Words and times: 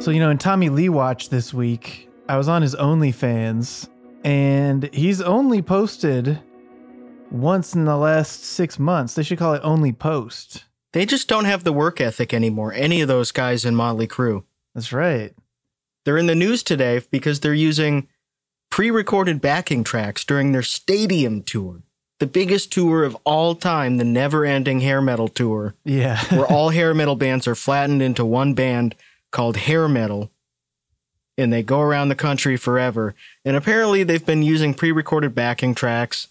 So, 0.00 0.10
you 0.10 0.18
know, 0.18 0.30
in 0.30 0.38
Tommy 0.38 0.70
Lee 0.70 0.88
Watch 0.88 1.28
this 1.28 1.52
week, 1.52 2.08
I 2.26 2.38
was 2.38 2.48
on 2.48 2.62
his 2.62 2.74
OnlyFans 2.74 3.86
and 4.24 4.88
he's 4.94 5.20
only 5.20 5.60
posted 5.60 6.40
once 7.30 7.74
in 7.74 7.84
the 7.84 7.98
last 7.98 8.42
six 8.44 8.78
months. 8.78 9.14
They 9.14 9.22
should 9.22 9.38
call 9.38 9.52
it 9.52 9.60
Only 9.62 9.92
Post. 9.92 10.64
They 10.94 11.04
just 11.04 11.28
don't 11.28 11.44
have 11.44 11.64
the 11.64 11.72
work 11.72 12.00
ethic 12.00 12.32
anymore, 12.32 12.72
any 12.72 13.02
of 13.02 13.08
those 13.08 13.30
guys 13.30 13.66
in 13.66 13.76
Motley 13.76 14.08
Crue. 14.08 14.44
That's 14.74 14.90
right. 14.92 15.34
They're 16.06 16.18
in 16.18 16.26
the 16.26 16.34
news 16.34 16.62
today 16.62 17.02
because 17.10 17.40
they're 17.40 17.52
using 17.52 18.08
pre 18.70 18.90
recorded 18.90 19.42
backing 19.42 19.84
tracks 19.84 20.24
during 20.24 20.52
their 20.52 20.62
stadium 20.62 21.42
tour, 21.42 21.82
the 22.20 22.26
biggest 22.26 22.72
tour 22.72 23.04
of 23.04 23.16
all 23.24 23.54
time, 23.54 23.98
the 23.98 24.04
never 24.04 24.46
ending 24.46 24.80
hair 24.80 25.02
metal 25.02 25.28
tour, 25.28 25.74
Yeah. 25.84 26.18
where 26.34 26.46
all 26.50 26.70
hair 26.70 26.94
metal 26.94 27.16
bands 27.16 27.46
are 27.46 27.54
flattened 27.54 28.00
into 28.00 28.24
one 28.24 28.54
band 28.54 28.94
called 29.30 29.56
hair 29.56 29.88
metal. 29.88 30.30
And 31.38 31.52
they 31.52 31.62
go 31.62 31.80
around 31.80 32.08
the 32.08 32.14
country 32.14 32.56
forever. 32.56 33.14
And 33.44 33.56
apparently, 33.56 34.02
they've 34.02 34.24
been 34.24 34.42
using 34.42 34.74
pre 34.74 34.92
recorded 34.92 35.34
backing 35.34 35.74
tracks. 35.74 36.28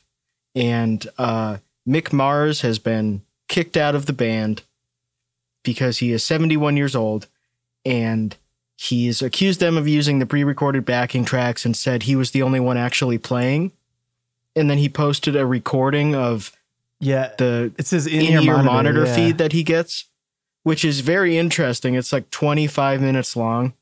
And 0.53 1.07
uh, 1.17 1.57
Mick 1.87 2.13
Mars 2.13 2.61
has 2.61 2.77
been 2.77 3.21
kicked 3.47 3.75
out 3.75 3.95
of 3.95 4.05
the 4.05 4.13
band 4.13 4.63
because 5.63 5.97
he 5.97 6.11
is 6.11 6.23
71 6.23 6.77
years 6.77 6.95
old. 6.95 7.27
And 7.85 8.35
he's 8.79 9.21
accused 9.21 9.59
them 9.59 9.77
of 9.77 9.87
using 9.87 10.19
the 10.19 10.25
pre 10.25 10.43
recorded 10.43 10.85
backing 10.85 11.25
tracks 11.25 11.65
and 11.65 11.75
said 11.75 12.03
he 12.03 12.15
was 12.15 12.31
the 12.31 12.43
only 12.43 12.59
one 12.59 12.77
actually 12.77 13.17
playing. 13.17 13.71
And 14.55 14.69
then 14.69 14.77
he 14.77 14.89
posted 14.89 15.35
a 15.35 15.45
recording 15.45 16.15
of 16.15 16.51
yeah. 16.99 17.31
the 17.37 17.73
It 17.77 17.87
says 17.87 18.07
in, 18.07 18.21
in 18.21 18.43
ear 18.43 18.57
monitor, 18.57 18.63
monitor, 18.63 19.05
yeah. 19.05 19.15
feed 19.15 19.37
that 19.37 19.51
he 19.51 19.63
gets, 19.63 20.05
which 20.69 20.85
is 20.85 20.99
very 20.99 21.35
interesting. 21.35 21.95
It's 21.95 22.13
like 22.13 22.29
25 22.29 23.01
minutes 23.01 23.35
long. 23.35 23.73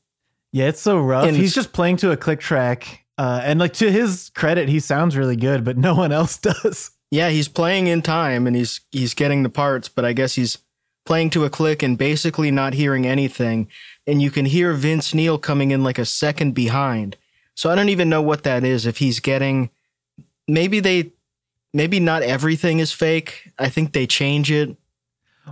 Yeah, 0.52 0.68
it's 0.68 0.80
so 0.80 0.98
rough. 0.98 1.26
And- 1.26 1.36
He's 1.36 1.54
just 1.54 1.74
playing 1.74 1.98
to 1.98 2.10
a 2.12 2.16
click 2.16 2.40
track. 2.40 3.04
Uh, 3.18 3.42
and 3.44 3.60
like 3.60 3.74
to 3.74 3.90
his 3.92 4.30
credit, 4.34 4.70
he 4.70 4.80
sounds 4.80 5.14
really 5.14 5.36
good, 5.36 5.64
but 5.64 5.76
no 5.76 5.94
one 5.94 6.12
else 6.20 6.38
does. 6.38 6.92
Yeah, 7.10 7.28
he's 7.28 7.46
playing 7.48 7.88
in 7.88 8.00
time 8.00 8.46
and 8.46 8.56
he's 8.56 8.80
he's 8.90 9.12
getting 9.12 9.42
the 9.42 9.50
parts, 9.50 9.88
but 9.90 10.04
I 10.06 10.14
guess 10.14 10.34
he's 10.34 10.56
playing 11.04 11.28
to 11.30 11.44
a 11.44 11.50
click 11.50 11.82
and 11.82 11.98
basically 11.98 12.50
not 12.50 12.72
hearing 12.72 13.06
anything. 13.06 13.68
And 14.06 14.22
you 14.22 14.30
can 14.30 14.46
hear 14.46 14.72
Vince 14.72 15.12
Neil 15.12 15.36
coming 15.36 15.70
in 15.70 15.82
like 15.84 15.98
a 15.98 16.04
second 16.06 16.52
behind. 16.54 17.16
So 17.54 17.68
I 17.70 17.74
don't 17.74 17.88
even 17.90 18.08
know 18.08 18.22
what 18.22 18.44
that 18.44 18.64
is. 18.64 18.86
If 18.86 18.96
he's 18.98 19.20
getting, 19.20 19.68
maybe 20.46 20.80
they, 20.80 21.12
maybe 21.74 22.00
not 22.00 22.22
everything 22.22 22.78
is 22.78 22.92
fake. 22.92 23.50
I 23.58 23.68
think 23.68 23.92
they 23.92 24.06
change 24.06 24.50
it. 24.50 24.76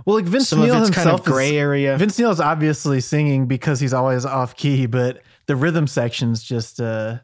Well, 0.05 0.15
like 0.17 0.25
Vince 0.25 0.49
Some 0.49 0.61
Neil 0.61 0.81
it's 0.81 0.89
kind 0.89 1.07
himself 1.07 1.21
of 1.21 1.25
gray 1.25 1.49
is, 1.49 1.53
area. 1.53 1.97
Vince 1.97 2.17
Neil 2.17 2.31
is 2.31 2.39
obviously 2.39 3.01
singing 3.01 3.45
because 3.45 3.79
he's 3.79 3.93
always 3.93 4.25
off 4.25 4.55
key, 4.55 4.85
but 4.85 5.21
the 5.47 5.55
rhythm 5.55 5.87
section's 5.87 6.43
just 6.43 6.79
uh 6.79 7.19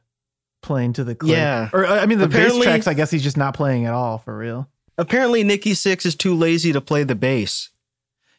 playing 0.62 0.94
to 0.94 1.04
the 1.04 1.16
click. 1.16 1.32
Yeah. 1.32 1.70
Or 1.74 1.86
I 1.86 2.06
mean 2.06 2.20
the 2.20 2.28
bass 2.28 2.58
tracks, 2.62 2.88
I 2.88 2.94
guess 2.94 3.12
he's 3.12 3.24
just 3.24 3.38
not 3.38 3.54
playing 3.54 3.86
at 3.86 3.94
all 3.94 4.18
for 4.18 4.36
real. 4.36 4.70
Apparently, 4.98 5.44
Nikki 5.44 5.72
Sixx 5.72 6.06
is 6.06 6.16
too 6.16 6.36
lazy 6.36 6.72
to 6.74 6.82
play 6.82 7.04
the 7.04 7.16
bass. 7.16 7.70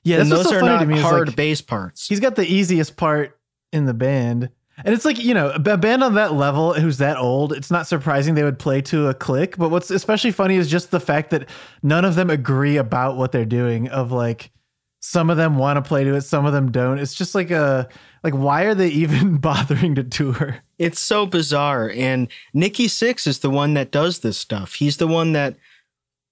Yeah, 0.04 0.20
and 0.20 0.30
those 0.30 0.48
so 0.48 0.56
are 0.56 0.62
not 0.62 0.86
me. 0.86 1.00
hard 1.00 1.28
like, 1.28 1.36
bass 1.36 1.60
parts. 1.62 2.06
he's 2.06 2.20
got 2.20 2.36
the 2.36 2.46
easiest 2.46 2.96
part 2.96 3.38
in 3.72 3.86
the 3.86 3.94
band. 3.94 4.50
And 4.84 4.94
it's 4.94 5.04
like, 5.04 5.22
you 5.22 5.34
know, 5.34 5.50
a 5.50 5.76
band 5.76 6.02
on 6.02 6.14
that 6.14 6.32
level 6.32 6.74
who's 6.74 6.98
that 6.98 7.16
old, 7.16 7.52
it's 7.52 7.70
not 7.70 7.86
surprising 7.86 8.34
they 8.34 8.42
would 8.42 8.58
play 8.58 8.80
to 8.82 9.08
a 9.08 9.14
click. 9.14 9.56
But 9.56 9.70
what's 9.70 9.90
especially 9.90 10.32
funny 10.32 10.56
is 10.56 10.70
just 10.70 10.90
the 10.90 11.00
fact 11.00 11.30
that 11.30 11.48
none 11.82 12.04
of 12.04 12.16
them 12.16 12.30
agree 12.30 12.76
about 12.76 13.16
what 13.16 13.30
they're 13.30 13.44
doing. 13.44 13.88
Of 13.88 14.10
like, 14.10 14.50
some 15.00 15.30
of 15.30 15.36
them 15.36 15.56
want 15.56 15.76
to 15.76 15.86
play 15.86 16.02
to 16.02 16.14
it, 16.14 16.22
some 16.22 16.46
of 16.46 16.52
them 16.52 16.72
don't. 16.72 16.98
It's 16.98 17.14
just 17.14 17.34
like 17.34 17.50
a, 17.50 17.88
like, 18.24 18.34
why 18.34 18.62
are 18.62 18.74
they 18.74 18.88
even 18.90 19.36
bothering 19.36 19.94
to 19.94 20.04
tour? 20.04 20.56
It's 20.78 21.00
so 21.00 21.26
bizarre. 21.26 21.90
And 21.94 22.28
Nikki 22.52 22.86
Sixx 22.86 23.26
is 23.26 23.38
the 23.38 23.50
one 23.50 23.74
that 23.74 23.92
does 23.92 24.20
this 24.20 24.38
stuff. 24.38 24.74
He's 24.74 24.96
the 24.96 25.06
one 25.06 25.32
that 25.32 25.56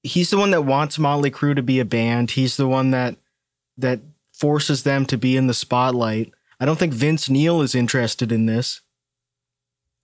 he's 0.03 0.31
the 0.31 0.39
one 0.39 0.51
that 0.51 0.65
wants 0.65 0.99
Motley 0.99 1.31
Crue 1.31 1.55
to 1.55 1.63
be 1.63 1.79
a 1.79 1.85
band. 1.85 2.33
He's 2.33 2.57
the 2.57 2.67
one 2.67 2.91
that 2.91 3.17
that 3.79 4.01
forces 4.33 4.83
them 4.83 5.07
to 5.07 5.17
be 5.17 5.37
in 5.37 5.47
the 5.47 5.55
spotlight. 5.55 6.33
I 6.63 6.65
don't 6.65 6.79
think 6.79 6.95
Vince 6.95 7.29
Neil 7.29 7.61
is 7.61 7.75
interested 7.75 8.31
in 8.31 8.47
this. 8.47 8.83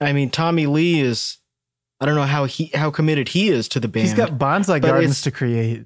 I 0.01 0.13
mean, 0.13 0.29
Tommy 0.29 0.67
Lee 0.67 1.01
is 1.01 1.39
I 2.01 2.07
don't 2.07 2.17
know 2.17 2.23
how 2.25 2.47
he 2.47 2.73
how 2.75 2.91
committed 2.91 3.29
he 3.29 3.49
is 3.49 3.69
to 3.69 3.81
the 3.81 3.87
band. 3.87 4.09
He's 4.09 4.17
got 4.17 4.39
bonsai 4.39 4.83
gardens 4.83 5.23
to 5.23 5.31
create. 5.31 5.85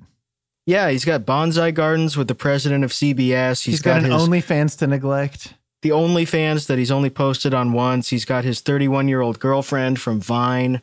yeah, 0.64 0.88
he's 0.88 1.04
got 1.04 1.26
bonsai 1.26 1.74
gardens 1.74 2.16
with 2.16 2.26
the 2.26 2.34
president 2.34 2.84
of 2.84 2.90
CBS. 2.90 3.64
he's 3.64 3.82
got, 3.82 3.98
an 3.98 4.10
his 4.10 4.14
OnlyFans 4.14 4.78
to 4.78 4.86
neglect. 4.86 5.52
the 5.82 5.90
OnlyFans 5.90 6.68
that 6.68 6.78
he's 6.78 6.90
only 6.90 7.10
posted 7.10 7.52
on 7.52 7.74
once. 7.74 8.08
He's 8.08 8.24
got 8.24 8.44
his 8.44 8.62
31 8.62 9.08
year 9.08 9.20
old 9.20 9.40
girlfriend 9.40 10.00
from 10.00 10.22
Vine. 10.22 10.80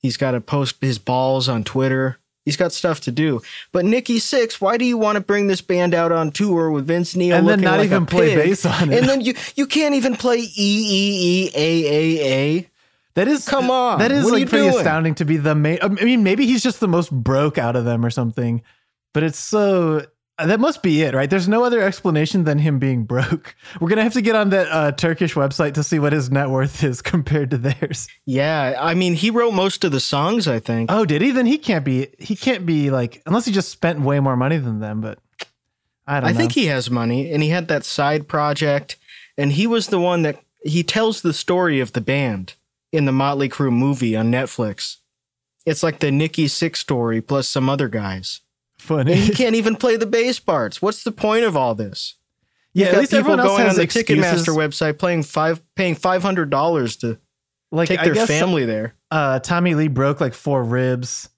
He's 0.00 0.18
got 0.18 0.32
to 0.32 0.42
post 0.42 0.76
his 0.82 0.98
balls 0.98 1.48
on 1.48 1.64
Twitter. 1.64 2.18
He's 2.44 2.56
got 2.58 2.72
stuff 2.72 3.00
to 3.02 3.10
do. 3.10 3.40
But 3.72 3.84
Nikki 3.86 4.18
Sixx, 4.18 4.60
why 4.60 4.76
do 4.76 4.84
you 4.84 4.98
want 4.98 5.16
to 5.16 5.20
bring 5.22 5.46
this 5.46 5.62
band 5.62 5.94
out 5.94 6.12
on 6.12 6.30
tour 6.30 6.70
with 6.70 6.86
Vince 6.86 7.16
Neil 7.16 7.36
And 7.36 7.48
then 7.48 7.60
not 7.62 7.78
like 7.78 7.86
even 7.86 8.04
play 8.04 8.34
pig? 8.34 8.36
bass 8.50 8.66
on 8.66 8.92
it. 8.92 8.98
And 8.98 9.08
then 9.08 9.20
you 9.22 9.34
you 9.56 9.66
can't 9.66 9.94
even 9.94 10.14
play 10.16 10.36
E 10.38 10.48
E 10.56 11.48
E 11.48 11.50
A 11.54 11.86
A 11.86 12.34
A. 12.58 12.70
That 13.14 13.28
is 13.28 13.48
Come 13.48 13.70
on, 13.70 13.98
That 14.00 14.10
is 14.10 14.24
like 14.30 14.48
pretty 14.48 14.66
doing? 14.68 14.76
astounding 14.76 15.14
to 15.16 15.24
be 15.24 15.36
the 15.36 15.54
main. 15.54 15.78
I 15.80 15.88
mean, 15.88 16.22
maybe 16.24 16.46
he's 16.46 16.62
just 16.62 16.80
the 16.80 16.88
most 16.88 17.10
broke 17.12 17.58
out 17.58 17.76
of 17.76 17.84
them 17.84 18.04
or 18.04 18.10
something. 18.10 18.60
But 19.14 19.22
it's 19.22 19.38
so 19.38 20.04
that 20.38 20.58
must 20.58 20.82
be 20.82 21.02
it, 21.02 21.14
right? 21.14 21.30
There's 21.30 21.46
no 21.48 21.62
other 21.64 21.80
explanation 21.80 22.44
than 22.44 22.58
him 22.58 22.78
being 22.78 23.04
broke. 23.04 23.54
We're 23.80 23.88
gonna 23.88 24.02
have 24.02 24.14
to 24.14 24.22
get 24.22 24.34
on 24.34 24.50
that 24.50 24.68
uh, 24.68 24.92
Turkish 24.92 25.34
website 25.34 25.74
to 25.74 25.82
see 25.82 25.98
what 25.98 26.12
his 26.12 26.30
net 26.30 26.50
worth 26.50 26.82
is 26.82 27.00
compared 27.12 27.50
to 27.50 27.58
theirs. 27.58 28.08
Yeah, 28.26 28.76
I 28.80 28.94
mean 28.94 29.14
he 29.14 29.30
wrote 29.30 29.52
most 29.52 29.84
of 29.84 29.92
the 29.92 30.00
songs. 30.00 30.48
I 30.48 30.58
think. 30.58 30.90
Oh, 30.90 31.04
did 31.04 31.22
he? 31.22 31.30
Then 31.30 31.46
he 31.46 31.58
can't 31.58 31.84
be. 31.84 32.08
He 32.18 32.36
can't 32.36 32.66
be 32.66 32.90
like 32.90 33.22
unless 33.26 33.44
he 33.44 33.52
just 33.52 33.68
spent 33.68 34.00
way 34.00 34.20
more 34.20 34.36
money 34.36 34.56
than 34.58 34.80
them. 34.80 35.00
But 35.00 35.18
I 36.06 36.20
don't 36.20 36.28
I 36.28 36.32
know. 36.32 36.38
think 36.38 36.52
he 36.52 36.66
has 36.66 36.90
money, 36.90 37.32
and 37.32 37.42
he 37.42 37.50
had 37.50 37.68
that 37.68 37.84
side 37.84 38.26
project, 38.28 38.96
and 39.38 39.52
he 39.52 39.66
was 39.66 39.86
the 39.88 40.00
one 40.00 40.22
that 40.22 40.40
he 40.64 40.82
tells 40.82 41.22
the 41.22 41.32
story 41.32 41.80
of 41.80 41.92
the 41.92 42.00
band 42.00 42.54
in 42.92 43.04
the 43.04 43.12
Motley 43.12 43.48
Crue 43.48 43.72
movie 43.72 44.16
on 44.16 44.30
Netflix. 44.32 44.96
It's 45.66 45.82
like 45.82 46.00
the 46.00 46.10
Nikki 46.10 46.46
Sixx 46.46 46.76
story 46.76 47.20
plus 47.20 47.48
some 47.48 47.68
other 47.68 47.88
guys. 47.88 48.40
Funny. 48.84 49.12
And 49.12 49.20
he 49.20 49.32
can't 49.32 49.54
even 49.56 49.74
play 49.76 49.96
the 49.96 50.06
bass 50.06 50.38
parts. 50.38 50.80
What's 50.80 51.02
the 51.04 51.12
point 51.12 51.44
of 51.44 51.56
all 51.56 51.74
this? 51.74 52.14
yeah, 52.72 52.86
You've 52.86 52.94
at 52.94 53.00
least 53.00 53.10
people 53.12 53.18
everyone 53.32 53.40
else 53.40 53.48
going 53.48 53.62
has 53.62 53.70
on 53.70 53.76
the 53.76 53.82
excuses. 53.82 54.16
Ticketmaster 54.16 54.56
website 54.56 54.98
playing 54.98 55.22
five, 55.24 55.62
paying 55.74 55.94
five 55.94 56.22
hundred 56.22 56.50
dollars 56.50 56.96
to 56.98 57.18
Like 57.72 57.88
take 57.88 58.00
I 58.00 58.04
their 58.06 58.14
guess 58.14 58.28
family 58.28 58.64
there. 58.64 58.94
uh, 59.10 59.38
Tommy 59.40 59.74
Lee 59.74 59.88
broke 59.88 60.20
like 60.20 60.34
four 60.34 60.62
ribs, 60.62 61.28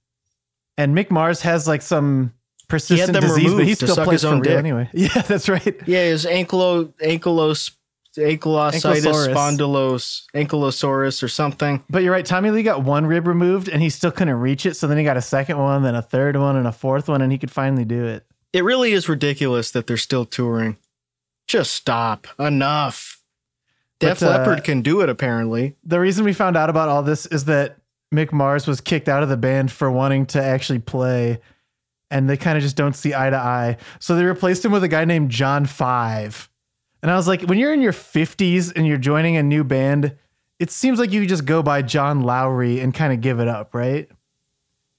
and 0.79 0.97
Mick 0.97 1.11
Mars 1.11 1.43
has 1.43 1.67
like 1.69 1.83
some 1.83 2.33
persistent 2.69 3.21
disease, 3.21 3.55
but 3.55 3.65
he 3.65 3.75
still 3.75 3.95
plays 3.97 4.23
his 4.23 4.23
for 4.23 4.29
own 4.37 4.43
dick. 4.43 4.59
anyway. 4.59 4.89
Yeah, 4.95 5.23
that's 5.23 5.49
right. 5.49 5.77
Yeah, 5.87 6.05
his 6.05 6.27
ankylo 6.27 6.93
ankylos 7.03 7.71
ankylositis 8.17 9.03
Ankylosaurus. 9.03 9.35
spondylos 9.35 10.23
ankylosaurus 10.35 11.23
or 11.23 11.29
something. 11.29 11.83
But 11.91 12.03
you're 12.03 12.13
right. 12.13 12.25
Tommy 12.27 12.51
Lee 12.51 12.63
got 12.63 12.83
one 12.83 13.07
rib 13.07 13.27
removed, 13.27 13.69
and 13.69 13.83
he 13.83 13.91
still 13.91 14.11
couldn't 14.11 14.35
reach 14.41 14.67
it. 14.67 14.75
So 14.75 14.87
then 14.87 14.99
he 14.99 15.05
got 15.05 15.17
a 15.17 15.23
second 15.23 15.59
one, 15.59 15.83
then 15.83 15.95
a 15.95 16.03
third 16.03 16.37
one, 16.37 16.57
and 16.57 16.67
a 16.67 16.73
fourth 16.73 17.09
one, 17.09 17.23
and 17.23 17.31
he 17.33 17.39
could 17.39 17.51
finally 17.51 17.85
do 17.85 18.05
it. 18.05 18.25
It 18.53 18.65
really 18.65 18.93
is 18.93 19.09
ridiculous 19.09 19.71
that 19.73 19.87
they're 19.87 19.97
still 19.97 20.25
touring. 20.25 20.79
Just 21.47 21.73
stop. 21.75 22.27
Enough. 22.39 23.21
Def 24.01 24.21
But, 24.21 24.27
uh, 24.27 24.31
Leppard 24.31 24.65
can 24.65 24.83
do 24.83 25.01
it 25.01 25.09
apparently. 25.09 25.77
The 25.85 26.01
reason 26.01 26.25
we 26.25 26.33
found 26.33 26.57
out 26.57 26.69
about 26.71 26.89
all 26.89 27.03
this 27.03 27.27
is 27.27 27.45
that 27.47 27.79
Mick 28.15 28.33
Mars 28.33 28.67
was 28.67 28.81
kicked 28.81 29.09
out 29.09 29.23
of 29.23 29.29
the 29.29 29.37
band 29.37 29.73
for 29.73 29.91
wanting 29.91 30.27
to 30.27 30.43
actually 30.43 30.79
play, 30.79 31.41
and 32.11 32.29
they 32.31 32.37
kind 32.37 32.57
of 32.57 32.63
just 32.63 32.77
don't 32.77 32.95
see 32.95 33.15
eye 33.15 33.31
to 33.31 33.37
eye. 33.37 33.77
So 33.99 34.15
they 34.17 34.25
replaced 34.25 34.65
him 34.65 34.73
with 34.73 34.85
a 34.85 34.89
guy 34.89 35.05
named 35.05 35.31
John 35.31 35.67
Five. 35.67 36.49
And 37.03 37.11
I 37.11 37.17
was 37.17 37.29
like, 37.29 37.43
when 37.43 37.59
you're 37.59 37.75
in 37.75 37.83
your 37.83 37.93
50s 37.93 38.73
and 38.75 38.87
you're 38.87 38.97
joining 38.99 39.37
a 39.37 39.43
new 39.43 39.63
band, 39.65 40.17
it 40.59 40.71
seems 40.71 40.99
like 40.99 41.13
you 41.13 41.21
could 41.21 41.29
just 41.29 41.45
go 41.45 41.63
by 41.63 41.83
John 41.83 42.23
Lowery 42.23 42.81
and 42.81 42.95
kind 42.95 43.13
of 43.13 43.21
give 43.21 43.39
it 43.41 43.49
up, 43.49 43.75
right? 43.75 44.09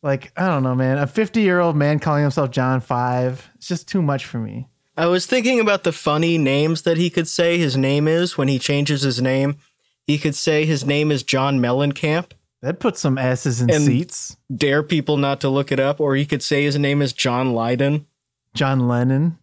Like, 0.03 0.31
I 0.37 0.47
don't 0.47 0.63
know, 0.63 0.75
man. 0.75 0.99
A 0.99 1.07
50 1.07 1.41
year 1.41 1.59
old 1.59 1.75
man 1.75 1.99
calling 1.99 2.21
himself 2.21 2.51
John 2.51 2.79
Five, 2.81 3.49
it's 3.55 3.67
just 3.67 3.87
too 3.87 4.01
much 4.01 4.25
for 4.25 4.37
me. 4.37 4.67
I 4.95 5.07
was 5.07 5.25
thinking 5.25 5.59
about 5.59 5.83
the 5.83 5.91
funny 5.91 6.37
names 6.37 6.83
that 6.83 6.97
he 6.97 7.09
could 7.09 7.27
say 7.27 7.57
his 7.57 7.75
name 7.77 8.07
is 8.07 8.37
when 8.37 8.47
he 8.47 8.57
changes 8.59 9.01
his 9.01 9.21
name. 9.21 9.57
He 10.05 10.17
could 10.17 10.35
say 10.35 10.65
his 10.65 10.85
name 10.85 11.11
is 11.11 11.21
John 11.23 11.59
Mellencamp, 11.59 12.31
That 12.61 12.79
puts 12.79 13.01
some 13.01 13.17
asses 13.17 13.59
in 13.61 13.69
seats. 13.71 14.37
dare 14.55 14.81
people 14.81 15.17
not 15.17 15.41
to 15.41 15.49
look 15.49 15.71
it 15.71 15.79
up, 15.79 15.99
or 15.99 16.15
he 16.15 16.25
could 16.25 16.41
say 16.41 16.63
his 16.63 16.79
name 16.79 17.01
is 17.01 17.11
John 17.13 17.53
Lydon. 17.53 18.07
John 18.53 18.87
Lennon, 18.87 19.37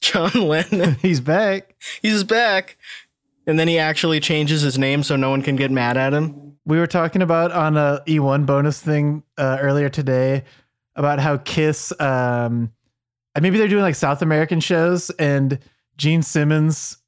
John 0.00 0.30
Lennon. 0.34 0.94
he's 1.02 1.20
back. 1.20 1.74
He's 2.02 2.24
back. 2.24 2.76
And 3.46 3.58
then 3.58 3.68
he 3.68 3.78
actually 3.78 4.20
changes 4.20 4.62
his 4.62 4.78
name 4.78 5.02
so 5.02 5.16
no 5.16 5.30
one 5.30 5.42
can 5.42 5.56
get 5.56 5.70
mad 5.70 5.96
at 5.96 6.14
him. 6.14 6.56
We 6.64 6.78
were 6.78 6.86
talking 6.86 7.20
about 7.20 7.52
on 7.52 7.76
a 7.76 8.02
E1 8.06 8.46
bonus 8.46 8.80
thing 8.80 9.22
uh, 9.36 9.58
earlier 9.60 9.90
today 9.90 10.44
about 10.96 11.18
how 11.18 11.36
Kiss, 11.36 11.92
um, 12.00 12.72
and 13.34 13.42
maybe 13.42 13.58
they're 13.58 13.68
doing 13.68 13.82
like 13.82 13.96
South 13.96 14.22
American 14.22 14.60
shows, 14.60 15.10
and 15.10 15.58
Gene 15.98 16.22
Simmons 16.22 16.98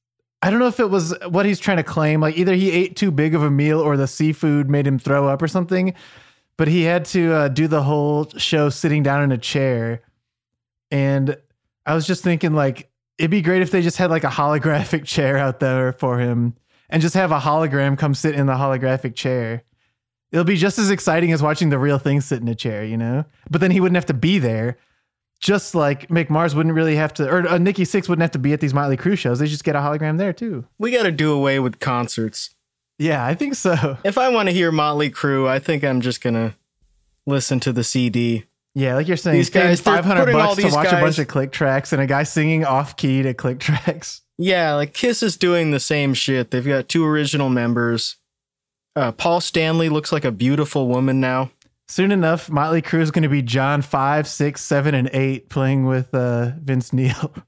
I 0.43 0.51
don't 0.51 0.59
know 0.59 0.69
if 0.69 0.81
it 0.81 0.91
was 0.91 1.15
what 1.29 1.47
he's 1.47 1.59
trying 1.59 1.79
to 1.79 1.83
claim. 1.83 2.21
Like 2.21 2.37
either 2.37 2.55
he 2.55 2.71
ate 2.71 2.95
too 2.95 3.11
big 3.11 3.35
of 3.35 3.43
a 3.43 3.51
meal 3.51 3.81
or 3.81 3.97
the 3.97 4.07
seafood 4.07 4.69
made 4.69 4.87
him 4.87 4.99
throw 4.99 5.27
up 5.27 5.43
or 5.43 5.49
something. 5.49 5.95
But 6.57 6.69
he 6.69 6.83
had 6.83 7.05
to 7.07 7.33
uh, 7.33 7.49
do 7.49 7.67
the 7.67 7.83
whole 7.83 8.29
show 8.37 8.69
sitting 8.69 9.03
down 9.03 9.23
in 9.23 9.33
a 9.33 9.39
chair. 9.39 10.03
And 10.91 11.37
I 11.87 11.95
was 11.95 12.07
just 12.07 12.23
thinking, 12.23 12.53
like, 12.53 12.91
it'd 13.19 13.31
be 13.31 13.43
great 13.43 13.63
if 13.63 13.71
they 13.71 13.83
just 13.83 13.97
had 13.97 14.11
like 14.11 14.25
a 14.25 14.29
holographic 14.29 15.05
chair 15.07 15.39
out 15.39 15.61
there 15.61 15.93
for 15.93 16.19
him 16.19 16.55
and 16.91 17.01
just 17.03 17.15
have 17.15 17.33
a 17.33 17.39
hologram 17.39 17.99
come 17.99 18.15
sit 18.15 18.35
in 18.35 18.47
the 18.47 18.55
holographic 18.55 19.15
chair. 19.15 19.63
It'll 20.33 20.45
be 20.45 20.57
just 20.57 20.79
as 20.79 20.91
exciting 20.91 21.33
as 21.33 21.43
watching 21.43 21.71
the 21.71 21.79
real 21.79 21.99
thing 21.99 22.21
sit 22.21 22.43
in 22.43 22.49
a 22.49 22.55
chair, 22.55 22.85
you 22.85 22.97
know? 22.97 23.25
But 23.49 23.61
then 23.61 23.71
he 23.71 23.81
wouldn't 23.81 23.97
have 23.97 24.07
to 24.07 24.15
be 24.15 24.39
there. 24.39 24.77
Just 25.39 25.75
like 25.75 26.09
Mick 26.09 26.31
Mars 26.31 26.55
wouldn't 26.55 26.75
really 26.75 26.97
have 26.97 27.13
to, 27.15 27.29
or 27.31 27.47
uh, 27.47 27.59
Nikki 27.59 27.85
Sixx 27.85 28.09
wouldn't 28.09 28.23
have 28.23 28.31
to 28.33 28.39
be 28.39 28.55
at 28.55 28.61
these 28.61 28.73
Motley 28.73 28.97
Crue 28.97 29.19
shows. 29.19 29.39
They 29.39 29.47
just 29.47 29.65
get 29.65 29.77
a 29.77 29.81
hologram 29.81 30.17
there 30.17 30.33
too. 30.33 30.65
We 30.79 30.91
got 30.91 31.03
to 31.03 31.13
do 31.13 31.33
away 31.33 31.59
with 31.61 31.79
concerts. 31.79 32.55
Yeah, 32.99 33.25
I 33.25 33.35
think 33.35 33.55
so. 33.55 33.99
If 34.03 34.17
I 34.17 34.31
want 34.31 34.49
to 34.49 34.55
hear 34.55 34.73
Motley 34.73 35.11
Crue, 35.11 35.47
I 35.47 35.59
think 35.59 35.85
I'm 35.85 36.01
just 36.01 36.23
gonna 36.23 36.57
listen 37.27 37.61
to 37.61 37.73
the 37.73 37.85
CD. 37.85 38.45
Yeah, 38.77 38.97
like 38.97 39.09
you're 39.09 39.17
saying, 39.17 39.39
These 39.39 39.49
guys 39.49 39.81
guys, 39.81 39.81
five 39.81 40.05
hundred 40.05 40.31
bucks 40.33 40.57
to 40.57 40.69
watch 40.69 40.89
a 40.89 41.01
bunch 41.01 41.19
of 41.19 41.29
click 41.29 41.51
tracks 41.51 41.95
and 41.95 42.03
a 42.03 42.07
guy 42.07 42.25
singing 42.25 42.63
off 42.63 42.95
key 42.95 43.23
to 43.23 43.33
click 43.33 43.59
tracks. 43.61 44.21
Yeah, 44.37 44.75
like 44.75 44.93
Kiss 44.93 45.23
is 45.23 45.39
doing 45.39 45.71
the 45.71 45.81
same 45.81 46.13
shit. 46.13 46.51
They've 46.51 46.65
got 46.65 46.87
two 46.87 47.03
original 47.07 47.49
members. 47.49 48.17
Uh, 48.95 49.13
Paul 49.13 49.41
Stanley 49.41 49.89
looks 49.89 50.13
like 50.13 50.27
a 50.27 50.31
beautiful 50.31 50.89
woman 50.89 51.21
now. 51.21 51.51
Soon 51.89 52.13
enough, 52.13 52.51
Motley 52.51 52.83
Crue 52.83 53.01
is 53.01 53.11
going 53.11 53.23
to 53.23 53.31
be 53.31 53.41
John 53.41 53.81
five, 53.81 54.29
six, 54.29 54.63
seven, 54.63 54.95
and 54.95 55.09
eight 55.15 55.49
playing 55.49 55.87
with 55.87 56.15
uh, 56.15 56.51
Vince 56.61 56.93
Neil. 56.93 57.33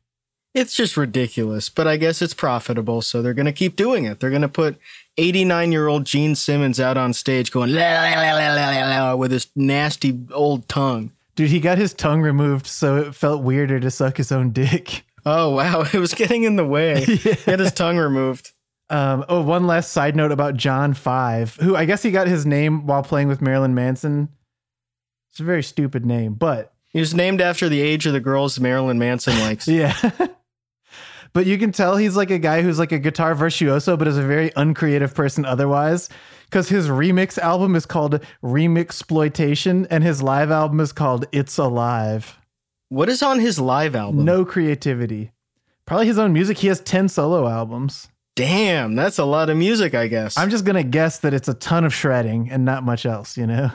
It's 0.55 0.75
just 0.75 0.97
ridiculous, 0.97 1.69
but 1.69 1.87
I 1.87 1.99
guess 1.99 2.21
it's 2.21 2.35
profitable, 2.35 3.01
so 3.03 3.21
they're 3.23 3.35
going 3.35 3.47
to 3.47 3.53
keep 3.53 3.77
doing 3.77 4.07
it. 4.07 4.19
They're 4.19 4.31
going 4.31 4.43
to 4.43 4.49
put 4.49 4.77
89 5.17 5.71
year 5.71 5.87
old 5.87 6.05
Gene 6.05 6.35
Simmons 6.35 6.81
out 6.81 6.97
on 6.97 7.13
stage 7.13 7.53
going 7.53 7.73
la, 7.73 7.81
la, 7.81 8.11
la, 8.11 8.33
la, 8.33 8.55
la, 8.55 8.89
la, 8.89 9.15
with 9.15 9.31
his 9.31 9.47
nasty 9.55 10.19
old 10.33 10.67
tongue. 10.67 11.13
Dude, 11.39 11.51
he 11.51 11.61
got 11.61 11.79
his 11.79 11.95
tongue 11.95 12.21
removed, 12.21 12.67
so 12.67 12.97
it 12.97 13.15
felt 13.15 13.45
weirder 13.45 13.79
to 13.79 13.93
suck 13.93 14.17
his 14.17 14.33
own 14.33 14.51
dick. 14.51 15.05
Oh, 15.25 15.51
wow. 15.51 15.83
It 15.93 16.01
was 16.01 16.13
getting 16.13 16.43
in 16.43 16.57
the 16.57 16.65
way. 16.65 17.05
He 17.05 17.31
had 17.49 17.61
his 17.61 17.71
tongue 17.71 17.97
removed. 17.97 18.51
Um, 18.91 19.25
oh, 19.29 19.43
one 19.43 19.69
last 19.69 19.93
side 19.93 20.17
note 20.17 20.33
about 20.33 20.57
John 20.57 20.95
Five, 20.95 21.55
who 21.55 21.77
I 21.77 21.85
guess 21.85 22.03
he 22.03 22.11
got 22.11 22.27
his 22.27 22.45
name 22.45 22.89
while 22.89 23.05
playing 23.05 23.29
with 23.29 23.41
Marilyn 23.41 23.73
Manson. 23.73 24.31
It's 25.31 25.39
a 25.39 25.45
very 25.45 25.63
stupid 25.63 26.05
name, 26.05 26.35
but 26.35 26.73
He 26.89 26.99
was 26.99 27.15
named 27.15 27.41
after 27.41 27.69
the 27.69 27.83
age 27.83 28.05
of 28.07 28.15
the 28.15 28.21
girls 28.21 28.59
Marilyn 28.59 28.99
Manson 28.99 29.39
likes. 29.47 29.69
yeah. 29.69 29.95
but 31.33 31.47
you 31.47 31.57
can 31.57 31.71
tell 31.71 31.97
he's 31.97 32.17
like 32.17 32.33
a 32.33 32.41
guy 32.41 32.63
who's 32.63 32.81
like 32.81 32.91
a 32.91 32.99
guitar 32.99 33.37
virtuoso, 33.37 33.97
but 33.97 34.09
is 34.09 34.19
a 34.19 34.27
very 34.27 34.51
uncreative 34.57 35.15
person 35.15 35.45
otherwise. 35.45 36.09
Because 36.49 36.69
his 36.71 36.89
remix 36.89 37.37
album 37.37 37.77
is 37.77 37.85
called 37.85 38.21
Remix 38.43 38.81
Exploitation, 38.81 39.87
and 39.91 40.03
his 40.03 40.23
live 40.23 40.51
album 40.51 40.81
is 40.81 40.93
called 40.93 41.27
It's 41.31 41.59
Alive. 41.59 42.39
What 42.89 43.11
is 43.11 43.23
on 43.23 43.39
his 43.41 43.61
live 43.61 43.95
album? 43.95 44.25
No 44.25 44.45
creativity. 44.47 45.33
Probably 45.85 46.07
his 46.07 46.19
own 46.19 46.33
music. 46.33 46.59
He 46.59 46.69
has 46.69 46.81
10 46.81 47.09
solo 47.09 47.47
albums. 47.49 48.09
Damn, 48.35 48.95
that's 48.95 49.19
a 49.19 49.25
lot 49.25 49.51
of 49.51 49.57
music, 49.57 49.95
I 49.95 50.07
guess. 50.07 50.39
I'm 50.39 50.49
just 50.49 50.65
going 50.65 50.77
to 50.77 50.85
guess 50.85 51.19
that 51.19 51.35
it's 51.35 51.49
a 51.49 51.55
ton 51.55 51.85
of 51.85 51.93
shredding 51.93 52.51
and 52.51 52.65
not 52.65 52.83
much 52.85 53.05
else, 53.05 53.37
you 53.37 53.47
know? 53.47 53.73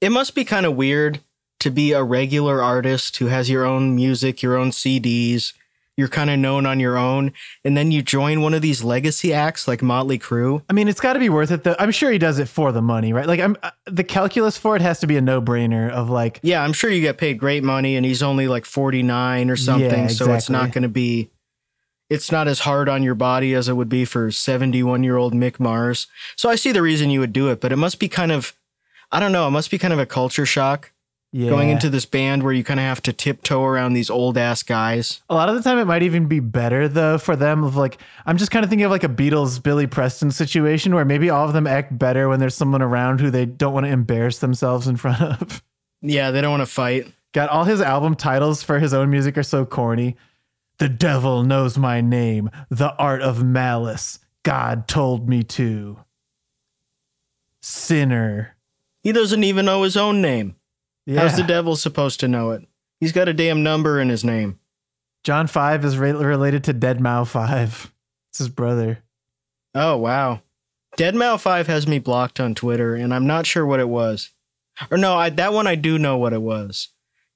it 0.00 0.10
must 0.10 0.34
be 0.34 0.44
kind 0.44 0.66
of 0.66 0.76
weird 0.76 1.20
to 1.58 1.70
be 1.70 1.92
a 1.92 2.02
regular 2.02 2.62
artist 2.62 3.16
who 3.16 3.26
has 3.26 3.50
your 3.50 3.64
own 3.64 3.96
music, 3.96 4.42
your 4.42 4.56
own 4.56 4.70
CDs. 4.70 5.52
You're 5.96 6.08
kind 6.08 6.28
of 6.28 6.38
known 6.38 6.66
on 6.66 6.78
your 6.78 6.98
own, 6.98 7.32
and 7.64 7.74
then 7.74 7.90
you 7.90 8.02
join 8.02 8.42
one 8.42 8.52
of 8.52 8.60
these 8.60 8.84
legacy 8.84 9.32
acts 9.32 9.66
like 9.66 9.82
Motley 9.82 10.18
Crue. 10.18 10.62
I 10.68 10.74
mean, 10.74 10.88
it's 10.88 11.00
got 11.00 11.14
to 11.14 11.18
be 11.18 11.30
worth 11.30 11.50
it. 11.50 11.64
Though. 11.64 11.74
I'm 11.78 11.90
sure 11.90 12.10
he 12.10 12.18
does 12.18 12.38
it 12.38 12.48
for 12.48 12.70
the 12.70 12.82
money, 12.82 13.14
right? 13.14 13.26
Like, 13.26 13.40
I'm 13.40 13.56
uh, 13.62 13.70
the 13.86 14.04
calculus 14.04 14.58
for 14.58 14.76
it 14.76 14.82
has 14.82 15.00
to 15.00 15.06
be 15.06 15.16
a 15.16 15.22
no 15.22 15.40
brainer. 15.40 15.90
Of 15.90 16.10
like, 16.10 16.40
Yeah, 16.42 16.62
I'm 16.62 16.74
sure 16.74 16.90
you 16.90 17.00
get 17.00 17.16
paid 17.16 17.38
great 17.38 17.64
money, 17.64 17.96
and 17.96 18.04
he's 18.04 18.22
only 18.22 18.46
like 18.46 18.66
49 18.66 19.48
or 19.48 19.56
something, 19.56 20.02
Yeah, 20.02 20.08
so 20.08 20.32
it's 20.34 20.50
not 20.50 20.72
going 20.72 20.82
to 20.82 20.88
be. 20.88 21.30
It's 22.10 22.30
not 22.30 22.46
as 22.46 22.60
hard 22.60 22.88
on 22.88 23.02
your 23.02 23.16
body 23.16 23.54
as 23.54 23.68
it 23.68 23.72
would 23.72 23.88
be 23.88 24.04
for 24.04 24.30
71 24.30 25.02
year 25.02 25.16
old 25.16 25.32
Mick 25.34 25.58
Mars. 25.58 26.06
So 26.36 26.48
I 26.48 26.54
see 26.54 26.70
the 26.72 26.82
reason 26.82 27.10
you 27.10 27.20
would 27.20 27.32
do 27.32 27.48
it, 27.48 27.60
but 27.60 27.72
it 27.72 27.76
must 27.76 27.98
be 27.98 28.08
kind 28.08 28.30
of, 28.30 28.54
I 29.10 29.18
don't 29.18 29.32
know, 29.32 29.48
it 29.48 29.50
must 29.50 29.72
be 29.72 29.78
kind 29.78 29.92
of 29.92 29.98
a 29.98 30.06
culture 30.06 30.46
shock 30.46 30.92
yeah. 31.36 31.50
going 31.50 31.68
into 31.68 31.90
this 31.90 32.06
band 32.06 32.42
where 32.42 32.52
you 32.52 32.64
kind 32.64 32.80
of 32.80 32.84
have 32.84 33.02
to 33.02 33.12
tiptoe 33.12 33.62
around 33.62 33.92
these 33.92 34.08
old 34.08 34.38
ass 34.38 34.62
guys. 34.62 35.20
a 35.28 35.34
lot 35.34 35.50
of 35.50 35.54
the 35.54 35.60
time, 35.60 35.78
it 35.78 35.84
might 35.84 36.02
even 36.02 36.26
be 36.26 36.40
better 36.40 36.88
though 36.88 37.18
for 37.18 37.36
them. 37.36 37.62
Of 37.62 37.76
like, 37.76 37.98
I'm 38.24 38.38
just 38.38 38.50
kind 38.50 38.64
of 38.64 38.70
thinking 38.70 38.86
of 38.86 38.90
like 38.90 39.04
a 39.04 39.08
Beatles 39.08 39.62
Billy 39.62 39.86
Preston 39.86 40.30
situation 40.30 40.94
where 40.94 41.04
maybe 41.04 41.28
all 41.28 41.46
of 41.46 41.52
them 41.52 41.66
act 41.66 41.96
better 41.98 42.28
when 42.28 42.40
there's 42.40 42.54
someone 42.54 42.80
around 42.80 43.20
who 43.20 43.30
they 43.30 43.44
don't 43.44 43.74
want 43.74 43.84
to 43.84 43.92
embarrass 43.92 44.38
themselves 44.38 44.88
in 44.88 44.96
front 44.96 45.20
of. 45.20 45.62
Yeah, 46.00 46.30
they 46.30 46.40
don't 46.40 46.52
want 46.52 46.62
to 46.62 46.72
fight. 46.72 47.12
God, 47.32 47.50
all 47.50 47.64
his 47.64 47.82
album 47.82 48.14
titles 48.14 48.62
for 48.62 48.78
his 48.78 48.94
own 48.94 49.10
music 49.10 49.36
are 49.36 49.42
so 49.42 49.66
corny. 49.66 50.16
The 50.78 50.88
devil 50.88 51.42
knows 51.42 51.76
my 51.76 52.00
name. 52.00 52.50
The 52.70 52.94
art 52.96 53.20
of 53.20 53.44
malice. 53.44 54.18
God 54.42 54.88
told 54.88 55.28
me 55.28 55.42
to. 55.42 55.98
Sinner. 57.60 58.56
He 59.02 59.12
doesn't 59.12 59.44
even 59.44 59.66
know 59.66 59.82
his 59.82 59.96
own 59.96 60.22
name. 60.22 60.55
Yeah. 61.06 61.20
How's 61.20 61.36
the 61.36 61.44
devil 61.44 61.76
supposed 61.76 62.20
to 62.20 62.28
know 62.28 62.50
it? 62.50 62.66
He's 63.00 63.12
got 63.12 63.28
a 63.28 63.34
damn 63.34 63.62
number 63.62 64.00
in 64.00 64.08
his 64.08 64.24
name. 64.24 64.58
John 65.24 65.46
Five 65.46 65.84
is 65.84 65.98
re- 65.98 66.12
related 66.12 66.64
to 66.64 66.74
Deadmau5. 66.74 67.90
It's 68.30 68.38
his 68.38 68.48
brother. 68.48 68.98
Oh, 69.74 69.96
wow. 69.96 70.42
Dead 70.96 71.14
Deadmau5 71.14 71.66
has 71.66 71.86
me 71.86 71.98
blocked 71.98 72.40
on 72.40 72.54
Twitter, 72.54 72.94
and 72.94 73.12
I'm 73.12 73.26
not 73.26 73.46
sure 73.46 73.66
what 73.66 73.80
it 73.80 73.88
was. 73.88 74.30
Or 74.90 74.96
no, 74.96 75.16
I, 75.16 75.30
that 75.30 75.52
one 75.52 75.66
I 75.66 75.74
do 75.74 75.98
know 75.98 76.16
what 76.16 76.32
it 76.32 76.42
was. 76.42 76.88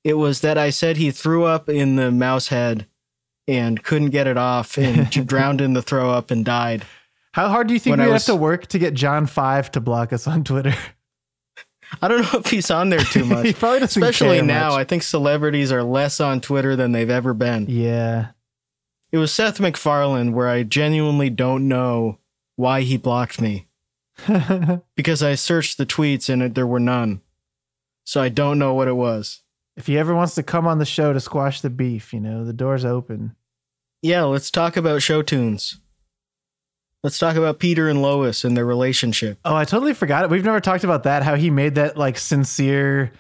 It 0.03 0.15
was 0.15 0.41
that 0.41 0.57
I 0.57 0.71
said 0.71 0.97
he 0.97 1.11
threw 1.11 1.45
up 1.45 1.69
in 1.69 1.97
the 1.97 2.11
mouse 2.11 2.49
head 2.49 2.87
and 3.47 3.83
couldn't 3.83 4.11
get 4.11 4.27
it 4.27 4.39
off 4.39 4.79
and 4.79 5.11
drowned 5.27 5.61
in 5.61 5.75
the 5.75 5.83
throw 5.83 6.11
up 6.11 6.31
and 6.31 6.45
died. 6.45 6.85
How 7.33 7.49
hard 7.49 7.69
do 7.69 7.75
you 7.75 7.81
think 7.81 7.99
we 7.99 8.05
have 8.05 8.25
to 8.25 8.35
work 8.35 8.67
to 8.69 8.79
get 8.79 8.95
John 8.95 9.27
Five 9.27 9.71
to 9.73 9.81
block 9.81 10.13
us 10.13 10.27
on 10.27 10.45
Twitter? 10.45 10.75
I 12.03 12.09
don't 12.09 12.23
know 12.23 12.39
if 12.41 12.47
he's 12.51 12.71
on 12.71 12.89
there 12.91 13.01
too 13.01 13.25
much. 13.27 13.47
he 13.47 13.53
probably 13.53 13.81
doesn't 13.81 14.03
Especially 14.03 14.43
now, 14.43 14.71
much. 14.71 14.79
I 14.81 14.85
think 14.85 15.03
celebrities 15.03 15.73
are 15.73 15.83
less 15.83 16.21
on 16.21 16.41
Twitter 16.41 16.77
than 16.77 16.93
they've 16.93 17.11
ever 17.11 17.35
been. 17.35 17.67
yeah. 17.69 18.29
It 19.13 19.19
was 19.19 19.33
Seth 19.33 19.59
MacFarlane 19.59 20.33
where 20.35 20.47
I 20.49 20.63
genuinely 20.63 21.31
don't 21.31 21.67
know 21.67 22.19
why 22.55 22.83
he 22.83 22.97
blocked 22.97 23.41
me 23.41 23.67
because 24.95 25.21
I 25.21 25.35
searched 25.35 25.79
the 25.79 25.87
tweets 25.87 26.29
and 26.29 26.43
it, 26.43 26.55
there 26.55 26.67
were 26.67 26.79
none. 26.79 27.21
So 28.05 28.21
I 28.23 28.29
don't 28.29 28.59
know 28.61 28.73
what 28.75 28.87
it 28.87 28.93
was. 28.95 29.43
if 29.77 29.89
he 29.89 29.99
ever 29.99 30.15
wants 30.15 30.37
to 30.37 30.45
come 30.45 30.65
on 30.67 30.79
the 30.79 30.85
show 30.85 31.13
to 31.13 31.19
squash 31.19 31.61
the 31.61 31.71
beef, 31.71 32.13
you 32.13 32.21
know, 32.21 32.45
the 32.45 32.53
door's 32.53 32.85
open. 32.85 33.35
Yeah, 34.01 34.23
let's 34.25 34.51
talk 34.51 34.77
about 34.77 35.03
show 35.03 35.23
tunes. 35.23 35.81
Let's 37.03 37.19
talk 37.19 37.37
about 37.37 37.59
Peter 37.59 37.89
and 37.89 38.03
Lois 38.03 38.45
and 38.45 38.57
their 38.57 38.67
relationship. 38.67 39.39
Oh, 39.45 39.55
I 39.57 39.65
totally 39.65 39.95
forgot 39.95 40.25
it. 40.25 40.31
We've 40.31 40.45
never 40.45 40.61
talked 40.61 40.85
about 40.85 41.05
that. 41.05 41.23
How 41.23 41.35
he 41.35 41.49
made 41.51 41.77
that 41.77 41.97
like 41.97 42.19
sincere 42.19 43.13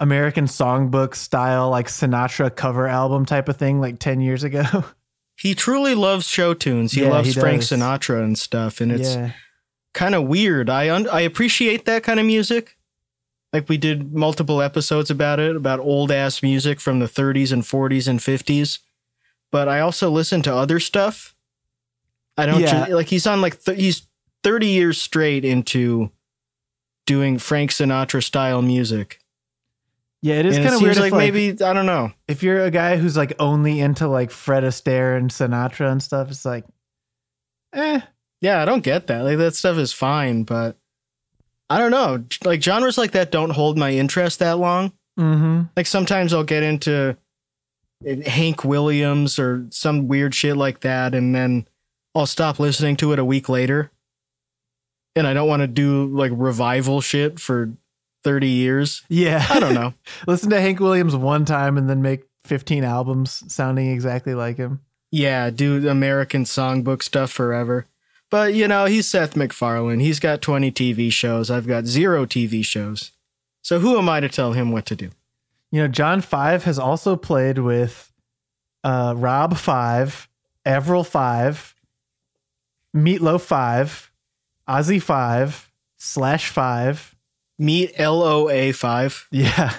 American 0.00 0.46
songbook 0.46 1.14
style, 1.14 1.70
like 1.70 1.86
Sinatra 1.86 2.54
cover 2.54 2.88
album 2.88 3.24
type 3.26 3.48
of 3.48 3.56
thing, 3.56 3.80
like 3.80 3.98
10 4.00 4.20
years 4.20 4.44
ago. 4.44 4.62
He 5.40 5.54
truly 5.54 5.94
loves 5.94 6.26
show 6.26 6.52
tunes. 6.52 6.90
He 6.90 7.02
Yeah, 7.02 7.10
loves 7.10 7.32
he 7.32 7.40
Frank. 7.40 7.62
Sinatra 7.62 8.24
and 8.24 8.36
stuff, 8.36 8.80
and 8.80 8.90
it's 8.90 9.14
yeah. 9.14 9.30
kind 9.94 10.16
of 10.16 10.24
weird. 10.24 10.68
I 10.68 10.90
un- 10.90 11.08
I 11.08 11.20
appreciate 11.20 11.84
that 11.84 12.02
kind 12.02 12.18
of 12.18 12.26
music. 12.26 12.76
Like 13.52 13.68
we 13.68 13.78
did 13.78 14.12
multiple 14.12 14.60
episodes 14.60 15.12
about 15.12 15.38
it, 15.38 15.54
about 15.54 15.78
old 15.78 16.10
ass 16.10 16.42
music 16.42 16.80
from 16.80 16.98
the 16.98 17.06
30s 17.06 17.52
and 17.52 17.62
40s 17.62 18.08
and 18.08 18.18
50s. 18.18 18.80
But 19.52 19.68
I 19.68 19.78
also 19.78 20.10
listen 20.10 20.42
to 20.42 20.52
other 20.52 20.80
stuff. 20.80 21.36
I 22.38 22.46
don't 22.46 22.60
Yeah. 22.60 22.86
like 22.86 23.08
he's 23.08 23.26
on 23.26 23.40
like 23.42 23.62
th- 23.62 23.78
he's 23.78 24.06
30 24.44 24.68
years 24.68 25.00
straight 25.00 25.44
into 25.44 26.10
doing 27.06 27.38
Frank 27.38 27.70
Sinatra 27.70 28.22
style 28.22 28.62
music. 28.62 29.18
Yeah, 30.22 30.36
it 30.36 30.46
is 30.46 30.56
kind 30.56 30.74
of 30.74 30.80
weird. 30.82 30.96
like, 30.96 31.12
like 31.12 31.18
maybe 31.18 31.50
I 31.62 31.72
don't 31.72 31.86
know. 31.86 32.12
if 32.26 32.42
you're 32.42 32.64
a 32.64 32.70
guy 32.70 32.96
who's 32.96 33.16
like 33.16 33.34
only 33.38 33.80
into 33.80 34.08
like 34.08 34.30
Fred 34.30 34.62
Astaire 34.64 35.16
and 35.16 35.30
Sinatra 35.30 35.90
and 35.92 36.02
stuff, 36.02 36.30
it's 36.30 36.44
like, 36.44 36.64
eh. 37.72 38.00
Yeah, 38.40 38.62
I 38.62 38.64
don't 38.64 38.82
get 38.84 39.08
that. 39.08 39.22
Like 39.22 39.38
that 39.38 39.54
stuff 39.56 39.76
is 39.78 39.92
fine, 39.92 40.44
but 40.44 40.76
I 41.70 41.78
don't 41.78 41.90
know. 41.90 42.24
Like 42.44 42.62
genres 42.62 42.96
like 42.98 43.10
that 43.12 43.30
don't 43.32 43.50
hold 43.50 43.76
my 43.76 43.90
interest 43.92 44.38
that 44.38 44.58
long. 44.58 44.92
Mm-hmm. 45.18 45.62
Like 45.76 45.86
sometimes 45.86 46.32
I'll 46.32 46.44
get 46.44 46.62
into 46.62 47.16
Hank 48.26 48.64
Williams 48.64 49.38
or 49.40 49.66
some 49.70 50.06
weird 50.08 50.34
shit 50.34 50.56
like 50.56 50.80
that, 50.80 51.14
and 51.14 51.34
then 51.34 51.66
I'll 52.18 52.26
stop 52.26 52.58
listening 52.58 52.96
to 52.96 53.12
it 53.12 53.18
a 53.18 53.24
week 53.24 53.48
later. 53.48 53.90
And 55.16 55.26
I 55.26 55.34
don't 55.34 55.48
want 55.48 55.62
to 55.62 55.66
do 55.66 56.06
like 56.06 56.32
revival 56.34 57.00
shit 57.00 57.40
for 57.40 57.72
30 58.24 58.48
years. 58.48 59.02
Yeah. 59.08 59.44
I 59.48 59.60
don't 59.60 59.74
know. 59.74 59.94
Listen 60.26 60.50
to 60.50 60.60
Hank 60.60 60.80
Williams 60.80 61.16
one 61.16 61.44
time 61.44 61.76
and 61.76 61.88
then 61.88 62.02
make 62.02 62.24
15 62.44 62.84
albums 62.84 63.42
sounding 63.52 63.90
exactly 63.90 64.34
like 64.34 64.56
him. 64.56 64.80
Yeah, 65.10 65.50
do 65.50 65.88
American 65.88 66.44
songbook 66.44 67.02
stuff 67.02 67.30
forever. 67.30 67.86
But 68.30 68.54
you 68.54 68.68
know, 68.68 68.84
he's 68.84 69.06
Seth 69.06 69.36
MacFarlane. 69.36 70.00
He's 70.00 70.20
got 70.20 70.42
20 70.42 70.70
TV 70.70 71.10
shows. 71.10 71.50
I've 71.50 71.66
got 71.66 71.86
zero 71.86 72.26
TV 72.26 72.64
shows. 72.64 73.12
So 73.62 73.80
who 73.80 73.98
am 73.98 74.08
I 74.08 74.20
to 74.20 74.28
tell 74.28 74.52
him 74.52 74.70
what 74.70 74.86
to 74.86 74.96
do? 74.96 75.10
You 75.70 75.82
know, 75.82 75.88
John 75.88 76.20
Five 76.20 76.64
has 76.64 76.78
also 76.78 77.16
played 77.16 77.58
with 77.58 78.12
uh, 78.84 79.14
Rob 79.16 79.56
Five, 79.56 80.28
Avril 80.64 81.04
Five, 81.04 81.74
Meatloaf 82.96 83.42
Five, 83.42 84.10
Ozzy 84.68 85.00
Five, 85.00 85.70
Slash 85.96 86.48
Five, 86.48 87.14
Meet 87.58 87.98
LOA 87.98 88.72
5. 88.72 89.28
yeah, 89.30 89.74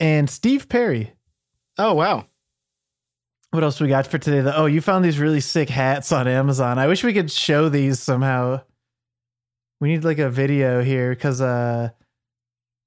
and 0.00 0.28
Steve 0.28 0.68
Perry. 0.68 1.12
Oh, 1.78 1.94
wow. 1.94 2.26
What 3.50 3.62
else 3.62 3.80
we 3.80 3.88
got 3.88 4.06
for 4.06 4.18
today? 4.18 4.40
The, 4.40 4.56
oh, 4.56 4.66
you 4.66 4.80
found 4.80 5.04
these 5.04 5.18
really 5.18 5.40
sick 5.40 5.68
hats 5.68 6.12
on 6.12 6.28
Amazon. 6.28 6.78
I 6.78 6.86
wish 6.86 7.02
we 7.02 7.12
could 7.12 7.30
show 7.30 7.68
these 7.68 7.98
somehow. 7.98 8.62
We 9.80 9.88
need 9.88 10.04
like 10.04 10.18
a 10.18 10.30
video 10.30 10.82
here 10.82 11.10
because 11.10 11.40
uh, 11.40 11.90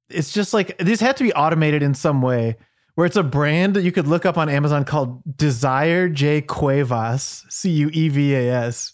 it's 0.09 0.31
just 0.31 0.53
like 0.53 0.77
these 0.77 0.99
have 0.99 1.15
to 1.15 1.23
be 1.23 1.33
automated 1.33 1.83
in 1.83 1.93
some 1.93 2.21
way. 2.21 2.57
Where 2.95 3.07
it's 3.07 3.17
a 3.17 3.23
brand 3.23 3.75
that 3.75 3.81
you 3.81 3.91
could 3.91 4.07
look 4.07 4.25
up 4.25 4.37
on 4.37 4.47
Amazon 4.49 4.85
called 4.85 5.23
Desire 5.35 6.07
J 6.07 6.41
Cuevas, 6.41 7.43
C 7.49 7.71
U 7.71 7.89
E 7.91 8.09
V 8.09 8.35
A 8.35 8.53
S. 8.53 8.93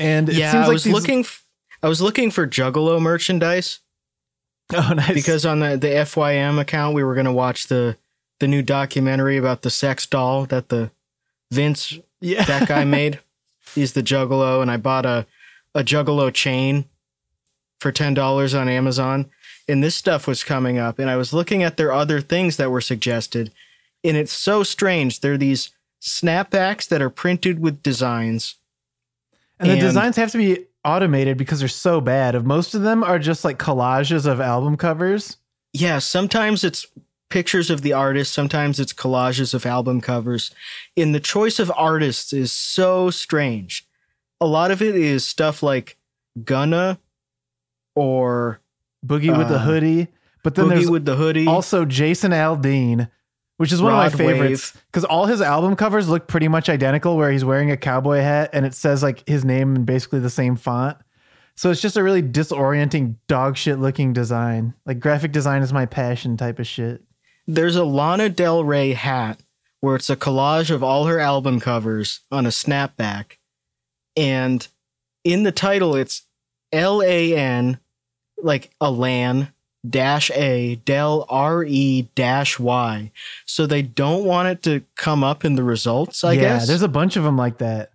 And 0.00 0.28
it 0.28 0.34
yeah, 0.36 0.50
seems 0.52 0.66
I 0.68 0.72
was 0.72 0.84
these- 0.84 0.92
looking 0.94 1.20
f- 1.20 1.44
I 1.82 1.88
was 1.88 2.00
looking 2.02 2.30
for 2.30 2.46
Juggalo 2.46 3.00
merchandise 3.00 3.78
Oh, 4.74 4.92
nice. 4.94 5.12
because 5.14 5.46
on 5.46 5.60
the, 5.60 5.76
the 5.76 5.88
FYM 5.88 6.60
account 6.60 6.94
we 6.94 7.02
were 7.04 7.14
going 7.14 7.26
to 7.26 7.32
watch 7.32 7.68
the 7.68 7.96
the 8.38 8.48
new 8.48 8.62
documentary 8.62 9.36
about 9.36 9.62
the 9.62 9.70
sex 9.70 10.06
doll 10.06 10.46
that 10.46 10.68
the 10.70 10.90
Vince 11.52 11.98
yeah, 12.20 12.44
that 12.44 12.68
guy 12.68 12.84
made. 12.98 13.20
He's 13.74 13.92
the 13.92 14.02
Juggalo, 14.02 14.62
and 14.62 14.70
I 14.70 14.76
bought 14.78 15.04
a 15.06 15.26
a 15.74 15.82
Juggalo 15.84 16.32
chain 16.32 16.86
for 17.78 17.92
ten 17.92 18.14
dollars 18.14 18.54
on 18.54 18.68
Amazon. 18.68 19.30
And 19.68 19.84
this 19.84 19.94
stuff 19.94 20.26
was 20.26 20.42
coming 20.42 20.78
up, 20.78 20.98
and 20.98 21.08
I 21.08 21.16
was 21.16 21.32
looking 21.32 21.62
at 21.62 21.76
their 21.76 21.92
other 21.92 22.20
things 22.20 22.56
that 22.56 22.70
were 22.72 22.80
suggested, 22.80 23.52
and 24.02 24.16
it's 24.16 24.32
so 24.32 24.62
strange. 24.64 25.20
They're 25.20 25.38
these 25.38 25.70
snapbacks 26.00 26.88
that 26.88 27.02
are 27.02 27.10
printed 27.10 27.60
with 27.60 27.82
designs. 27.82 28.56
And 29.60 29.70
the 29.70 29.76
designs 29.76 30.16
have 30.16 30.32
to 30.32 30.38
be 30.38 30.66
automated 30.84 31.36
because 31.36 31.60
they're 31.60 31.68
so 31.68 32.00
bad. 32.00 32.44
Most 32.46 32.74
of 32.74 32.82
them 32.82 33.04
are 33.04 33.18
just 33.18 33.44
like 33.44 33.58
collages 33.58 34.26
of 34.26 34.40
album 34.40 34.76
covers. 34.76 35.36
Yeah, 35.72 35.98
sometimes 36.00 36.64
it's 36.64 36.86
pictures 37.28 37.70
of 37.70 37.82
the 37.82 37.92
artist, 37.92 38.32
sometimes 38.32 38.80
it's 38.80 38.92
collages 38.92 39.54
of 39.54 39.64
album 39.64 40.00
covers. 40.00 40.50
And 40.96 41.14
the 41.14 41.20
choice 41.20 41.58
of 41.60 41.70
artists 41.76 42.32
is 42.32 42.50
so 42.50 43.10
strange. 43.10 43.86
A 44.40 44.46
lot 44.46 44.70
of 44.72 44.82
it 44.82 44.96
is 44.96 45.24
stuff 45.24 45.62
like 45.62 45.96
Gunna 46.44 46.98
or 47.94 48.60
Boogie 49.06 49.36
with 49.36 49.48
the 49.48 49.56
Uh, 49.56 49.64
hoodie. 49.64 50.08
But 50.42 50.54
then 50.54 50.66
Boogie 50.66 50.68
there's 50.70 50.90
with 50.90 51.04
the 51.04 51.16
hoodie. 51.16 51.46
also 51.46 51.84
Jason 51.84 52.32
Aldean, 52.32 53.10
which 53.60 53.72
is 53.72 53.82
one 53.82 53.92
of 53.92 53.98
my 53.98 54.08
favorites 54.08 54.72
because 54.86 55.04
all 55.04 55.26
his 55.26 55.42
album 55.42 55.76
covers 55.76 56.08
look 56.08 56.26
pretty 56.26 56.48
much 56.48 56.70
identical, 56.70 57.18
where 57.18 57.30
he's 57.30 57.44
wearing 57.44 57.70
a 57.70 57.76
cowboy 57.76 58.16
hat 58.16 58.48
and 58.54 58.64
it 58.64 58.72
says 58.72 59.02
like 59.02 59.22
his 59.28 59.44
name 59.44 59.76
in 59.76 59.84
basically 59.84 60.18
the 60.18 60.30
same 60.30 60.56
font. 60.56 60.96
So 61.56 61.70
it's 61.70 61.82
just 61.82 61.98
a 61.98 62.02
really 62.02 62.22
disorienting 62.22 63.16
dog 63.28 63.58
shit 63.58 63.78
looking 63.78 64.14
design. 64.14 64.72
Like 64.86 64.98
graphic 64.98 65.32
design 65.32 65.60
is 65.60 65.74
my 65.74 65.84
passion 65.84 66.38
type 66.38 66.58
of 66.58 66.66
shit. 66.66 67.02
There's 67.46 67.76
a 67.76 67.84
Lana 67.84 68.30
Del 68.30 68.64
Rey 68.64 68.94
hat 68.94 69.42
where 69.82 69.94
it's 69.94 70.08
a 70.08 70.16
collage 70.16 70.70
of 70.70 70.82
all 70.82 71.04
her 71.04 71.20
album 71.20 71.60
covers 71.60 72.20
on 72.32 72.46
a 72.46 72.48
snapback. 72.48 73.32
And 74.16 74.66
in 75.22 75.42
the 75.42 75.52
title, 75.52 75.96
it's 75.96 76.22
L 76.72 77.02
A 77.02 77.36
N, 77.36 77.78
like 78.42 78.70
a 78.80 78.90
LAN 78.90 79.52
dash 79.88 80.30
A 80.32 80.76
Del 80.76 81.26
R 81.28 81.64
E 81.64 82.08
dash 82.14 82.58
Y. 82.58 83.10
So 83.46 83.66
they 83.66 83.82
don't 83.82 84.24
want 84.24 84.48
it 84.48 84.62
to 84.64 84.84
come 84.96 85.24
up 85.24 85.44
in 85.44 85.54
the 85.54 85.64
results, 85.64 86.24
I 86.24 86.32
yeah, 86.32 86.40
guess. 86.40 86.66
there's 86.66 86.82
a 86.82 86.88
bunch 86.88 87.16
of 87.16 87.24
them 87.24 87.36
like 87.36 87.58
that. 87.58 87.92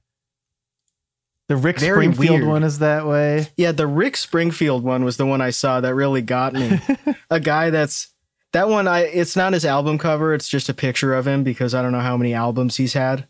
The 1.47 1.55
Rick 1.55 1.79
Very 1.79 2.05
Springfield 2.05 2.39
weird. 2.39 2.47
one 2.47 2.63
is 2.63 2.79
that 2.79 3.05
way. 3.05 3.47
Yeah, 3.55 3.71
the 3.71 3.85
Rick 3.85 4.17
Springfield 4.17 4.83
one 4.83 5.05
was 5.05 5.17
the 5.17 5.27
one 5.27 5.41
I 5.41 5.51
saw 5.51 5.79
that 5.79 5.93
really 5.93 6.23
got 6.23 6.53
me. 6.53 6.79
a 7.29 7.39
guy 7.39 7.69
that's 7.69 8.07
that 8.53 8.67
one 8.67 8.87
I 8.87 9.01
it's 9.01 9.35
not 9.35 9.53
his 9.53 9.65
album 9.65 9.97
cover, 9.99 10.33
it's 10.33 10.47
just 10.47 10.69
a 10.69 10.73
picture 10.73 11.13
of 11.13 11.27
him 11.27 11.43
because 11.43 11.75
I 11.75 11.83
don't 11.83 11.91
know 11.91 11.99
how 11.99 12.17
many 12.17 12.33
albums 12.33 12.77
he's 12.77 12.93
had. 12.93 13.27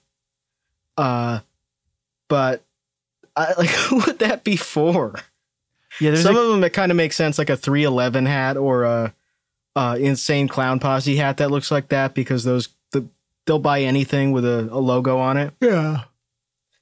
Uh 0.97 1.39
but 2.29 2.63
I 3.35 3.53
like 3.57 3.69
who 3.69 3.97
would 3.97 4.19
that 4.19 4.45
be 4.45 4.55
for? 4.55 5.15
Yeah, 5.99 6.11
there's 6.11 6.23
Some 6.23 6.35
a- 6.35 6.39
of 6.39 6.49
them 6.49 6.63
it 6.63 6.71
kind 6.73 6.91
of 6.91 6.95
makes 6.95 7.15
sense 7.15 7.37
like 7.37 7.49
a 7.49 7.57
311 7.57 8.25
hat 8.25 8.57
or 8.57 8.83
a 8.83 9.13
uh 9.75 9.97
insane 9.99 10.47
clown 10.47 10.79
posse 10.79 11.15
hat 11.17 11.37
that 11.37 11.51
looks 11.51 11.69
like 11.71 11.89
that 11.89 12.13
because 12.13 12.43
those 12.43 12.69
the 12.91 13.05
they'll 13.45 13.59
buy 13.59 13.81
anything 13.81 14.31
with 14.31 14.45
a, 14.45 14.69
a 14.71 14.79
logo 14.79 15.17
on 15.19 15.37
it. 15.37 15.53
yeah. 15.61 16.03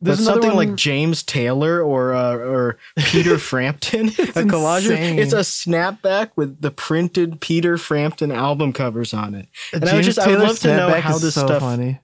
But 0.01 0.07
There's 0.17 0.19
another 0.27 0.41
something 0.41 0.57
one- 0.57 0.67
like 0.71 0.75
James 0.75 1.23
Taylor 1.23 1.81
or 1.81 2.13
uh, 2.13 2.35
or 2.35 2.77
Peter 2.97 3.37
Frampton, 3.49 4.07
It's 4.09 4.35
a 4.35 4.43
collage. 4.43 4.89
It's 5.17 5.31
a 5.31 5.37
snapback 5.37 6.31
with 6.35 6.59
the 6.59 6.71
printed 6.71 7.39
Peter 7.39 7.77
Frampton 7.77 8.29
album 8.29 8.73
covers 8.73 9.13
on 9.13 9.33
it. 9.33 9.47
And 9.71 9.83
I 9.85 9.93
would 9.93 10.03
James 10.03 10.05
just- 10.07 10.19
I 10.19 10.27
would 10.31 10.39
love 10.41 10.59
to 10.59 10.75
know 10.75 10.89
how 10.99 11.17
this 11.17 11.35
so 11.35 11.45
stuff- 11.45 11.61
funny. 11.61 12.01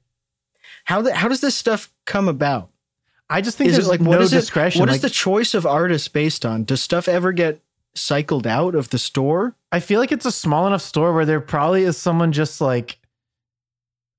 How 0.85 1.01
the, 1.01 1.13
how 1.13 1.27
does 1.27 1.41
this 1.41 1.55
stuff 1.55 1.91
come 2.05 2.27
about? 2.29 2.69
I 3.29 3.41
just 3.41 3.57
think 3.57 3.69
Is 3.69 3.75
there's 3.75 3.87
it 3.87 3.91
like 3.91 4.01
no 4.01 4.09
what 4.09 4.21
is 4.21 4.33
it? 4.33 4.37
discretion. 4.39 4.79
What 4.79 4.89
is 4.89 4.95
Like, 4.95 5.01
the 5.01 5.09
choice 5.09 5.53
of 5.53 5.65
artists 5.65 6.07
based 6.07 6.45
on? 6.45 6.63
Does 6.63 6.81
stuff 6.81 7.07
ever 7.07 7.31
get 7.31 7.61
cycled 7.95 8.47
out 8.47 8.73
of 8.75 8.89
the 8.89 8.97
store? 8.97 9.55
I 9.71 9.79
feel 9.79 9.99
like 9.99 10.11
it's 10.11 10.25
a 10.25 10.31
small 10.31 10.65
enough 10.65 10.81
store 10.81 11.13
where 11.13 11.25
there 11.25 11.39
probably 11.41 11.83
is 11.83 11.95
someone 11.97 12.31
just 12.31 12.59
like 12.59 12.97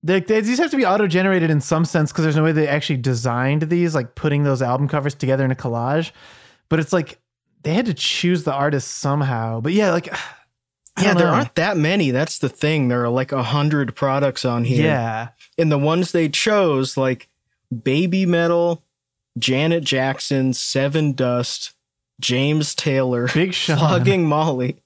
they, 0.02 0.20
they 0.20 0.40
these 0.40 0.58
have 0.58 0.70
to 0.70 0.76
be 0.76 0.86
auto 0.86 1.06
generated 1.06 1.50
in 1.50 1.60
some 1.60 1.84
sense 1.84 2.10
because 2.10 2.24
there's 2.24 2.36
no 2.36 2.44
way 2.44 2.52
they 2.52 2.68
actually 2.68 2.96
designed 2.98 3.62
these 3.62 3.94
like 3.94 4.14
putting 4.14 4.44
those 4.44 4.62
album 4.62 4.88
covers 4.88 5.14
together 5.14 5.44
in 5.44 5.50
a 5.50 5.56
collage. 5.56 6.12
But 6.68 6.78
it's 6.80 6.92
like 6.92 7.18
they 7.62 7.74
had 7.74 7.86
to 7.86 7.94
choose 7.94 8.44
the 8.44 8.52
artist 8.54 8.88
somehow. 8.98 9.60
But 9.60 9.72
yeah, 9.72 9.90
like 9.90 10.08
Yeah, 11.00 11.14
there 11.14 11.26
know. 11.26 11.32
aren't 11.34 11.54
that 11.54 11.76
many. 11.76 12.10
That's 12.10 12.38
the 12.38 12.48
thing. 12.48 12.88
There 12.88 13.02
are 13.04 13.08
like 13.08 13.32
a 13.32 13.42
hundred 13.42 13.94
products 13.94 14.44
on 14.44 14.64
here. 14.64 14.84
Yeah, 14.84 15.28
and 15.58 15.70
the 15.72 15.78
ones 15.78 16.12
they 16.12 16.28
chose 16.28 16.96
like 16.96 17.28
baby 17.82 18.26
metal 18.26 18.82
janet 19.38 19.84
jackson 19.84 20.52
Sevendust 20.52 21.74
james 22.20 22.74
taylor 22.74 23.28
Big 23.32 23.54
Sean. 23.54 23.78
flogging 23.78 24.26
molly 24.26 24.82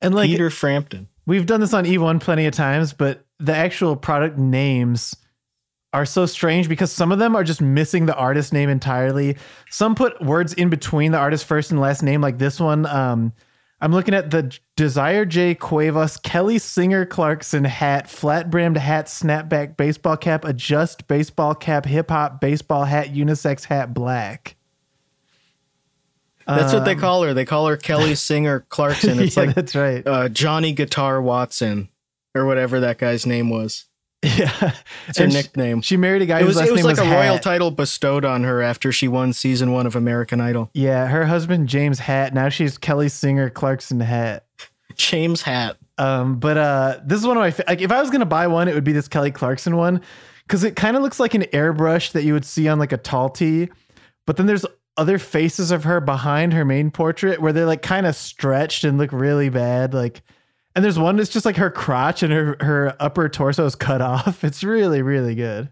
and 0.00 0.14
like 0.14 0.30
peter 0.30 0.50
frampton 0.50 1.08
we've 1.26 1.46
done 1.46 1.60
this 1.60 1.74
on 1.74 1.84
E1 1.84 2.20
plenty 2.20 2.46
of 2.46 2.54
times, 2.54 2.92
but 2.92 3.24
the 3.38 3.54
actual 3.54 3.96
product 3.96 4.38
names 4.38 5.14
are 5.92 6.06
so 6.06 6.26
strange 6.26 6.68
because 6.68 6.90
some 6.92 7.12
of 7.12 7.18
them 7.18 7.36
are 7.36 7.44
just 7.44 7.60
missing 7.60 8.06
the 8.06 8.14
artist 8.14 8.52
name 8.52 8.68
entirely. 8.68 9.36
Some 9.70 9.94
put 9.94 10.20
words 10.22 10.52
in 10.54 10.68
between 10.68 11.12
the 11.12 11.18
artist 11.18 11.44
first 11.44 11.70
and 11.70 11.80
last 11.80 12.02
name, 12.02 12.20
like 12.20 12.38
this 12.38 12.60
one. 12.60 12.86
Um, 12.86 13.32
I'm 13.80 13.92
looking 13.92 14.14
at 14.14 14.30
the 14.30 14.56
Desire 14.76 15.26
J. 15.26 15.54
Cuevas 15.54 16.16
Kelly 16.16 16.58
Singer 16.58 17.04
Clarkson 17.04 17.64
hat, 17.64 18.08
flat 18.08 18.50
brimmed 18.50 18.78
hat, 18.78 19.06
snapback 19.06 19.76
baseball 19.76 20.16
cap, 20.16 20.44
adjust 20.46 21.06
baseball 21.08 21.54
cap, 21.54 21.84
hip 21.84 22.08
hop 22.10 22.40
baseball 22.40 22.84
hat, 22.84 23.12
unisex 23.12 23.64
hat, 23.64 23.92
black. 23.92 24.56
that's 26.46 26.72
what 26.72 26.84
they 26.86 26.92
Um, 26.92 27.00
call 27.00 27.22
her 27.24 27.34
they 27.34 27.44
call 27.44 27.66
her 27.66 27.76
kelly 27.76 28.14
singer 28.28 28.60
clarkson 28.68 29.18
it's 29.18 29.36
yeah, 29.36 29.42
like 29.42 29.54
that's 29.56 29.74
right. 29.74 30.06
uh, 30.06 30.28
johnny 30.28 30.72
guitar 30.72 31.20
watson 31.20 31.88
or 32.36 32.46
whatever 32.46 32.78
that 32.80 32.98
guy's 32.98 33.26
name 33.26 33.50
was 33.50 33.86
yeah, 34.38 34.72
it's 35.08 35.18
her 35.18 35.24
And 35.24 35.32
she- 35.32 35.38
nickname 35.38 35.82
She 35.82 35.96
married 35.96 36.22
a 36.22 36.26
guy 36.26 36.40
it 36.40 36.44
whose 36.44 36.56
was, 36.56 36.68
it 36.68 36.72
was 36.72 36.84
like 36.84 36.96
was 36.98 37.06
a 37.06 37.10
royal 37.10 37.38
title 37.38 37.70
bestowed 37.70 38.24
on 38.24 38.44
her 38.44 38.62
after 38.62 38.90
she 38.92 39.08
won 39.08 39.32
season 39.32 39.72
one 39.72 39.86
of 39.86 39.94
american 39.96 40.40
idol 40.40 40.70
Yeah, 40.74 41.06
her 41.06 41.24
husband 41.26 41.68
James 41.68 41.98
Hat. 41.98 42.34
Now 42.34 42.48
she's 42.48 42.76
Kelly 42.78 43.08
Singer 43.08 43.50
Clarkson 43.50 44.00
Hat. 44.00 44.44
james 44.96 45.42
hat 45.42 45.76
Um, 45.98 46.38
but 46.38 46.56
uh, 46.58 47.00
this 47.04 47.18
is 47.20 47.26
one 47.26 47.36
of 47.36 47.40
my 47.42 47.64
like. 47.68 47.80
If 47.80 47.90
I 47.92 48.00
was 48.00 48.10
gonna 48.10 48.26
buy 48.26 48.46
one, 48.46 48.68
it 48.68 48.74
would 48.74 48.84
be 48.84 48.92
this 48.92 49.08
Kelly 49.08 49.30
Clarkson 49.30 49.76
one 49.76 50.00
because 50.46 50.62
it 50.64 50.76
kind 50.76 50.96
of 50.96 51.02
looks 51.02 51.18
like 51.20 51.34
an 51.34 51.42
airbrush 51.52 52.12
that 52.12 52.22
you 52.24 52.32
would 52.32 52.44
see 52.44 52.68
on 52.68 52.78
like 52.78 52.92
a 52.92 52.96
tall 52.98 53.28
tee. 53.30 53.68
But 54.26 54.36
then 54.36 54.46
there's 54.46 54.66
other 54.96 55.18
faces 55.18 55.70
of 55.70 55.84
her 55.84 56.00
behind 56.00 56.52
her 56.52 56.64
main 56.64 56.90
portrait 56.90 57.40
where 57.40 57.52
they're 57.52 57.66
like 57.66 57.82
kind 57.82 58.06
of 58.06 58.16
stretched 58.16 58.82
and 58.84 58.96
look 58.98 59.12
really 59.12 59.48
bad. 59.50 59.92
Like, 59.94 60.22
and 60.76 60.84
there's 60.84 60.98
one 60.98 61.16
that's 61.16 61.30
just 61.30 61.46
like 61.46 61.56
her 61.56 61.70
crotch 61.70 62.22
and 62.22 62.32
her 62.32 62.56
her 62.60 62.94
upper 63.00 63.28
torso 63.28 63.64
is 63.64 63.74
cut 63.74 64.00
off. 64.02 64.44
It's 64.44 64.62
really 64.62 65.02
really 65.02 65.34
good. 65.34 65.70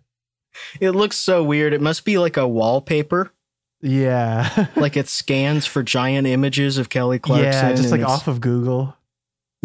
it 0.81 0.91
looks 0.93 1.17
so 1.17 1.45
weird 1.45 1.73
it 1.73 1.81
must 1.81 2.05
be 2.05 2.17
like 2.17 2.37
a 2.37 2.49
wallpaper 2.49 3.33
Yeah, 3.81 4.69
like 4.77 4.97
it 4.97 5.09
scans 5.09 5.67
for 5.67 5.83
giant 5.83 6.27
images 6.27 6.79
of 6.79 6.89
kelly 6.89 7.19
clarkson 7.19 7.53
yeah, 7.53 7.75
just 7.75 7.91
like 7.93 8.03
off 8.03 8.27
of 8.27 8.41
Google. 8.41 8.97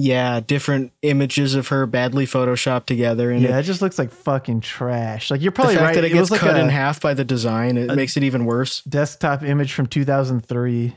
Yeah, 0.02 0.40
different 0.40 0.94
images 1.02 1.56
of 1.56 1.68
her 1.68 1.86
badly 1.86 2.26
photoshopped 2.26 2.86
together, 2.86 3.32
and 3.32 3.42
yeah, 3.42 3.58
it, 3.58 3.60
it 3.60 3.64
just 3.64 3.82
looks 3.82 4.00
like 4.00 4.12
fucking 4.12 4.62
trash. 4.62 5.30
Like 5.30 5.42
you're 5.42 5.52
the 5.52 5.56
probably 5.56 5.76
fact 5.76 5.86
right. 5.88 5.96
that 5.96 6.06
it 6.06 6.10
gets 6.10 6.22
was 6.22 6.32
like 6.32 6.40
cut 6.40 6.56
a 6.56 6.62
in 6.62 6.70
half 6.70 7.02
by 7.02 7.14
the 7.14 7.26
design, 7.26 7.78
it 7.78 7.94
makes 7.96 8.16
it 8.16 8.24
even 8.24 8.46
worse. 8.46 8.82
desktop 8.84 9.44
image 9.44 9.74
from 9.74 9.88
2003. 9.88 10.96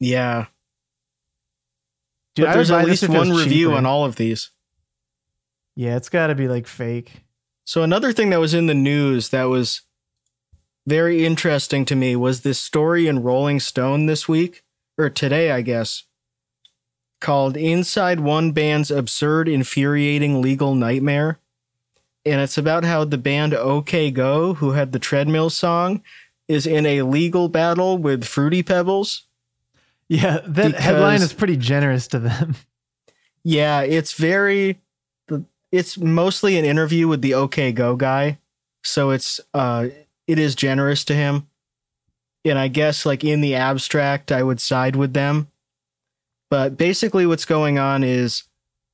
Yeah, 0.00 0.46
Dude, 2.34 2.46
but 2.46 2.54
there's 2.54 2.70
at 2.70 2.84
least 2.84 3.02
if 3.02 3.10
it 3.10 3.18
was 3.18 3.28
one 3.28 3.36
review 3.36 3.68
cheaper. 3.68 3.76
on 3.76 3.86
all 3.86 4.04
of 4.04 4.16
these. 4.16 4.50
Yeah, 5.76 5.96
it's 5.96 6.08
got 6.08 6.28
to 6.28 6.34
be 6.34 6.48
like 6.48 6.66
fake. 6.66 7.24
So 7.64 7.82
another 7.82 8.12
thing 8.12 8.30
that 8.30 8.40
was 8.40 8.54
in 8.54 8.66
the 8.66 8.74
news 8.74 9.30
that 9.30 9.44
was 9.44 9.82
very 10.86 11.24
interesting 11.24 11.84
to 11.86 11.96
me 11.96 12.14
was 12.14 12.42
this 12.42 12.60
story 12.60 13.06
in 13.06 13.22
Rolling 13.22 13.60
Stone 13.60 14.06
this 14.06 14.28
week 14.28 14.62
or 14.98 15.10
today, 15.10 15.50
I 15.50 15.62
guess, 15.62 16.04
called 17.20 17.56
Inside 17.56 18.20
One 18.20 18.52
Band's 18.52 18.90
Absurd 18.90 19.48
Infuriating 19.48 20.42
Legal 20.42 20.74
Nightmare. 20.74 21.40
And 22.26 22.40
it's 22.40 22.58
about 22.58 22.84
how 22.84 23.04
the 23.04 23.18
band 23.18 23.54
OK 23.54 24.10
Go, 24.10 24.54
who 24.54 24.72
had 24.72 24.92
the 24.92 24.98
treadmill 24.98 25.50
song, 25.50 26.02
is 26.48 26.66
in 26.66 26.86
a 26.86 27.02
legal 27.02 27.48
battle 27.48 27.98
with 27.98 28.24
Fruity 28.24 28.62
Pebbles. 28.62 29.26
Yeah, 30.08 30.40
that 30.44 30.74
headline 30.74 31.22
is 31.22 31.32
pretty 31.32 31.56
generous 31.56 32.08
to 32.08 32.18
them. 32.18 32.56
Yeah, 33.46 33.82
it's 33.82 34.14
very 34.14 34.80
it's 35.70 35.98
mostly 35.98 36.56
an 36.56 36.64
interview 36.64 37.08
with 37.08 37.20
the 37.20 37.34
OK 37.34 37.72
Go 37.72 37.94
guy. 37.94 38.38
So 38.82 39.10
it's 39.10 39.38
uh 39.52 39.88
it 40.26 40.38
is 40.38 40.54
generous 40.54 41.04
to 41.04 41.14
him. 41.14 41.46
And 42.46 42.58
I 42.58 42.68
guess 42.68 43.04
like 43.04 43.22
in 43.22 43.42
the 43.42 43.54
abstract 43.54 44.32
I 44.32 44.42
would 44.42 44.60
side 44.60 44.96
with 44.96 45.12
them. 45.12 45.48
But 46.48 46.78
basically 46.78 47.26
what's 47.26 47.44
going 47.44 47.78
on 47.78 48.02
is 48.02 48.44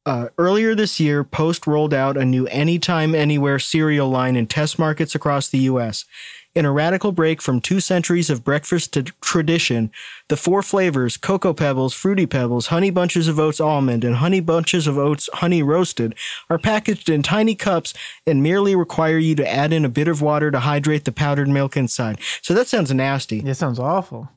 uh, 0.07 0.29
earlier 0.38 0.75
this 0.75 0.99
year, 0.99 1.23
Post 1.23 1.67
rolled 1.67 1.93
out 1.93 2.17
a 2.17 2.25
new 2.25 2.47
Anytime 2.47 3.14
Anywhere 3.14 3.59
cereal 3.59 4.09
line 4.09 4.35
in 4.35 4.47
test 4.47 4.79
markets 4.79 5.14
across 5.14 5.49
the 5.49 5.59
US. 5.59 6.05
In 6.52 6.64
a 6.64 6.73
radical 6.73 7.12
break 7.12 7.40
from 7.40 7.61
two 7.61 7.78
centuries 7.78 8.28
of 8.28 8.42
breakfast 8.42 8.99
tradition, 9.21 9.92
the 10.28 10.37
four 10.37 10.62
flavors 10.62 11.16
Cocoa 11.16 11.54
Pebbles, 11.54 11.95
Fruity 11.95 12.26
Pebbles, 12.26 12.66
Honey 12.66 12.90
Bunches 12.90 13.28
of 13.28 13.38
Oats 13.38 13.61
Almond, 13.61 14.02
and 14.02 14.16
Honey 14.16 14.40
Bunches 14.40 14.88
of 14.88 14.99
Oats 14.99 15.28
Honey 15.35 15.62
Roasted 15.62 16.16
are 16.49 16.59
packaged 16.59 17.09
in 17.09 17.23
tiny 17.23 17.54
cups 17.54 17.95
and 18.26 18.42
merely 18.42 18.75
require 18.75 19.16
you 19.16 19.37
to 19.37 19.49
add 19.49 19.73
in 19.73 19.85
a 19.85 19.88
bit 19.88 20.09
of 20.09 20.23
water 20.23 20.50
to 20.50 20.59
hydrate 20.59 21.04
the 21.04 21.12
powdered 21.12 21.49
milk 21.49 21.76
inside. 21.76 22.19
So 22.42 22.52
that 22.54 22.66
sounds 22.66 22.92
nasty. 22.92 23.38
It 23.38 23.54
sounds 23.54 23.78
awful. 23.78 24.28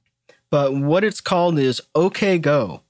But 0.51 0.75
what 0.75 1.03
it's 1.03 1.21
called 1.21 1.57
is 1.57 1.81
OK 1.95 2.37
Go. 2.37 2.81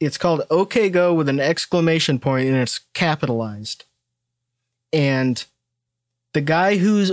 It's 0.00 0.16
called 0.16 0.46
OK 0.50 0.88
Go 0.88 1.12
with 1.12 1.28
an 1.28 1.38
exclamation 1.38 2.18
point 2.18 2.48
and 2.48 2.56
it's 2.56 2.80
capitalized. 2.94 3.84
And 4.90 5.44
the 6.32 6.40
guy 6.40 6.78
who's 6.78 7.12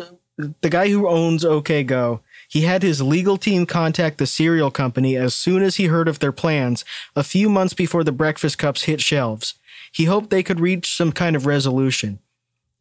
the 0.61 0.69
guy 0.69 0.89
who 0.89 1.07
owns 1.07 1.43
OK 1.43 1.83
Go, 1.83 2.21
he 2.47 2.61
had 2.61 2.81
his 2.81 3.01
legal 3.01 3.37
team 3.37 3.65
contact 3.65 4.17
the 4.17 4.25
cereal 4.25 4.71
company 4.71 5.15
as 5.15 5.35
soon 5.35 5.61
as 5.61 5.75
he 5.75 5.87
heard 5.87 6.07
of 6.07 6.19
their 6.19 6.31
plans, 6.31 6.85
a 7.15 7.23
few 7.23 7.49
months 7.49 7.73
before 7.73 8.03
the 8.03 8.11
breakfast 8.11 8.57
cups 8.57 8.83
hit 8.83 9.01
shelves. 9.01 9.55
He 9.91 10.05
hoped 10.05 10.29
they 10.29 10.43
could 10.43 10.59
reach 10.59 10.95
some 10.95 11.11
kind 11.11 11.35
of 11.35 11.45
resolution. 11.45 12.19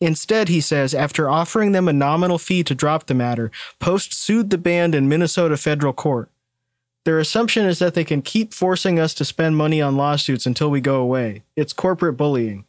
Instead, 0.00 0.48
he 0.48 0.60
says, 0.60 0.94
after 0.94 1.28
offering 1.28 1.72
them 1.72 1.88
a 1.88 1.92
nominal 1.92 2.38
fee 2.38 2.62
to 2.62 2.74
drop 2.74 3.06
the 3.06 3.14
matter, 3.14 3.50
Post 3.80 4.14
sued 4.14 4.50
the 4.50 4.58
band 4.58 4.94
in 4.94 5.08
Minnesota 5.08 5.56
federal 5.56 5.92
court. 5.92 6.30
Their 7.04 7.18
assumption 7.18 7.66
is 7.66 7.80
that 7.80 7.94
they 7.94 8.04
can 8.04 8.22
keep 8.22 8.54
forcing 8.54 9.00
us 9.00 9.14
to 9.14 9.24
spend 9.24 9.56
money 9.56 9.82
on 9.82 9.96
lawsuits 9.96 10.46
until 10.46 10.70
we 10.70 10.80
go 10.80 11.00
away. 11.00 11.42
It's 11.56 11.72
corporate 11.72 12.16
bullying. 12.16 12.64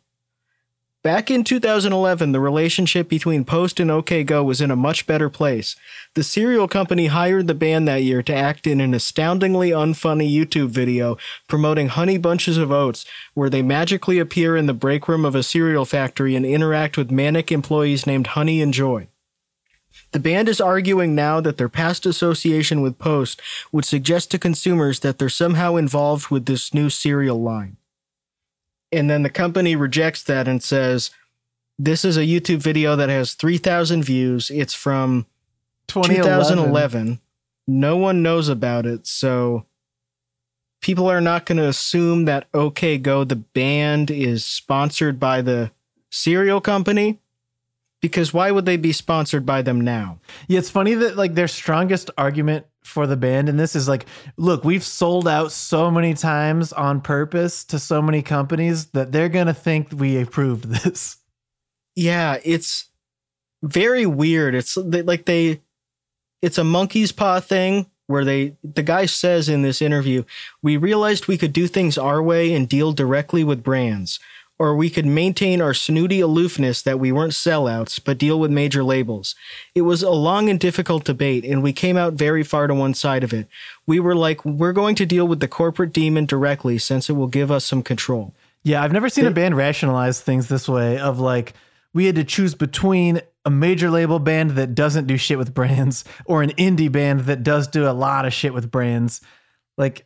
Back 1.01 1.31
in 1.31 1.45
2011, 1.45 2.33
the 2.33 2.41
relationship 2.41 3.07
between 3.07 3.45
Post 3.45 3.79
and 3.79 3.89
OK 3.89 4.25
Go 4.25 4.43
was 4.43 4.59
in 4.59 4.69
a 4.69 4.75
much 4.75 5.07
better 5.07 5.29
place. 5.29 5.77
The 6.13 6.23
cereal 6.23 6.67
company 6.67 7.05
hired 7.05 7.47
the 7.47 7.53
band 7.53 7.87
that 7.87 8.03
year 8.03 8.21
to 8.23 8.35
act 8.35 8.67
in 8.67 8.81
an 8.81 8.93
astoundingly 8.93 9.69
unfunny 9.69 10.29
YouTube 10.29 10.71
video 10.71 11.17
promoting 11.47 11.87
Honey 11.87 12.17
Bunches 12.17 12.57
of 12.57 12.69
Oats, 12.69 13.05
where 13.33 13.49
they 13.49 13.61
magically 13.61 14.19
appear 14.19 14.57
in 14.57 14.65
the 14.65 14.73
break 14.73 15.07
room 15.07 15.23
of 15.23 15.35
a 15.35 15.43
cereal 15.43 15.85
factory 15.85 16.35
and 16.35 16.45
interact 16.45 16.97
with 16.97 17.11
manic 17.11 17.49
employees 17.49 18.05
named 18.05 18.27
Honey 18.27 18.61
and 18.61 18.73
Joy. 18.73 19.07
The 20.11 20.19
band 20.19 20.49
is 20.49 20.59
arguing 20.59 21.15
now 21.15 21.39
that 21.39 21.57
their 21.57 21.69
past 21.69 22.05
association 22.05 22.81
with 22.81 22.99
Post 22.99 23.41
would 23.71 23.85
suggest 23.85 24.31
to 24.31 24.37
consumers 24.37 24.99
that 24.99 25.17
they're 25.17 25.29
somehow 25.29 25.77
involved 25.77 26.29
with 26.29 26.45
this 26.45 26.73
new 26.73 26.89
cereal 26.89 27.41
line. 27.41 27.77
And 28.91 29.09
then 29.09 29.23
the 29.23 29.29
company 29.29 29.75
rejects 29.75 30.23
that 30.23 30.47
and 30.47 30.63
says, 30.63 31.11
This 31.77 32.03
is 32.03 32.17
a 32.17 32.21
YouTube 32.21 32.59
video 32.59 32.95
that 32.95 33.09
has 33.09 33.33
3,000 33.33 34.03
views. 34.03 34.49
It's 34.49 34.73
from 34.73 35.25
2011. 35.87 36.57
2011. 36.57 37.19
No 37.67 37.97
one 37.97 38.23
knows 38.23 38.49
about 38.49 38.85
it. 38.85 39.05
So 39.05 39.65
people 40.81 41.07
are 41.07 41.21
not 41.21 41.45
going 41.45 41.57
to 41.57 41.67
assume 41.67 42.25
that 42.25 42.47
OK 42.53 42.97
Go, 42.97 43.23
the 43.23 43.35
band, 43.35 44.09
is 44.09 44.43
sponsored 44.45 45.19
by 45.19 45.41
the 45.41 45.71
cereal 46.09 46.61
company. 46.61 47.19
Because 48.01 48.33
why 48.33 48.49
would 48.51 48.65
they 48.65 48.77
be 48.77 48.93
sponsored 48.93 49.45
by 49.45 49.61
them 49.61 49.81
now? 49.81 50.19
Yeah, 50.47 50.59
it's 50.59 50.69
funny 50.69 50.93
that 50.93 51.17
like 51.17 51.35
their 51.35 51.49
strongest 51.49 52.09
argument 52.17 52.65
for 52.83 53.05
the 53.05 53.17
band 53.17 53.49
in 53.49 53.57
this 53.57 53.75
is 53.75 53.89
like, 53.89 54.05
look, 54.37 54.63
we've 54.63 54.83
sold 54.85 55.27
out 55.27 55.51
so 55.51 55.91
many 55.91 56.13
times 56.13 56.71
on 56.71 57.01
purpose 57.01 57.65
to 57.65 57.77
so 57.77 58.01
many 58.01 58.21
companies 58.21 58.87
that 58.91 59.11
they're 59.11 59.27
gonna 59.29 59.53
think 59.53 59.89
we 59.93 60.19
approved 60.21 60.63
this. 60.83 61.17
Yeah, 61.95 62.37
it's 62.45 62.85
very 63.63 64.05
weird. 64.05 64.55
It's 64.55 64.75
they- 64.81 65.01
like 65.01 65.25
they, 65.25 65.61
it's 66.41 66.57
a 66.57 66.63
monkey's 66.63 67.11
paw 67.11 67.41
thing 67.41 67.87
where 68.07 68.23
they, 68.25 68.55
the 68.63 68.81
guy 68.81 69.05
says 69.05 69.49
in 69.49 69.61
this 69.61 69.81
interview, 69.81 70.23
we 70.63 70.77
realized 70.77 71.27
we 71.27 71.37
could 71.37 71.53
do 71.53 71.67
things 71.67 71.97
our 71.97 72.23
way 72.23 72.53
and 72.53 72.67
deal 72.69 72.91
directly 72.93 73.43
with 73.43 73.61
brands, 73.61 74.19
or 74.59 74.75
we 74.75 74.89
could 74.89 75.05
maintain 75.05 75.61
our 75.61 75.73
snooty 75.73 76.19
aloofness 76.19 76.81
that 76.81 76.99
we 76.99 77.13
weren't 77.13 77.31
sellouts, 77.31 77.99
but 78.03 78.17
deal 78.17 78.37
with 78.37 78.51
major 78.51 78.83
labels. 78.83 79.33
It 79.73 79.81
was 79.83 80.03
a 80.03 80.11
long 80.11 80.49
and 80.49 80.59
difficult 80.59 81.05
debate, 81.05 81.45
and 81.45 81.63
we 81.63 81.71
came 81.71 81.95
out 81.95 82.13
very 82.13 82.43
far 82.43 82.67
to 82.67 82.75
one 82.75 82.93
side 82.93 83.23
of 83.23 83.33
it. 83.33 83.47
We 83.87 84.01
were 84.01 84.15
like, 84.15 84.43
we're 84.43 84.73
going 84.73 84.95
to 84.95 85.05
deal 85.05 85.27
with 85.27 85.39
the 85.39 85.47
corporate 85.47 85.93
demon 85.93 86.25
directly 86.25 86.77
since 86.77 87.09
it 87.09 87.13
will 87.13 87.27
give 87.27 87.49
us 87.49 87.63
some 87.63 87.81
control. 87.81 88.35
Yeah, 88.63 88.83
I've 88.83 88.91
never 88.91 89.07
seen 89.07 89.25
a 89.25 89.31
band 89.31 89.55
rationalize 89.55 90.19
things 90.19 90.49
this 90.49 90.67
way 90.67 90.99
of 90.99 91.19
like 91.19 91.53
we 91.93 92.05
had 92.05 92.15
to 92.15 92.25
choose 92.25 92.53
between 92.53 93.21
a 93.45 93.49
major 93.49 93.89
label 93.89 94.19
band 94.19 94.51
that 94.51 94.75
doesn't 94.75 95.07
do 95.07 95.15
shit 95.15 95.37
with 95.37 95.53
brands 95.53 96.03
or 96.25 96.43
an 96.43 96.51
indie 96.51 96.91
band 96.91 97.21
that 97.21 97.43
does 97.43 97.67
do 97.67 97.87
a 97.87 97.93
lot 97.93 98.25
of 98.25 98.33
shit 98.33 98.53
with 98.53 98.69
brands. 98.69 99.21
Like 99.77 100.05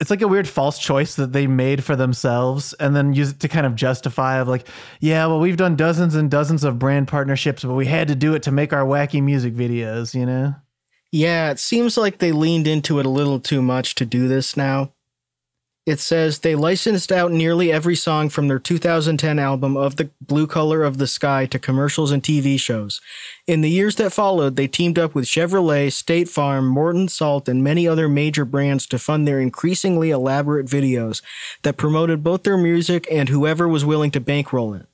it's 0.00 0.10
like 0.10 0.22
a 0.22 0.28
weird 0.28 0.48
false 0.48 0.78
choice 0.78 1.14
that 1.16 1.32
they 1.32 1.46
made 1.46 1.84
for 1.84 1.94
themselves 1.96 2.72
and 2.74 2.96
then 2.96 3.14
use 3.14 3.30
it 3.30 3.40
to 3.40 3.48
kind 3.48 3.66
of 3.66 3.76
justify 3.76 4.38
of 4.38 4.48
like, 4.48 4.66
yeah, 5.00 5.26
well, 5.26 5.38
we've 5.38 5.56
done 5.56 5.76
dozens 5.76 6.14
and 6.14 6.30
dozens 6.30 6.64
of 6.64 6.78
brand 6.78 7.08
partnerships, 7.08 7.62
but 7.62 7.74
we 7.74 7.86
had 7.86 8.08
to 8.08 8.14
do 8.14 8.34
it 8.34 8.42
to 8.42 8.50
make 8.50 8.72
our 8.72 8.84
wacky 8.84 9.22
music 9.22 9.54
videos, 9.54 10.14
you 10.14 10.26
know? 10.26 10.54
Yeah, 11.12 11.50
it 11.52 11.60
seems 11.60 11.96
like 11.96 12.18
they 12.18 12.32
leaned 12.32 12.66
into 12.66 12.98
it 12.98 13.06
a 13.06 13.10
little 13.10 13.38
too 13.38 13.62
much 13.62 13.94
to 13.96 14.04
do 14.04 14.26
this 14.26 14.56
now. 14.56 14.93
It 15.86 16.00
says 16.00 16.38
they 16.38 16.54
licensed 16.54 17.12
out 17.12 17.30
nearly 17.30 17.70
every 17.70 17.94
song 17.94 18.30
from 18.30 18.48
their 18.48 18.58
2010 18.58 19.38
album 19.38 19.76
Of 19.76 19.96
the 19.96 20.08
Blue 20.18 20.46
Color 20.46 20.82
of 20.82 20.96
the 20.96 21.06
Sky 21.06 21.44
to 21.46 21.58
commercials 21.58 22.10
and 22.10 22.22
TV 22.22 22.58
shows. 22.58 23.02
In 23.46 23.60
the 23.60 23.68
years 23.68 23.96
that 23.96 24.14
followed, 24.14 24.56
they 24.56 24.66
teamed 24.66 24.98
up 24.98 25.14
with 25.14 25.26
Chevrolet, 25.26 25.92
State 25.92 26.30
Farm, 26.30 26.66
Morton 26.66 27.08
Salt, 27.08 27.50
and 27.50 27.62
many 27.62 27.86
other 27.86 28.08
major 28.08 28.46
brands 28.46 28.86
to 28.86 28.98
fund 28.98 29.28
their 29.28 29.38
increasingly 29.38 30.10
elaborate 30.10 30.66
videos 30.66 31.20
that 31.64 31.76
promoted 31.76 32.22
both 32.22 32.44
their 32.44 32.56
music 32.56 33.06
and 33.10 33.28
whoever 33.28 33.68
was 33.68 33.84
willing 33.84 34.10
to 34.12 34.20
bankroll 34.20 34.72
it. 34.72 34.86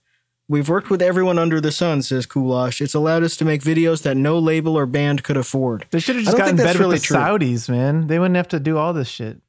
We've 0.48 0.68
worked 0.68 0.90
with 0.90 1.00
everyone 1.00 1.38
under 1.38 1.60
the 1.60 1.70
sun, 1.70 2.02
says 2.02 2.26
Kulash. 2.26 2.80
It's 2.80 2.94
allowed 2.94 3.22
us 3.22 3.36
to 3.36 3.44
make 3.44 3.62
videos 3.62 4.02
that 4.02 4.16
no 4.16 4.40
label 4.40 4.76
or 4.76 4.86
band 4.86 5.22
could 5.22 5.36
afford. 5.36 5.86
They 5.92 6.00
should 6.00 6.16
have 6.16 6.24
just 6.24 6.36
gotten 6.36 6.56
better 6.56 6.80
really 6.80 6.94
with 6.94 7.02
the 7.02 7.06
true. 7.06 7.16
Saudis, 7.16 7.68
man. 7.68 8.08
They 8.08 8.18
wouldn't 8.18 8.34
have 8.34 8.48
to 8.48 8.58
do 8.58 8.76
all 8.76 8.92
this 8.92 9.06
shit. 9.06 9.40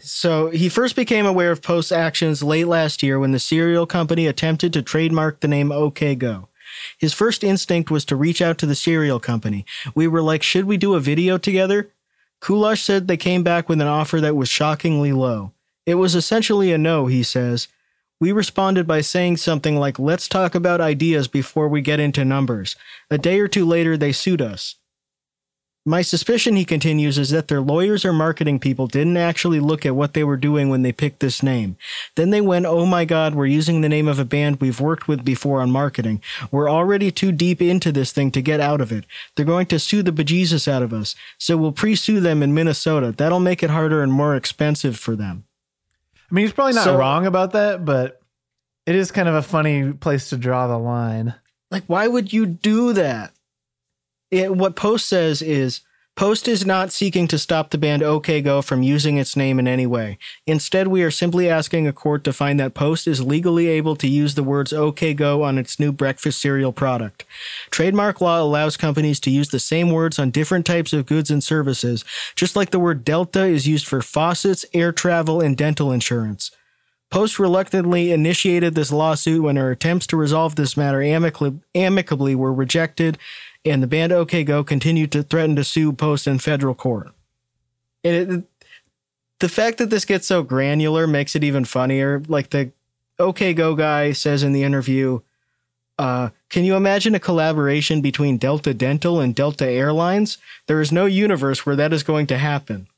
So 0.00 0.50
he 0.50 0.68
first 0.68 0.96
became 0.96 1.26
aware 1.26 1.52
of 1.52 1.62
Post's 1.62 1.92
actions 1.92 2.42
late 2.42 2.66
last 2.66 3.02
year 3.02 3.18
when 3.18 3.32
the 3.32 3.38
cereal 3.38 3.86
company 3.86 4.26
attempted 4.26 4.72
to 4.72 4.82
trademark 4.82 5.40
the 5.40 5.48
name 5.48 5.70
OK 5.70 6.14
Go. 6.14 6.48
His 6.98 7.12
first 7.12 7.44
instinct 7.44 7.90
was 7.90 8.04
to 8.06 8.16
reach 8.16 8.40
out 8.40 8.58
to 8.58 8.66
the 8.66 8.74
cereal 8.74 9.20
company. 9.20 9.64
We 9.94 10.08
were 10.08 10.22
like, 10.22 10.42
should 10.42 10.64
we 10.64 10.76
do 10.76 10.94
a 10.94 11.00
video 11.00 11.38
together? 11.38 11.90
Kulash 12.40 12.82
said 12.82 13.06
they 13.06 13.16
came 13.16 13.42
back 13.42 13.68
with 13.68 13.80
an 13.80 13.86
offer 13.86 14.20
that 14.20 14.36
was 14.36 14.48
shockingly 14.48 15.12
low. 15.12 15.52
It 15.86 15.94
was 15.94 16.14
essentially 16.14 16.72
a 16.72 16.78
no, 16.78 17.06
he 17.06 17.22
says. 17.22 17.68
We 18.20 18.32
responded 18.32 18.86
by 18.86 19.00
saying 19.00 19.38
something 19.38 19.76
like, 19.76 19.98
let's 19.98 20.28
talk 20.28 20.54
about 20.54 20.80
ideas 20.80 21.28
before 21.28 21.68
we 21.68 21.82
get 21.82 22.00
into 22.00 22.24
numbers. 22.24 22.76
A 23.10 23.18
day 23.18 23.40
or 23.40 23.48
two 23.48 23.66
later, 23.66 23.96
they 23.96 24.12
sued 24.12 24.40
us. 24.40 24.76
My 25.84 26.02
suspicion, 26.02 26.54
he 26.54 26.64
continues, 26.64 27.18
is 27.18 27.30
that 27.30 27.48
their 27.48 27.60
lawyers 27.60 28.04
or 28.04 28.12
marketing 28.12 28.60
people 28.60 28.86
didn't 28.86 29.16
actually 29.16 29.58
look 29.58 29.84
at 29.84 29.96
what 29.96 30.14
they 30.14 30.22
were 30.22 30.36
doing 30.36 30.68
when 30.68 30.82
they 30.82 30.92
picked 30.92 31.18
this 31.18 31.42
name. 31.42 31.76
Then 32.14 32.30
they 32.30 32.40
went, 32.40 32.66
oh 32.66 32.86
my 32.86 33.04
god, 33.04 33.34
we're 33.34 33.46
using 33.46 33.80
the 33.80 33.88
name 33.88 34.06
of 34.06 34.20
a 34.20 34.24
band 34.24 34.60
we've 34.60 34.80
worked 34.80 35.08
with 35.08 35.24
before 35.24 35.60
on 35.60 35.72
marketing. 35.72 36.22
We're 36.52 36.70
already 36.70 37.10
too 37.10 37.32
deep 37.32 37.60
into 37.60 37.90
this 37.90 38.12
thing 38.12 38.30
to 38.30 38.40
get 38.40 38.60
out 38.60 38.80
of 38.80 38.92
it. 38.92 39.06
They're 39.34 39.44
going 39.44 39.66
to 39.66 39.80
sue 39.80 40.04
the 40.04 40.12
bejesus 40.12 40.68
out 40.68 40.82
of 40.84 40.92
us. 40.92 41.16
So 41.36 41.56
we'll 41.56 41.72
pre 41.72 41.96
sue 41.96 42.20
them 42.20 42.44
in 42.44 42.54
Minnesota. 42.54 43.10
That'll 43.10 43.40
make 43.40 43.64
it 43.64 43.70
harder 43.70 44.04
and 44.04 44.12
more 44.12 44.36
expensive 44.36 44.96
for 44.96 45.16
them. 45.16 45.46
I 46.30 46.34
mean, 46.34 46.44
he's 46.44 46.52
probably 46.52 46.74
not 46.74 46.84
So- 46.84 46.96
wrong 46.96 47.26
about 47.26 47.52
that, 47.54 47.84
but 47.84 48.20
it 48.86 48.94
is 48.94 49.10
kind 49.10 49.28
of 49.28 49.34
a 49.34 49.42
funny 49.42 49.92
place 49.92 50.28
to 50.30 50.36
draw 50.36 50.68
the 50.68 50.78
line. 50.78 51.34
Like, 51.72 51.84
why 51.88 52.06
would 52.06 52.32
you 52.32 52.46
do 52.46 52.92
that? 52.92 53.32
It, 54.32 54.56
what 54.56 54.76
Post 54.76 55.08
says 55.08 55.42
is 55.42 55.82
Post 56.16 56.48
is 56.48 56.66
not 56.66 56.90
seeking 56.90 57.28
to 57.28 57.38
stop 57.38 57.70
the 57.70 57.78
band 57.78 58.02
OK 58.02 58.40
Go 58.40 58.62
from 58.62 58.82
using 58.82 59.18
its 59.18 59.36
name 59.36 59.58
in 59.58 59.68
any 59.68 59.86
way. 59.86 60.18
Instead, 60.46 60.88
we 60.88 61.02
are 61.02 61.10
simply 61.10 61.50
asking 61.50 61.86
a 61.86 61.92
court 61.92 62.24
to 62.24 62.32
find 62.32 62.58
that 62.58 62.74
Post 62.74 63.06
is 63.06 63.22
legally 63.22 63.68
able 63.68 63.94
to 63.96 64.08
use 64.08 64.34
the 64.34 64.42
words 64.42 64.72
OK 64.72 65.12
Go 65.12 65.42
on 65.42 65.58
its 65.58 65.78
new 65.78 65.92
breakfast 65.92 66.40
cereal 66.40 66.72
product. 66.72 67.26
Trademark 67.70 68.22
law 68.22 68.40
allows 68.40 68.78
companies 68.78 69.20
to 69.20 69.30
use 69.30 69.50
the 69.50 69.60
same 69.60 69.90
words 69.90 70.18
on 70.18 70.30
different 70.30 70.64
types 70.64 70.94
of 70.94 71.04
goods 71.04 71.30
and 71.30 71.44
services, 71.44 72.02
just 72.34 72.56
like 72.56 72.70
the 72.70 72.80
word 72.80 73.04
Delta 73.04 73.44
is 73.44 73.68
used 73.68 73.86
for 73.86 74.00
faucets, 74.00 74.64
air 74.72 74.92
travel, 74.92 75.42
and 75.42 75.58
dental 75.58 75.92
insurance. 75.92 76.50
Post 77.10 77.38
reluctantly 77.38 78.10
initiated 78.10 78.74
this 78.74 78.90
lawsuit 78.90 79.42
when 79.42 79.56
her 79.56 79.70
attempts 79.70 80.06
to 80.06 80.16
resolve 80.16 80.56
this 80.56 80.78
matter 80.78 81.02
amicably, 81.02 81.60
amicably 81.74 82.34
were 82.34 82.54
rejected, 82.54 83.18
and 83.64 83.82
the 83.82 83.86
band 83.86 84.12
OK 84.12 84.44
Go 84.44 84.64
continued 84.64 85.12
to 85.12 85.22
threaten 85.22 85.56
to 85.56 85.64
sue 85.64 85.92
Post 85.92 86.26
in 86.26 86.38
federal 86.38 86.74
court. 86.74 87.12
And 88.04 88.14
it, 88.16 88.44
the 89.38 89.48
fact 89.48 89.78
that 89.78 89.90
this 89.90 90.04
gets 90.04 90.26
so 90.26 90.42
granular 90.42 91.06
makes 91.06 91.34
it 91.34 91.44
even 91.44 91.64
funnier. 91.64 92.22
Like 92.28 92.50
the 92.50 92.72
OK 93.18 93.54
Go 93.54 93.74
guy 93.74 94.12
says 94.12 94.42
in 94.42 94.52
the 94.52 94.62
interview, 94.62 95.20
uh, 95.98 96.30
can 96.48 96.64
you 96.64 96.74
imagine 96.74 97.14
a 97.14 97.20
collaboration 97.20 98.00
between 98.00 98.38
Delta 98.38 98.74
Dental 98.74 99.20
and 99.20 99.34
Delta 99.34 99.68
Airlines? 99.68 100.38
There 100.66 100.80
is 100.80 100.90
no 100.90 101.06
universe 101.06 101.64
where 101.64 101.76
that 101.76 101.92
is 101.92 102.02
going 102.02 102.26
to 102.28 102.38
happen. 102.38 102.88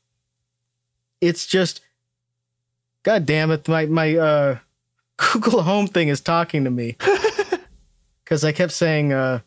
It's 1.21 1.45
just 1.45 1.81
God 3.03 3.25
damn 3.25 3.51
it, 3.51 3.67
my 3.67 3.85
my 3.85 4.15
uh 4.15 4.57
Google 5.17 5.61
Home 5.61 5.87
thing 5.87 6.07
is 6.07 6.21
talking 6.21 6.63
to 6.63 6.71
me. 6.71 6.97
Cause 8.25 8.43
I 8.43 8.51
kept 8.51 8.71
saying 8.71 9.13
uh 9.13 9.41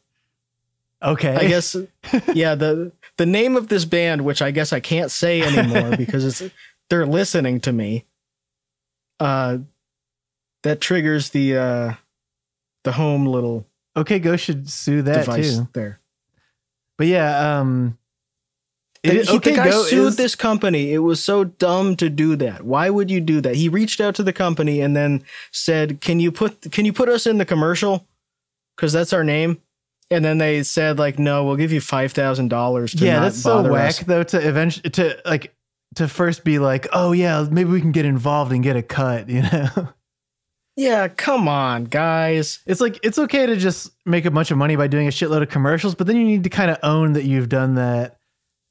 Okay. 1.03 1.35
I 1.35 1.47
guess 1.49 1.77
yeah, 2.35 2.55
the 2.55 2.93
the 3.17 3.27
name 3.27 3.57
of 3.57 3.69
this 3.69 3.85
band, 3.85 4.25
which 4.25 4.43
I 4.43 4.51
guess 4.51 4.73
I 4.73 4.81
can't 4.81 5.11
say 5.11 5.43
anymore 5.43 5.97
because 5.97 6.25
it's 6.25 6.55
they're 6.91 7.07
listening 7.07 7.61
to 7.61 7.73
me. 7.73 8.05
Uh 9.21 9.59
that 10.65 10.81
triggers 10.81 11.31
the 11.31 11.57
uh 11.57 11.95
the 12.85 12.93
home 12.93 13.27
little 13.27 13.67
okay, 13.97 14.19
Go 14.19 14.37
should 14.37 14.69
sue 14.71 15.03
that 15.03 15.25
device 15.27 15.57
too. 15.59 15.69
there. 15.73 16.01
But 16.97 17.07
yeah, 17.07 17.59
um, 17.61 17.97
it- 19.05 19.29
okay, 19.29 19.51
the 19.51 19.57
guy 19.57 19.71
Go 19.71 19.85
sued 19.85 20.09
is- 20.09 20.17
this 20.17 20.35
company. 20.35 20.93
It 20.93 20.99
was 20.99 21.23
so 21.23 21.45
dumb 21.45 21.95
to 21.97 22.11
do 22.11 22.35
that. 22.37 22.65
Why 22.65 22.91
would 22.91 23.09
you 23.11 23.21
do 23.21 23.41
that? 23.41 23.55
He 23.55 23.69
reached 23.69 24.01
out 24.01 24.15
to 24.17 24.23
the 24.25 24.33
company 24.33 24.81
and 24.81 24.97
then 24.97 25.23
said, 25.53 26.01
"Can 26.01 26.19
you 26.21 26.33
put 26.33 26.73
can 26.73 26.85
you 26.85 26.93
put 26.93 27.09
us 27.09 27.27
in 27.27 27.39
the 27.39 27.45
commercial? 27.45 28.07
Because 28.77 28.93
that's 28.93 29.13
our 29.13 29.23
name." 29.25 29.61
And 30.11 30.25
then 30.25 30.39
they 30.39 30.63
said, 30.63 30.99
"Like, 30.99 31.19
no, 31.19 31.45
we'll 31.45 31.57
give 31.57 31.73
you 31.73 31.81
five 31.81 32.13
thousand 32.13 32.49
dollars." 32.49 32.95
yeah, 32.95 33.21
that's 33.21 33.41
so 33.41 33.63
whack 33.71 33.91
us." 33.91 33.99
though. 34.01 34.23
To 34.23 34.49
eventually 34.49 34.91
to 34.91 35.19
like 35.25 35.55
to 35.97 36.09
first 36.09 36.45
be 36.45 36.59
like, 36.59 36.87
oh 36.93 37.13
yeah, 37.13 37.47
maybe 37.51 37.71
we 37.71 37.81
can 37.81 37.93
get 37.93 38.05
involved 38.05 38.53
and 38.53 38.63
get 38.63 38.77
a 38.77 38.83
cut. 38.83 39.29
You 39.29 39.43
know, 39.43 39.89
Yeah, 40.77 41.09
come 41.09 41.49
on, 41.49 41.85
guys. 41.87 42.61
it's 42.65 42.81
like 42.81 43.01
it's 43.03 43.19
okay 43.19 43.47
to 43.47 43.57
just 43.57 43.91
make 44.07 44.25
a 44.25 44.31
bunch 44.31 44.53
of 44.53 44.59
money 44.59 44.77
by 44.77 44.87
doing 44.87 45.09
a 45.09 45.11
shitload 45.11 45.43
of 45.43 45.49
commercials, 45.49 45.97
but 45.97 46.07
then 46.07 46.15
you 46.17 46.25
need 46.25 46.45
to 46.45 46.51
kind 46.51 46.71
of 46.71 46.79
own 46.85 47.15
that 47.15 47.25
you've 47.25 47.49
done 47.49 47.75
that. 47.75 48.15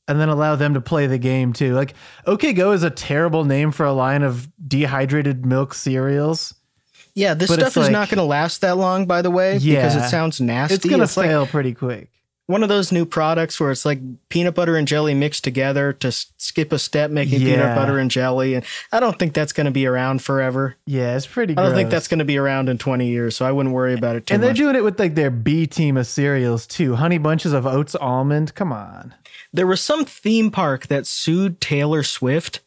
And 0.07 0.21
then 0.21 0.29
allow 0.29 0.55
them 0.55 0.73
to 0.75 0.79
play 0.79 1.05
the 1.07 1.17
game 1.17 1.51
too. 1.51 1.73
Like, 1.73 1.93
OK 2.25 2.53
Go 2.53 2.71
is 2.71 2.83
a 2.83 2.89
terrible 2.89 3.43
name 3.43 3.73
for 3.73 3.85
a 3.85 3.91
line 3.91 4.23
of 4.23 4.47
dehydrated 4.65 5.45
milk 5.45 5.73
cereals. 5.73 6.53
Yeah, 7.17 7.33
this 7.33 7.49
But 7.49 7.59
stuff 7.59 7.77
is 7.77 7.83
like- 7.85 7.91
not 7.91 8.09
going 8.09 8.17
to 8.19 8.23
last 8.23 8.61
that 8.61 8.77
long, 8.77 9.05
by 9.07 9.21
the 9.23 9.31
way, 9.31 9.57
because 9.57 9.95
it 9.95 10.07
sounds 10.07 10.39
nasty. 10.39 10.75
It's 10.75 10.85
gonna 10.85 11.03
like 11.03 11.09
fail 11.29 11.47
pretty 11.47 11.73
quick. 11.73 12.09
one 12.45 12.63
of 12.63 12.69
those 12.69 12.91
new 12.93 13.05
products 13.05 13.59
where 13.59 13.71
it's 13.71 13.83
like 13.85 13.99
peanut 14.29 14.55
butter 14.55 14.77
and 14.77 14.87
jelly 14.87 15.13
mixed 15.13 15.43
together 15.43 15.91
to 15.91 16.11
skip 16.11 16.71
a 16.71 16.79
step, 16.79 17.09
making 17.11 17.41
Yeah. 17.41 17.55
peanut 17.55 17.75
butter 17.75 17.97
and 17.99 18.09
jelly. 18.09 18.53
And 18.53 18.63
I 18.91 18.99
don't 19.01 19.17
think 19.19 19.33
that's 19.33 19.51
going 19.51 19.65
to 19.65 19.71
be 19.71 19.85
around 19.85 20.21
forever. 20.21 20.75
Yeah, 20.85 21.17
it's 21.17 21.25
pretty. 21.27 21.57
I 21.57 21.63
don't 21.63 21.73
think 21.73 21.89
that's 21.89 22.07
going 22.07 22.19
to 22.19 22.25
be 22.25 22.37
around 22.37 22.69
in 22.69 22.77
20 22.77 23.07
years, 23.07 23.35
so 23.35 23.45
I 23.45 23.51
wouldn't 23.51 23.75
worry 23.75 23.95
about 23.95 24.15
it 24.15 24.27
too 24.27 24.33
much. 24.33 24.35
And 24.35 24.43
they're 24.43 24.51
much. 24.51 24.57
doing 24.59 24.75
it 24.77 24.83
with 24.83 24.97
like 24.99 25.15
their 25.15 25.31
B 25.31 25.65
team 25.67 25.97
of 25.97 26.07
cereals 26.07 26.65
too. 26.67 26.95
Honey 26.95 27.17
bunches 27.17 27.51
of 27.51 27.65
oats 27.67 27.95
almond. 27.95 28.53
Come 28.55 28.71
on. 28.71 29.13
there 29.53 29.67
was 29.67 29.81
some 29.81 30.05
theme 30.05 30.51
park 30.51 30.87
that 30.87 31.07
sued 31.07 31.59
Taylor 31.59 32.03
Swift 32.03 32.59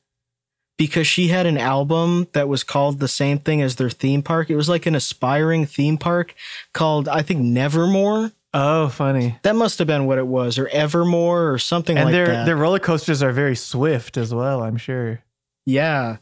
because 0.81 1.07
she 1.07 1.29
had 1.29 1.45
an 1.45 1.59
album 1.59 2.27
that 2.33 2.49
was 2.49 2.65
called 2.65 3.01
the 3.01 3.07
same 3.07 3.39
thing 3.39 3.61
as 3.61 3.77
their 3.77 3.91
theme 3.91 4.23
park. 4.23 4.49
It 4.49 4.57
was 4.57 4.67
like 4.67 4.87
an 4.87 4.95
aspiring 4.95 5.67
theme 5.67 5.99
park 5.99 6.35
called, 6.73 7.07
I 7.07 7.21
think, 7.21 7.41
Nevermore. 7.41 8.33
Oh, 8.55 8.89
funny. 8.89 9.39
That 9.43 9.57
must 9.57 9.79
have 9.79 9.87
been 9.87 10.07
what 10.07 10.17
it 10.17 10.27
was, 10.27 10.59
or 10.59 10.69
Evermore, 10.69 11.53
or 11.53 11.59
something 11.59 11.99
And 11.99 12.07
like 12.07 12.13
their 12.15 12.27
that. 12.29 12.35
And 12.35 12.49
their 12.49 12.57
roller 12.57 12.79
coasters 12.79 13.23
are 13.23 13.31
very 13.31 13.57
swift 13.57 14.17
as 14.17 14.33
well. 14.33 14.63
I'm 14.63 14.79
sure. 14.79 15.21
Yeah. 15.67 16.17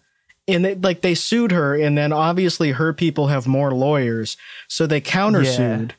And 0.49 0.65
they, 0.65 0.75
like 0.75 1.03
they 1.03 1.15
sued 1.15 1.53
her, 1.53 1.77
and 1.77 1.97
then 1.97 2.13
obviously 2.13 2.73
her 2.73 2.93
people 2.93 3.29
have 3.29 3.47
more 3.47 3.71
lawyers, 3.71 4.37
so 4.67 4.89
they 4.89 5.01
countersued. 5.01 5.93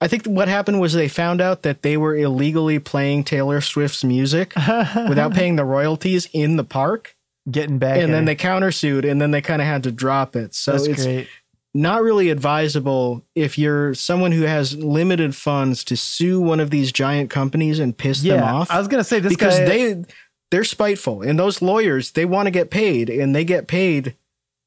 I 0.00 0.06
think 0.06 0.26
what 0.26 0.46
happened 0.46 0.80
was 0.80 0.92
they 0.92 1.08
found 1.08 1.40
out 1.40 1.62
that 1.62 1.82
they 1.82 1.96
were 1.96 2.14
illegally 2.14 2.78
playing 2.78 3.24
Taylor 3.24 3.60
Swift's 3.60 4.04
music 4.04 4.52
without 5.08 5.34
paying 5.34 5.56
the 5.56 5.64
royalties 5.64 6.28
in 6.32 6.54
the 6.54 6.64
park, 6.64 7.16
Getting 7.50 7.78
back. 7.78 7.98
and 7.98 8.14
then 8.14 8.24
they 8.24 8.36
countersued, 8.36 9.08
and 9.10 9.20
then 9.20 9.32
they 9.32 9.40
kind 9.40 9.60
of 9.60 9.66
had 9.66 9.82
to 9.84 9.92
drop 9.92 10.36
it. 10.36 10.54
So 10.54 10.72
That's 10.72 10.86
it's 10.86 11.04
great. 11.04 11.28
not 11.74 12.02
really 12.02 12.30
advisable 12.30 13.24
if 13.34 13.58
you're 13.58 13.94
someone 13.94 14.30
who 14.32 14.42
has 14.42 14.76
limited 14.76 15.34
funds 15.34 15.82
to 15.84 15.96
sue 15.96 16.40
one 16.40 16.60
of 16.60 16.70
these 16.70 16.92
giant 16.92 17.30
companies 17.30 17.78
and 17.80 17.96
piss 17.96 18.20
them 18.22 18.42
off 18.44 18.70
I 18.70 18.78
was 18.78 18.88
gonna 18.88 19.02
say 19.04 19.18
this 19.20 19.32
because 19.32 19.58
guy, 19.58 19.64
they 19.64 20.04
they're 20.50 20.64
spiteful 20.64 21.22
and 21.22 21.38
those 21.38 21.62
lawyers 21.62 22.10
they 22.12 22.26
want 22.26 22.46
to 22.46 22.50
get 22.50 22.70
paid 22.70 23.08
and 23.08 23.34
they 23.34 23.42
get 23.44 23.66
paid 23.68 24.14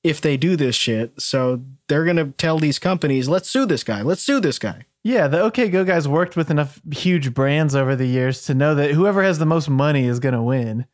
if 0.04 0.20
they 0.20 0.36
do 0.36 0.56
this 0.56 0.76
shit 0.76 1.14
so 1.22 1.62
they're 1.88 2.04
going 2.06 2.18
to 2.18 2.32
tell 2.38 2.58
these 2.58 2.80
companies 2.80 3.30
let's 3.30 3.50
sue 3.50 3.66
this 3.68 3.84
guy 3.84 4.02
let's 4.02 4.24
sue 4.24 4.40
this 4.40 4.58
guy 4.60 4.84
Yeah, 5.04 5.28
the 5.28 5.40
OK 5.42 5.70
Go 5.70 5.84
guys 5.86 6.08
worked 6.08 6.36
with 6.36 6.50
enough 6.50 6.82
huge 6.92 7.34
brands 7.36 7.76
over 7.76 7.96
the 7.96 8.08
years 8.08 8.46
to 8.48 8.56
know 8.56 8.74
that 8.76 8.92
whoever 8.92 9.22
has 9.24 9.38
the 9.38 9.46
most 9.46 9.70
money 9.70 10.06
is 10.06 10.20
gonna 10.20 10.42
win. 10.44 10.88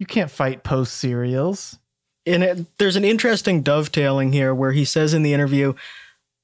You 0.00 0.06
can't 0.06 0.30
fight 0.30 0.64
post 0.64 0.96
cereals. 0.96 1.78
and 2.26 2.42
it, 2.42 2.78
there's 2.78 2.96
an 2.96 3.04
interesting 3.04 3.62
dovetailing 3.62 4.32
here 4.32 4.54
where 4.54 4.72
he 4.72 4.84
says 4.84 5.14
in 5.14 5.22
the 5.22 5.34
interview 5.34 5.74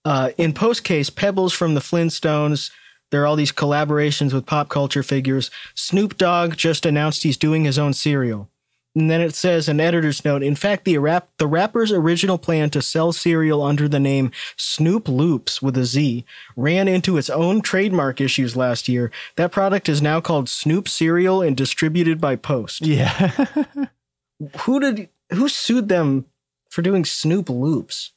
uh, 0.04 0.30
in 0.36 0.52
post 0.52 0.84
case 0.84 1.10
pebbles 1.10 1.52
from 1.52 1.74
the 1.74 1.80
flintstones 1.80 2.70
there 3.10 3.22
are 3.22 3.26
all 3.26 3.36
these 3.36 3.52
collaborations 3.52 4.32
with 4.32 4.46
pop 4.46 4.68
culture 4.68 5.02
figures 5.02 5.50
snoop 5.74 6.16
dogg 6.16 6.54
just 6.56 6.86
announced 6.86 7.22
he's 7.22 7.36
doing 7.38 7.64
his 7.64 7.78
own 7.78 7.92
cereal 7.92 8.48
and 8.96 9.08
then 9.10 9.20
it 9.20 9.34
says 9.34 9.68
an 9.68 9.78
editor's 9.78 10.24
note 10.24 10.42
in 10.42 10.56
fact 10.56 10.84
the 10.84 10.98
rap 10.98 11.28
the 11.38 11.46
rapper's 11.46 11.92
original 11.92 12.38
plan 12.38 12.68
to 12.70 12.82
sell 12.82 13.12
cereal 13.12 13.62
under 13.62 13.86
the 13.86 14.00
name 14.00 14.32
snoop 14.56 15.06
loops 15.08 15.62
with 15.62 15.76
a 15.76 15.84
z 15.84 16.24
ran 16.56 16.88
into 16.88 17.16
its 17.16 17.30
own 17.30 17.60
trademark 17.60 18.20
issues 18.20 18.56
last 18.56 18.88
year 18.88 19.12
that 19.36 19.52
product 19.52 19.88
is 19.88 20.02
now 20.02 20.20
called 20.20 20.48
snoop 20.48 20.88
cereal 20.88 21.40
and 21.42 21.56
distributed 21.56 22.20
by 22.20 22.34
post 22.34 22.84
Yeah. 22.84 23.30
who 24.60 24.80
did 24.80 25.08
who 25.30 25.48
sued 25.48 25.88
them 25.88 26.24
for 26.70 26.82
doing 26.82 27.04
Snoop 27.04 27.48
Loops? 27.48 28.12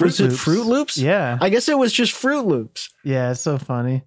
Was 0.00 0.20
it 0.20 0.30
Froot 0.30 0.64
Loops? 0.64 0.96
Yeah. 0.96 1.36
I 1.40 1.50
guess 1.50 1.68
it 1.68 1.76
was 1.78 1.92
just 1.92 2.14
Froot 2.14 2.46
Loops. 2.46 2.88
Yeah, 3.04 3.30
it's 3.32 3.42
so 3.42 3.58
funny. 3.58 4.04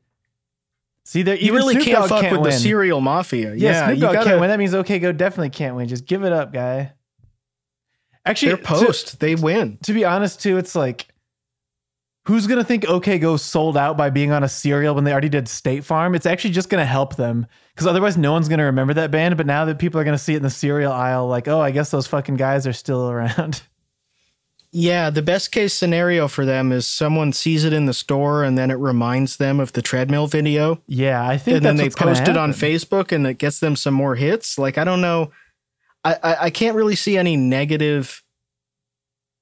See, 1.07 1.21
there 1.21 1.35
You 1.37 1.53
really 1.53 1.75
Snoop 1.75 1.85
can't 1.85 1.97
Dogg 1.99 2.09
fuck 2.09 2.21
can't 2.21 2.31
with 2.33 2.41
win. 2.41 2.51
the 2.51 2.57
cereal 2.57 2.99
mafia. 2.99 3.53
Yeah, 3.53 3.69
Yeah, 3.71 3.85
Snoop 3.85 3.95
you 3.97 4.01
Dogg 4.01 4.13
gotta, 4.13 4.29
can't 4.31 4.41
win. 4.41 4.49
That 4.49 4.57
means 4.59 4.73
OK 4.73 4.99
Go 4.99 5.11
definitely 5.11 5.51
can't 5.51 5.75
win. 5.75 5.87
Just 5.87 6.05
give 6.05 6.23
it 6.23 6.33
up, 6.33 6.51
guy. 6.51 6.93
Actually, 8.25 8.53
They're 8.53 8.63
post. 8.63 9.19
they 9.19 9.35
win. 9.35 9.77
To, 9.77 9.83
to 9.83 9.93
be 9.93 10.03
honest, 10.03 10.41
too, 10.41 10.57
it's 10.57 10.73
like, 10.73 11.07
who's 12.25 12.47
gonna 12.47 12.63
think 12.63 12.85
OK 12.85 13.19
Go 13.19 13.37
sold 13.37 13.77
out 13.77 13.97
by 13.97 14.09
being 14.09 14.31
on 14.31 14.43
a 14.43 14.49
cereal 14.49 14.95
when 14.95 15.03
they 15.03 15.11
already 15.11 15.29
did 15.29 15.47
State 15.47 15.83
Farm? 15.85 16.15
It's 16.15 16.25
actually 16.25 16.49
just 16.55 16.69
gonna 16.69 16.85
help 16.85 17.17
them 17.17 17.45
because 17.75 17.85
otherwise, 17.85 18.17
no 18.17 18.31
one's 18.31 18.49
gonna 18.49 18.65
remember 18.65 18.95
that 18.95 19.11
band. 19.11 19.37
But 19.37 19.45
now 19.45 19.65
that 19.65 19.77
people 19.77 19.99
are 20.01 20.03
gonna 20.03 20.17
see 20.17 20.33
it 20.33 20.37
in 20.37 20.43
the 20.43 20.49
cereal 20.49 20.91
aisle, 20.91 21.27
like, 21.27 21.47
oh, 21.47 21.61
I 21.61 21.69
guess 21.69 21.91
those 21.91 22.07
fucking 22.07 22.37
guys 22.37 22.65
are 22.65 22.73
still 22.73 23.09
around. 23.11 23.61
Yeah, 24.77 25.09
the 25.09 25.21
best 25.21 25.53
case 25.53 25.73
scenario 25.73 26.27
for 26.27 26.43
them 26.45 26.73
is 26.73 26.85
someone 26.85 27.31
sees 27.31 27.63
it 27.63 27.71
in 27.71 27.85
the 27.85 27.93
store 27.93 28.43
and 28.43 28.57
then 28.57 28.69
it 28.69 28.73
reminds 28.75 29.37
them 29.37 29.61
of 29.61 29.71
the 29.71 29.81
treadmill 29.81 30.27
video. 30.27 30.81
Yeah, 30.85 31.25
I 31.25 31.37
think 31.37 31.55
and 31.57 31.65
then 31.65 31.77
they 31.77 31.89
post 31.89 32.27
it 32.27 32.35
on. 32.35 32.51
Facebook 32.51 33.13
and 33.13 33.25
it 33.25 33.37
gets 33.37 33.59
them 33.61 33.77
some 33.77 33.93
more 33.93 34.15
hits. 34.15 34.57
Like 34.59 34.77
I 34.77 34.83
don't 34.83 34.99
know. 34.99 35.31
I, 36.03 36.15
I, 36.21 36.35
I 36.41 36.49
can't 36.49 36.75
really 36.75 36.95
see 36.95 37.17
any 37.17 37.37
negative 37.37 38.21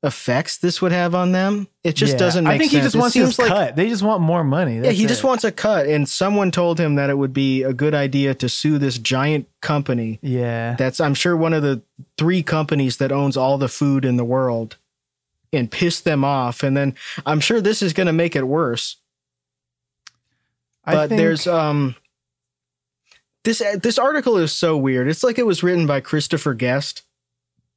effects 0.03 0.57
this 0.57 0.81
would 0.81 0.91
have 0.91 1.15
on 1.15 1.31
them. 1.31 1.67
It 1.83 1.93
just 1.95 2.13
Yeah, 2.13 2.19
doesn't 2.19 2.43
make 2.43 2.53
I 2.53 2.57
think 2.57 2.71
sense. 2.71 2.81
he 2.83 2.85
just 2.85 2.95
It 2.95 2.99
wants 2.99 3.15
his 3.15 3.39
like 3.39 3.47
cut. 3.47 3.75
They 3.75 3.89
just 3.89 4.03
want 4.03 4.21
more 4.21 4.43
money. 4.43 4.75
Yeah, 4.75 4.81
That's 4.83 4.97
he 4.97 5.05
just 5.07 5.23
wants 5.23 5.43
a 5.45 5.51
cut, 5.51 5.87
and 5.87 6.07
someone 6.07 6.51
told 6.51 6.79
him 6.79 6.95
that 6.95 7.09
it 7.09 7.17
would 7.17 7.33
be 7.33 7.63
a 7.63 7.73
good 7.73 7.95
idea 7.95 8.33
to 8.35 8.49
sue 8.49 8.77
this 8.77 8.97
giant 8.99 9.47
company. 9.61 10.19
Yeah. 10.21 10.75
That's 10.77 10.99
I'm 10.99 11.13
sure 11.15 11.35
one 11.35 11.53
of 11.53 11.63
the 11.63 11.81
three 12.17 12.43
companies 12.43 12.97
that 12.97 13.11
owns 13.11 13.35
all 13.37 13.57
the 13.57 13.69
food 13.69 14.03
in 14.05 14.17
the 14.17 14.25
world, 14.25 14.77
and 15.53 15.71
piss 15.71 16.01
them 16.01 16.25
off. 16.25 16.63
And 16.63 16.75
then 16.75 16.95
I'm 17.25 17.39
sure 17.39 17.61
this 17.61 17.81
is 17.81 17.93
going 17.93 18.07
to 18.07 18.13
make 18.13 18.35
it 18.35 18.43
worse. 18.47 18.97
I 20.83 20.93
But 20.95 21.09
think- 21.09 21.19
there's 21.19 21.47
um 21.47 21.95
this 23.43 23.61
this 23.81 23.97
article 23.97 24.37
is 24.37 24.51
so 24.51 24.75
weird. 24.77 25.07
It's 25.07 25.23
like 25.23 25.37
it 25.37 25.45
was 25.45 25.63
written 25.63 25.85
by 25.85 25.99
Christopher 26.01 26.53
Guest. 26.53 27.03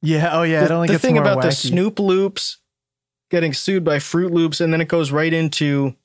yeah. 0.01 0.29
Oh 0.31 0.43
yeah. 0.43 0.59
the 0.61 0.65
it 0.65 0.71
only 0.71 0.87
the 0.89 0.99
thing 0.99 1.17
about 1.17 1.41
the. 1.41 1.51
Snoop 1.51 1.99
Loops 1.99 2.57
getting 3.29 3.53
sued 3.53 3.83
by 3.83 3.97
Froot 3.97 4.31
Loops, 4.31 4.61
and 4.61 4.71
then 4.71 4.79
it 4.81 4.87
goes 4.87 5.11
right 5.11 5.33
into 5.33 5.95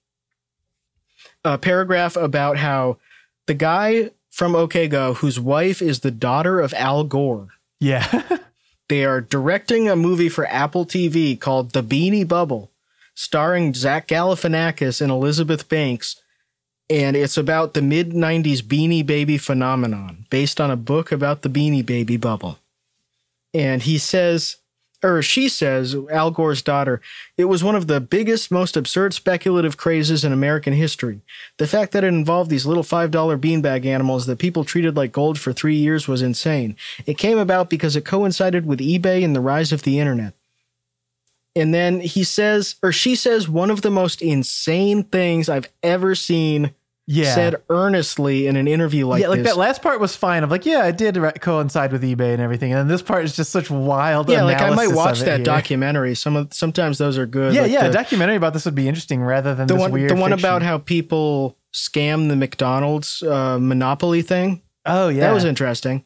a 1.45 1.57
paragraph 1.59 2.17
about 2.17 2.57
how 2.57 2.99
the 3.47 3.55
guy 3.55 4.11
from 4.31 4.55
OK 4.57 4.89
Go, 4.89 5.15
whose 5.15 5.39
wife 5.39 5.81
is 5.83 6.01
the 6.01 6.11
daughter 6.11 6.59
of 6.61 6.73
Al 6.75 7.05
Gore, 7.05 7.49
Yeah. 7.81 8.39
they 8.93 9.07
are 9.07 9.23
directing 9.23 9.89
a 9.89 9.97
movie 9.97 10.29
for 10.29 10.47
Apple 10.49 10.85
TV 10.85 11.41
called 11.41 11.71
The 11.71 11.83
Beanie 11.83 12.29
Bubble, 12.29 12.71
starring 13.15 13.73
Zach 13.73 14.07
Galifianakis 14.07 15.01
and 15.01 15.11
Elizabeth 15.11 15.67
Banks. 15.67 16.21
And 16.91 17.17
it's 17.17 17.39
about 17.39 17.73
the 17.73 17.81
mid 17.81 18.11
90s 18.11 18.61
Beanie 18.61 19.07
Baby 19.07 19.39
phenomenon, 19.39 20.27
based 20.29 20.61
on 20.61 20.71
a 20.71 20.77
book 20.77 21.11
about 21.11 21.41
the 21.41 21.49
Beanie 21.49 21.87
Baby 21.87 22.19
bubble. 22.19 22.59
And 23.55 23.81
he 23.81 23.97
says, 23.97 24.57
or 25.03 25.21
she 25.23 25.49
says, 25.49 25.97
Al 26.11 26.31
Gore's 26.31 26.62
daughter, 26.62 27.01
it 27.37 27.47
was 27.47 27.65
one 27.65 27.75
of 27.75 27.87
the 27.87 28.01
biggest, 28.01 28.51
most 28.51 28.77
absurd 28.77 29.15
speculative 29.15 29.77
crazes 29.77 30.25
in 30.25 30.33
American 30.33 30.73
history. 30.73 31.23
The 31.59 31.67
fact 31.67 31.93
that 31.93 32.05
it 32.05 32.09
involved 32.09 32.51
these 32.51 32.67
little 32.67 32.85
$5 32.85 33.11
beanbag 33.11 33.85
animals 33.85 34.27
that 34.27 34.38
people 34.38 34.65
treated 34.65 34.97
like 34.97 35.12
gold 35.12 35.38
for 35.38 35.53
three 35.53 35.77
years 35.77 36.07
was 36.07 36.23
insane. 36.23 36.77
It 37.07 37.19
came 37.19 37.38
about 37.38 37.69
because 37.69 37.97
it 37.97 38.05
coincided 38.05 38.65
with 38.67 38.81
eBay 38.81 39.25
and 39.25 39.35
the 39.35 39.41
rise 39.41 39.73
of 39.73 39.83
the 39.83 39.99
internet. 39.99 40.35
And 41.55 41.75
then 41.75 42.01
he 42.01 42.25
says, 42.25 42.77
or 42.83 42.93
she 42.93 43.15
says, 43.15 43.49
one 43.49 43.71
of 43.71 43.83
the 43.83 43.91
most 43.91 44.23
insane 44.23 45.03
things 45.05 45.49
I've 45.49 45.71
ever 45.83 46.15
seen 46.15 46.75
yeah. 47.07 47.35
said 47.35 47.57
earnestly 47.69 48.47
in 48.47 48.57
an 48.57 48.69
interview 48.69 49.07
like 49.07 49.23
yeah, 49.23 49.29
like 49.29 49.38
this. 49.43 49.49
that 49.49 49.57
last 49.59 49.83
part 49.83 50.01
was 50.01 50.15
fine. 50.15 50.43
I'm 50.43 50.51
like, 50.51 50.65
yeah, 50.67 50.87
it 50.87 50.97
did 50.97 51.17
coincide 51.41 51.93
with 51.93 52.03
eBay 52.03 52.33
and 52.33 52.41
everything, 52.41 52.73
and 52.73 52.81
then 52.81 52.88
this 52.88 53.03
part 53.03 53.25
is 53.25 53.35
just 53.35 53.51
such 53.51 53.71
wild. 53.71 54.29
yeah, 54.29 54.43
like 54.45 54.61
I 54.61 54.71
might 54.71 54.93
watch 54.95 55.21
that 55.21 55.38
here. 55.38 55.45
documentary. 55.45 56.15
Some 56.15 56.37
of 56.37 56.55
sometimes 56.55 56.99
those 56.99 57.19
are 57.19 57.27
good. 57.27 57.55
Yeah, 57.55 57.62
like 57.62 57.73
yeah, 57.73 57.83
the- 57.85 57.91
a 57.91 57.93
documentary 57.93 58.37
about 58.37 58.53
this 58.53 58.65
would 58.65 58.75
be 58.75 58.88
interesting 58.88 59.23
rather 59.23 59.55
than 59.55 59.67
the 59.67 59.75
this 59.75 59.81
one 59.81 59.93
weird. 59.93 60.11
the 60.11 60.15
one 60.15 60.31
fiction. 60.31 60.45
about 60.45 60.62
how 60.62 60.79
people 60.79 61.57
scam 61.73 62.29
the 62.29 62.37
McDonald's 62.37 63.23
uh, 63.23 63.59
monopoly 63.59 64.23
thing. 64.23 64.62
Oh 64.87 65.09
yeah, 65.09 65.21
That 65.21 65.33
was 65.35 65.45
interesting. 65.45 66.05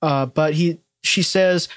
Uh, 0.00 0.26
but 0.26 0.54
he 0.54 0.80
she 1.02 1.22
says 1.22 1.68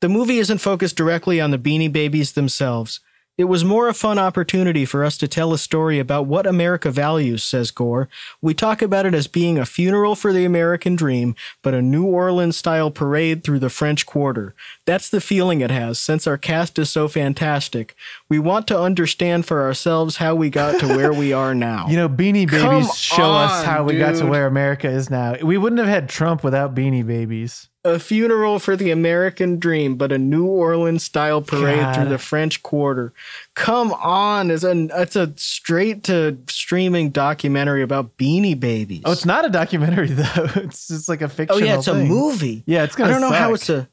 the 0.00 0.08
movie 0.08 0.38
isn't 0.38 0.58
focused 0.58 0.96
directly 0.96 1.40
on 1.40 1.50
the 1.50 1.58
Beanie 1.58 1.90
Babies 1.92 2.32
themselves. 2.32 3.00
It 3.36 3.44
was 3.44 3.64
more 3.64 3.88
a 3.88 3.94
fun 3.94 4.16
opportunity 4.16 4.84
for 4.84 5.04
us 5.04 5.18
to 5.18 5.26
tell 5.26 5.52
a 5.52 5.58
story 5.58 5.98
about 5.98 6.26
what 6.26 6.46
America 6.46 6.92
values, 6.92 7.42
says 7.42 7.72
Gore. 7.72 8.08
We 8.40 8.54
talk 8.54 8.80
about 8.80 9.06
it 9.06 9.14
as 9.14 9.26
being 9.26 9.58
a 9.58 9.66
funeral 9.66 10.14
for 10.14 10.32
the 10.32 10.44
American 10.44 10.94
dream, 10.94 11.34
but 11.60 11.74
a 11.74 11.82
New 11.82 12.04
Orleans 12.06 12.56
style 12.56 12.92
parade 12.92 13.42
through 13.42 13.58
the 13.58 13.70
French 13.70 14.06
Quarter. 14.06 14.54
That's 14.86 15.10
the 15.10 15.20
feeling 15.20 15.62
it 15.62 15.72
has, 15.72 15.98
since 15.98 16.28
our 16.28 16.38
cast 16.38 16.78
is 16.78 16.90
so 16.90 17.08
fantastic. 17.08 17.96
We 18.28 18.38
want 18.38 18.68
to 18.68 18.80
understand 18.80 19.46
for 19.46 19.62
ourselves 19.62 20.18
how 20.18 20.36
we 20.36 20.48
got 20.48 20.78
to 20.78 20.86
where 20.86 21.12
we 21.12 21.32
are 21.32 21.56
now. 21.56 21.86
You 21.94 22.00
know, 22.00 22.08
Beanie 22.08 22.48
Come 22.48 22.80
Babies 22.80 22.96
show 22.96 23.32
us 23.32 23.60
on, 23.60 23.64
how 23.64 23.84
we 23.84 23.98
got 23.98 24.16
to 24.16 24.26
where 24.26 24.46
America 24.46 24.88
is 24.88 25.10
now. 25.10 25.36
We 25.40 25.58
wouldn't 25.58 25.78
have 25.78 25.88
had 25.88 26.08
Trump 26.08 26.42
without 26.42 26.74
Beanie 26.74 27.06
Babies. 27.06 27.68
A 27.84 27.98
funeral 27.98 28.58
for 28.58 28.76
the 28.76 28.90
American 28.90 29.58
dream, 29.58 29.96
but 29.96 30.10
a 30.10 30.18
New 30.18 30.46
Orleans 30.46 31.02
style 31.02 31.42
parade 31.42 31.80
God. 31.80 31.94
through 31.94 32.08
the 32.08 32.18
French 32.18 32.62
Quarter. 32.62 33.12
Come 33.54 33.92
on, 33.92 34.50
it's 34.50 34.64
a 34.64 34.88
it's 35.00 35.16
a 35.16 35.32
straight 35.36 36.04
to 36.04 36.38
streaming 36.48 37.10
documentary 37.10 37.82
about 37.82 38.16
Beanie 38.16 38.58
Babies. 38.58 39.02
Oh, 39.04 39.12
it's 39.12 39.26
not 39.26 39.44
a 39.44 39.50
documentary 39.50 40.08
though. 40.10 40.48
It's 40.56 40.88
just 40.88 41.08
like 41.08 41.20
a 41.20 41.28
fictional. 41.28 41.62
oh 41.62 41.64
yeah, 41.64 41.76
it's 41.76 41.86
a 41.86 41.94
movie. 41.94 42.62
Yeah, 42.66 42.84
it's 42.84 42.96
gonna. 42.96 43.10
I 43.10 43.12
don't 43.12 43.20
know 43.20 43.36
how 43.36 43.52
it's 43.54 43.68
a. 43.68 43.88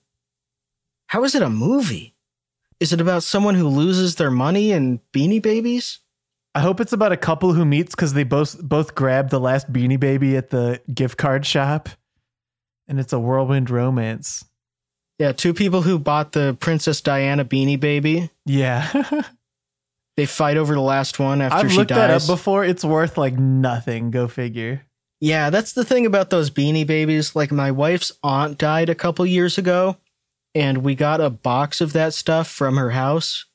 How 1.07 1.23
is 1.25 1.35
it 1.35 1.41
a 1.41 1.49
movie? 1.49 2.15
Is 2.79 2.93
it 2.93 3.01
about 3.01 3.23
someone 3.23 3.55
who 3.55 3.67
loses 3.67 4.15
their 4.15 4.31
money 4.31 4.71
and 4.71 4.99
Beanie 5.13 5.41
Babies? 5.41 5.99
I 6.55 6.61
hope 6.61 6.79
it's 6.79 6.93
about 6.93 7.11
a 7.11 7.17
couple 7.17 7.53
who 7.53 7.63
meets 7.63 7.93
because 7.95 8.13
they 8.13 8.23
both 8.23 8.61
both 8.61 8.95
grabbed 8.95 9.29
the 9.29 9.39
last 9.39 9.71
Beanie 9.71 9.99
Baby 9.99 10.35
at 10.35 10.49
the 10.49 10.81
gift 10.93 11.17
card 11.17 11.45
shop, 11.45 11.89
and 12.91 12.99
it's 12.99 13.13
a 13.13 13.19
whirlwind 13.19 13.69
romance. 13.71 14.45
Yeah, 15.17 15.31
two 15.31 15.53
people 15.53 15.81
who 15.81 15.97
bought 15.97 16.33
the 16.33 16.55
Princess 16.59 17.01
Diana 17.01 17.45
Beanie 17.45 17.79
Baby. 17.79 18.29
Yeah, 18.45 19.21
They 20.17 20.25
fight 20.25 20.57
over 20.57 20.73
the 20.73 20.81
last 20.81 21.19
one 21.19 21.41
after 21.41 21.57
I've 21.57 21.71
she 21.71 21.77
looked 21.77 21.89
that 21.89 22.09
up 22.09 22.19
dies. 22.21 22.27
before. 22.27 22.65
It's 22.65 22.83
worth 22.83 23.17
like 23.17 23.33
nothing. 23.39 24.11
Go 24.11 24.27
figure. 24.27 24.85
Yeah, 25.21 25.49
that's 25.49 25.73
the 25.73 25.85
thing 25.85 26.05
about 26.05 26.29
those 26.29 26.49
beanie 26.51 26.85
babies. 26.85 27.35
Like 27.35 27.51
my 27.51 27.71
wife's 27.71 28.11
aunt 28.21 28.57
died 28.57 28.89
a 28.89 28.95
couple 28.95 29.25
years 29.25 29.57
ago, 29.57 29.95
and 30.53 30.79
we 30.79 30.95
got 30.95 31.21
a 31.21 31.29
box 31.29 31.79
of 31.79 31.93
that 31.93 32.13
stuff 32.13 32.49
from 32.49 32.75
her 32.75 32.89
house 32.89 33.45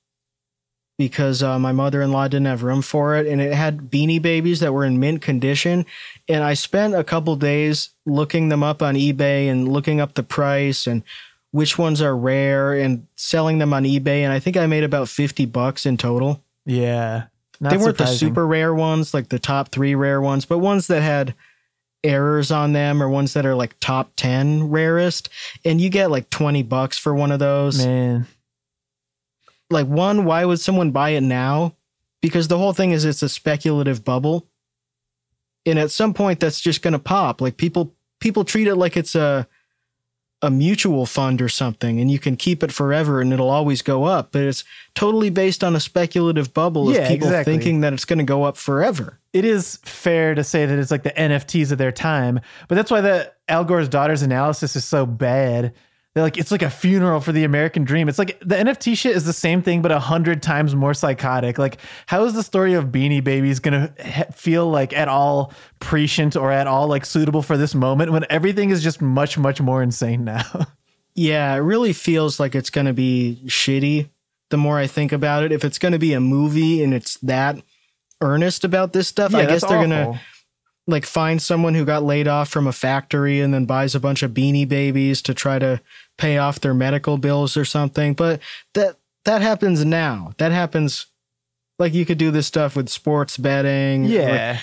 because 0.99 1.43
uh, 1.43 1.59
my 1.59 1.73
mother-in-law 1.73 2.29
didn't 2.29 2.47
have 2.47 2.63
room 2.63 2.83
for 2.83 3.17
it, 3.17 3.27
and 3.27 3.41
it 3.41 3.53
had 3.53 3.91
beanie 3.91 4.21
babies 4.21 4.61
that 4.61 4.73
were 4.73 4.85
in 4.85 4.99
mint 4.99 5.21
condition. 5.23 5.85
And 6.29 6.43
I 6.43 6.55
spent 6.55 6.95
a 6.95 7.05
couple 7.05 7.37
days 7.37 7.91
looking 8.07 8.49
them 8.49 8.63
up 8.63 8.83
on 8.83 8.95
eBay 8.95 9.51
and 9.51 9.69
looking 9.69 10.01
up 10.01 10.15
the 10.15 10.23
price 10.23 10.87
and 10.87 11.03
which 11.51 11.79
ones 11.79 12.03
are 12.03 12.17
rare 12.17 12.75
and 12.75 13.07
selling 13.17 13.59
them 13.59 13.73
on 13.73 13.85
eBay. 13.85 14.21
And 14.21 14.33
I 14.33 14.41
think 14.41 14.57
I 14.57 14.67
made 14.67 14.85
about 14.85 15.09
fifty 15.09 15.47
bucks 15.47 15.87
in 15.87 15.97
total 15.97 16.43
Yeah, 16.65 17.25
not 17.61 17.71
they 17.71 17.77
weren't 17.77 17.99
the 17.99 18.07
super 18.07 18.47
rare 18.47 18.75
ones, 18.75 19.13
like 19.15 19.29
the 19.29 19.39
top 19.39 19.69
three 19.69 19.95
rare 19.95 20.21
ones, 20.21 20.45
but 20.45 20.59
ones 20.59 20.87
that 20.87 21.03
had 21.03 21.35
errors 22.05 22.51
on 22.51 22.73
them 22.73 23.03
or 23.03 23.09
ones 23.09 23.35
that 23.35 23.45
are 23.45 23.55
like 23.55 23.75
top 23.81 24.13
10 24.17 24.71
rarest. 24.71 25.29
And 25.65 25.81
you 25.81 25.91
get 25.91 26.11
like 26.11 26.31
20 26.31 26.63
bucks 26.63 26.97
for 26.97 27.15
one 27.15 27.33
of 27.33 27.41
those. 27.41 27.85
man. 27.85 28.27
Like, 29.70 29.87
one, 29.87 30.24
why 30.24 30.44
would 30.44 30.61
someone 30.61 30.90
buy 30.90 31.11
it 31.11 31.22
now? 31.22 31.74
Because 32.20 32.48
the 32.48 32.59
whole 32.59 32.72
thing 32.72 32.92
is 32.92 33.05
it's 33.05 33.22
a 33.22 33.29
speculative 33.29 34.05
bubble. 34.05 34.48
And 35.64 35.79
at 35.79 35.90
some 35.90 36.14
point 36.14 36.40
that's 36.40 36.61
just 36.61 36.83
going 36.83 36.92
to 36.92 36.98
pop. 36.98 37.40
Like 37.40 37.57
people 37.57 37.94
people 38.20 38.44
treat 38.44 38.68
it 38.68 38.76
like 38.76 38.96
it's 38.96 39.14
a 39.14 39.48
a 40.42 40.50
mutual 40.50 41.07
fund 41.07 41.40
or 41.40 41.48
something 41.48 41.98
and 41.98 42.11
you 42.11 42.18
can 42.18 42.37
keep 42.37 42.62
it 42.62 42.70
forever 42.70 43.22
and 43.22 43.33
it'll 43.33 43.50
always 43.50 43.81
go 43.81 44.05
up, 44.05 44.33
but 44.33 44.42
it's 44.42 44.64
totally 44.94 45.31
based 45.31 45.64
on 45.64 45.74
a 45.74 45.81
speculative 45.81 46.52
bubble 46.52 46.90
of 46.90 46.96
people 47.09 47.29
exactly. 47.29 47.55
thinking 47.55 47.81
that 47.81 47.94
it's 47.94 48.05
going 48.05 48.18
to 48.18 48.24
go 48.24 48.44
up 48.44 48.57
forever. 48.57 49.18
it 49.33 49.46
is 49.46 49.76
fair 49.83 50.35
to 50.35 50.44
say 50.44 50.66
that 50.66 50.79
it's 50.79 50.90
like 50.90 51.05
the 51.05 51.11
NFTs 51.11 51.72
of 51.72 51.79
their 51.79 51.90
time, 51.90 52.40
but 52.68 52.74
that's 52.74 52.90
why 52.90 53.00
the 53.00 53.33
Al 53.48 53.64
Gore's 53.64 53.88
daughter's 53.88 54.22
analysis 54.22 54.76
is 54.76 54.85
so 54.85 55.07
bad. 55.07 55.72
They're 56.16 56.24
like, 56.24 56.38
it's 56.38 56.50
like 56.50 56.62
a 56.62 56.70
funeral 56.70 57.20
for 57.20 57.33
the 57.33 57.44
American 57.44 57.85
dream. 57.85 58.09
It's 58.09 58.18
like 58.18 58.38
the 58.40 58.55
NFT 58.55 58.96
shit 58.96 59.14
is 59.14 59.26
the 59.26 59.35
same 59.35 59.61
thing, 59.61 59.83
but 59.83 59.92
a 59.92 59.98
hundred 59.98 60.42
times 60.42 60.74
more 60.74 60.94
psychotic. 60.94 61.59
Like, 61.59 61.76
how 62.07 62.24
is 62.24 62.33
the 62.33 62.42
story 62.42 62.72
of 62.72 62.87
Beanie 62.87 63.22
Babies 63.22 63.61
gonna 63.61 63.92
he- 64.02 64.22
feel 64.33 64.66
like 64.70 64.94
at 64.94 65.09
all 65.09 65.52
prescient 65.79 66.35
or 66.35 66.50
at 66.50 66.66
all 66.66 66.88
like 66.88 67.05
suitable 67.05 67.42
for 67.42 67.59
this 67.59 67.74
moment 67.74 68.12
when 68.12 68.24
everything 68.31 68.70
is 68.70 68.83
just 68.83 69.02
much, 69.02 69.37
much 69.37 69.61
more 69.61 69.83
insane 69.83 70.24
now? 70.24 70.42
Yeah, 71.18 71.55
it 71.55 71.61
really 71.61 71.94
feels 71.94 72.38
like 72.38 72.55
it's 72.55 72.68
to 72.87 72.92
be 72.92 73.40
shitty 73.46 74.11
the 74.50 74.59
more 74.59 74.79
I 74.79 74.87
think 74.87 75.12
about 75.12 75.44
it. 75.44 75.52
If 75.52 75.64
it's 75.64 75.79
to 75.94 75.98
be 75.98 76.12
a 76.12 76.20
movie 76.20 76.83
and 76.83 76.92
it's 76.92 77.16
that 77.20 77.57
earnest 78.20 78.64
about 78.64 78.92
this 78.92 79.09
stuff, 79.09 79.35
I 79.35 79.46
guess 79.46 79.62
they're 79.62 79.79
going 79.79 79.90
to 79.90 80.20
like 80.87 81.05
find 81.05 81.40
someone 81.42 81.74
who 81.74 81.85
got 81.85 82.05
laid 82.05 82.29
off 82.29 82.48
from 82.48 82.66
a 82.66 82.72
factory 82.72 83.40
and 83.40 83.52
then 83.52 83.64
buys 83.64 83.94
a 83.94 84.00
bunch 84.00 84.22
of 84.22 84.33
beanie 84.33 84.68
babies 84.68 85.20
to 85.22 85.35
try 85.35 85.59
to 85.59 85.81
pay 86.18 86.38
off 86.38 86.61
their 86.61 86.74
medical 86.74 87.18
bills 87.18 87.57
or 87.57 87.64
something. 87.64 88.14
But 88.14 88.40
that 88.74 88.96
that 89.24 89.42
happens 89.42 89.85
now. 89.85 90.33
That 90.38 90.52
happens 90.52 91.07
like 91.79 91.92
you 91.94 92.07
could 92.07 92.18
do 92.18 92.31
this 92.31 92.46
stuff 92.46 92.74
with 92.76 92.88
sports 92.88 93.37
betting. 93.37 94.05
Like, 94.05 94.12
Yeah. 94.12 94.61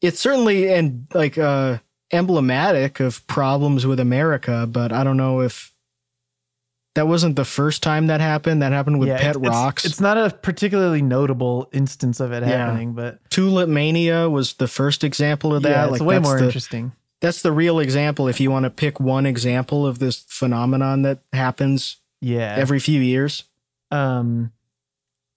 it's 0.00 0.18
certainly 0.20 0.72
and 0.72 1.06
like 1.14 1.38
uh 1.38 1.78
emblematic 2.12 3.00
of 3.00 3.26
problems 3.26 3.86
with 3.86 3.98
America, 4.00 4.66
but 4.70 4.92
I 4.92 5.02
don't 5.04 5.16
know 5.16 5.40
if 5.40 5.72
that 6.94 7.08
wasn't 7.08 7.36
the 7.36 7.44
first 7.46 7.82
time 7.82 8.08
that 8.08 8.20
happened. 8.20 8.60
That 8.60 8.72
happened 8.72 9.00
with 9.00 9.08
Pet 9.08 9.36
it's, 9.36 9.38
Rocks. 9.38 9.84
It's, 9.86 9.98
not 10.00 10.18
a 10.18 10.28
particularly 10.28 11.00
notable 11.00 11.70
instance 11.72 12.20
of 12.20 12.32
it 12.32 12.42
Yeah. 12.42 12.66
happening, 12.66 12.92
but 12.92 13.18
Tulip 13.30 13.68
Mania 13.70 14.28
was 14.28 14.54
the 14.54 14.68
first 14.68 15.02
example 15.02 15.54
of 15.54 15.62
that. 15.62 15.70
yeah, 15.70 15.82
it's 15.84 15.92
like 15.92 16.02
way 16.02 16.18
more 16.18 16.38
interesting. 16.38 16.92
That's 17.22 17.40
the 17.40 17.52
real 17.52 17.78
example. 17.78 18.28
If 18.28 18.40
you 18.40 18.50
want 18.50 18.64
to 18.64 18.70
pick 18.70 19.00
one 19.00 19.24
example 19.26 19.86
of 19.86 19.98
this 20.00 20.24
phenomenon 20.28 21.02
that 21.02 21.20
happens 21.32 21.96
Yeah. 22.20 22.54
every 22.58 22.78
few 22.80 23.00
years. 23.00 23.44
um 23.90 24.52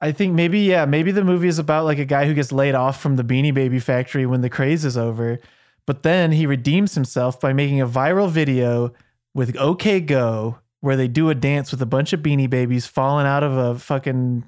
I 0.02 0.12
think 0.12 0.34
maybe 0.34 0.60
yeah, 0.60 0.86
maybe 0.86 1.12
the 1.12 1.24
movie 1.24 1.48
is 1.48 1.58
about 1.60 1.86
like 1.86 2.00
a 2.00 2.06
guy 2.06 2.26
who 2.26 2.34
gets 2.34 2.52
laid 2.52 2.76
off 2.76 3.00
from 3.02 3.16
the 3.16 3.24
Beanie 3.24 3.54
Baby 3.54 3.80
factory 3.80 4.26
when 4.26 4.42
the 4.42 4.50
craze 4.50 4.84
is 4.86 4.98
over, 4.98 5.40
but 5.88 6.04
then 6.04 6.32
he 6.34 6.46
redeems 6.46 6.96
himself 6.96 7.40
by 7.40 7.54
making 7.54 7.80
a 7.82 7.88
viral 7.88 8.30
video 8.30 8.94
with 9.34 9.56
OK 9.58 10.02
Go 10.02 10.60
where 10.82 10.96
they 10.98 11.08
do 11.08 11.30
a 11.30 11.36
dance 11.36 11.72
with 11.72 11.82
a 11.82 11.86
bunch 11.86 12.14
of 12.14 12.20
Beanie 12.22 12.50
Babies 12.50 12.86
falling 12.86 13.26
out 13.26 13.44
of 13.44 13.58
a 13.58 13.80
fucking 13.80 14.44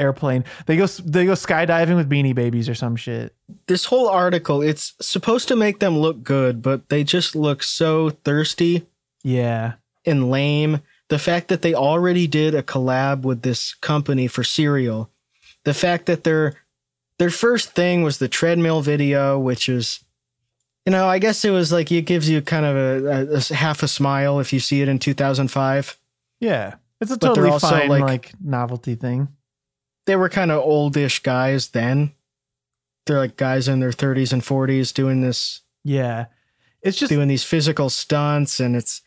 airplane. 0.00 0.44
They 0.66 0.76
go 0.76 0.86
they 0.86 1.26
go 1.26 1.32
skydiving 1.32 1.96
with 1.96 2.08
Beanie 2.10 2.34
Babies 2.34 2.68
or 2.68 2.74
some 2.74 2.96
shit. 2.96 3.34
This 3.66 3.84
whole 3.84 4.08
article, 4.08 4.62
it's 4.62 4.94
supposed 5.00 5.46
to 5.48 5.56
make 5.56 5.78
them 5.78 5.98
look 5.98 6.22
good, 6.24 6.62
but 6.62 6.88
they 6.88 7.04
just 7.04 7.36
look 7.36 7.62
so 7.62 8.10
thirsty 8.10 8.86
Yeah. 9.22 9.74
and 10.04 10.30
lame. 10.30 10.80
The 11.08 11.18
fact 11.18 11.48
that 11.48 11.62
they 11.62 11.74
already 11.74 12.26
did 12.26 12.54
a 12.54 12.62
collab 12.62 13.22
with 13.22 13.42
this 13.42 13.74
company 13.74 14.26
for 14.28 14.44
cereal, 14.44 15.10
the 15.64 15.74
fact 15.74 16.06
that 16.06 16.24
their 16.24 16.54
their 17.18 17.30
first 17.30 17.72
thing 17.74 18.02
was 18.02 18.18
the 18.18 18.28
treadmill 18.28 18.80
video, 18.80 19.38
which 19.38 19.68
is, 19.68 20.02
you 20.86 20.92
know, 20.92 21.06
I 21.06 21.18
guess 21.18 21.44
it 21.44 21.50
was 21.50 21.70
like 21.70 21.92
it 21.92 22.02
gives 22.06 22.30
you 22.30 22.40
kind 22.40 22.64
of 22.64 22.76
a, 22.76 23.06
a- 23.34 23.36
a 23.52 23.54
half 23.54 23.82
a 23.82 23.88
smile 23.88 24.40
if 24.40 24.52
you 24.54 24.60
see 24.60 24.80
it 24.80 24.88
in 24.88 24.98
2005. 24.98 25.98
Yeah. 26.40 26.76
It's 27.02 27.10
a 27.10 27.18
totally 27.18 27.58
fine 27.58 27.88
like, 27.88 28.02
like- 28.02 28.32
novelty 28.42 28.94
thing. 28.94 29.28
They 30.06 30.16
were 30.16 30.28
kind 30.28 30.50
of 30.50 30.62
oldish 30.62 31.20
guys 31.22 31.68
then. 31.68 32.12
They're 33.06 33.18
like 33.18 33.36
guys 33.36 33.68
in 33.68 33.80
their 33.80 33.90
30s 33.90 34.32
and 34.32 34.42
40s 34.42 34.92
doing 34.92 35.20
this 35.20 35.62
Yeah. 35.84 36.26
It's 36.82 36.98
just 36.98 37.10
doing 37.10 37.28
these 37.28 37.44
physical 37.44 37.90
stunts 37.90 38.60
and 38.60 38.74
it's 38.76 39.02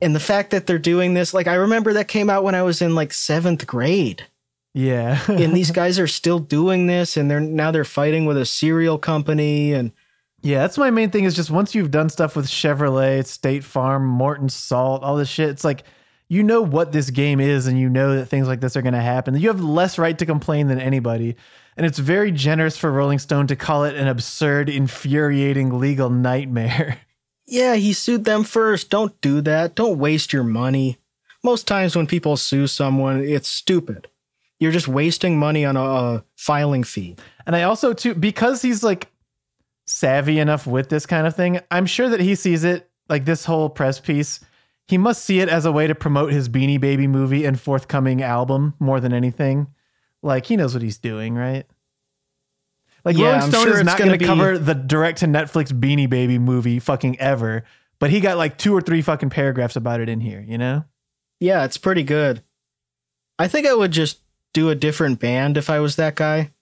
and 0.00 0.14
the 0.14 0.20
fact 0.20 0.50
that 0.50 0.66
they're 0.66 0.78
doing 0.78 1.14
this 1.14 1.32
like 1.32 1.46
i 1.46 1.54
remember 1.54 1.92
that 1.92 2.08
came 2.08 2.28
out 2.30 2.42
when 2.42 2.54
i 2.54 2.62
was 2.62 2.82
in 2.82 2.94
like 2.94 3.12
seventh 3.12 3.66
grade 3.66 4.26
yeah. 4.74 5.20
and 5.28 5.54
these 5.54 5.70
guys 5.70 5.98
are 5.98 6.06
still 6.06 6.38
doing 6.38 6.86
this 6.86 7.16
and 7.16 7.30
they're 7.30 7.40
now 7.40 7.70
they're 7.70 7.84
fighting 7.84 8.24
with 8.24 8.38
a 8.38 8.46
cereal 8.46 8.98
company 8.98 9.74
and 9.74 9.92
Yeah, 10.40 10.62
that's 10.62 10.78
my 10.78 10.90
main 10.90 11.10
thing 11.10 11.24
is 11.24 11.36
just 11.36 11.50
once 11.50 11.74
you've 11.74 11.90
done 11.90 12.08
stuff 12.08 12.34
with 12.34 12.46
Chevrolet, 12.46 13.24
State 13.26 13.62
Farm, 13.64 14.06
Morton 14.06 14.48
Salt, 14.48 15.02
all 15.02 15.16
this 15.16 15.28
shit, 15.28 15.50
it's 15.50 15.64
like 15.64 15.84
you 16.32 16.42
know 16.42 16.62
what 16.62 16.92
this 16.92 17.10
game 17.10 17.40
is 17.40 17.66
and 17.66 17.78
you 17.78 17.88
know 17.88 18.16
that 18.16 18.26
things 18.26 18.48
like 18.48 18.60
this 18.60 18.76
are 18.76 18.82
going 18.82 18.94
to 18.94 19.00
happen. 19.00 19.36
You 19.36 19.48
have 19.48 19.62
less 19.62 19.98
right 19.98 20.18
to 20.18 20.26
complain 20.26 20.68
than 20.68 20.80
anybody. 20.80 21.36
And 21.76 21.84
it's 21.84 21.98
very 21.98 22.32
generous 22.32 22.76
for 22.76 22.90
Rolling 22.90 23.18
Stone 23.18 23.48
to 23.48 23.56
call 23.56 23.84
it 23.84 23.96
an 23.96 24.08
absurd, 24.08 24.68
infuriating 24.68 25.78
legal 25.78 26.10
nightmare. 26.10 26.98
yeah 27.46 27.74
he 27.74 27.92
sued 27.92 28.24
them 28.24 28.44
first 28.44 28.88
don't 28.88 29.20
do 29.20 29.40
that 29.40 29.74
don't 29.74 29.98
waste 29.98 30.32
your 30.32 30.44
money 30.44 30.96
most 31.42 31.66
times 31.66 31.96
when 31.96 32.06
people 32.06 32.36
sue 32.36 32.68
someone 32.68 33.20
it's 33.20 33.48
stupid 33.48 34.06
you're 34.60 34.70
just 34.70 34.86
wasting 34.86 35.36
money 35.36 35.64
on 35.64 35.76
a, 35.76 35.82
a 35.82 36.24
filing 36.36 36.84
fee 36.84 37.16
And 37.44 37.56
I 37.56 37.64
also 37.64 37.92
too 37.92 38.14
because 38.14 38.62
he's 38.62 38.84
like 38.84 39.12
savvy 39.86 40.38
enough 40.38 40.66
with 40.66 40.88
this 40.88 41.06
kind 41.06 41.26
of 41.26 41.36
thing, 41.36 41.60
I'm 41.70 41.86
sure 41.86 42.08
that 42.08 42.20
he 42.20 42.34
sees 42.34 42.64
it 42.64 42.88
like 43.08 43.24
this 43.24 43.44
whole 43.44 43.68
press 43.68 44.00
piece. 44.00 44.40
He 44.88 44.98
must 44.98 45.24
see 45.24 45.40
it 45.40 45.48
as 45.48 45.64
a 45.64 45.72
way 45.72 45.86
to 45.86 45.94
promote 45.94 46.32
his 46.32 46.48
Beanie 46.48 46.80
Baby 46.80 47.06
movie 47.06 47.44
and 47.44 47.58
forthcoming 47.58 48.22
album 48.22 48.74
more 48.78 49.00
than 49.00 49.12
anything. 49.12 49.68
Like 50.22 50.46
he 50.46 50.56
knows 50.56 50.74
what 50.74 50.82
he's 50.82 50.98
doing, 50.98 51.34
right? 51.34 51.66
Like 53.04 53.16
Yeah, 53.16 53.26
Rolling 53.26 53.42
I'm 53.42 53.50
Stone 53.50 53.64
sure 53.64 53.78
is 53.78 53.84
not 53.84 53.98
gonna 53.98 54.10
going 54.10 54.20
to 54.20 54.26
cover 54.26 54.58
the 54.58 54.74
direct 54.74 55.18
to 55.18 55.26
Netflix 55.26 55.72
Beanie 55.72 56.08
Baby 56.08 56.38
movie 56.38 56.78
fucking 56.78 57.18
ever, 57.18 57.64
but 57.98 58.10
he 58.10 58.20
got 58.20 58.36
like 58.36 58.58
two 58.58 58.74
or 58.74 58.80
three 58.80 59.02
fucking 59.02 59.30
paragraphs 59.30 59.76
about 59.76 60.00
it 60.00 60.08
in 60.08 60.20
here, 60.20 60.44
you 60.46 60.58
know? 60.58 60.84
Yeah, 61.40 61.64
it's 61.64 61.78
pretty 61.78 62.04
good. 62.04 62.42
I 63.38 63.48
think 63.48 63.66
I 63.66 63.74
would 63.74 63.90
just 63.90 64.20
do 64.54 64.70
a 64.70 64.74
different 64.74 65.18
band 65.18 65.56
if 65.56 65.70
I 65.70 65.80
was 65.80 65.96
that 65.96 66.14
guy. 66.14 66.52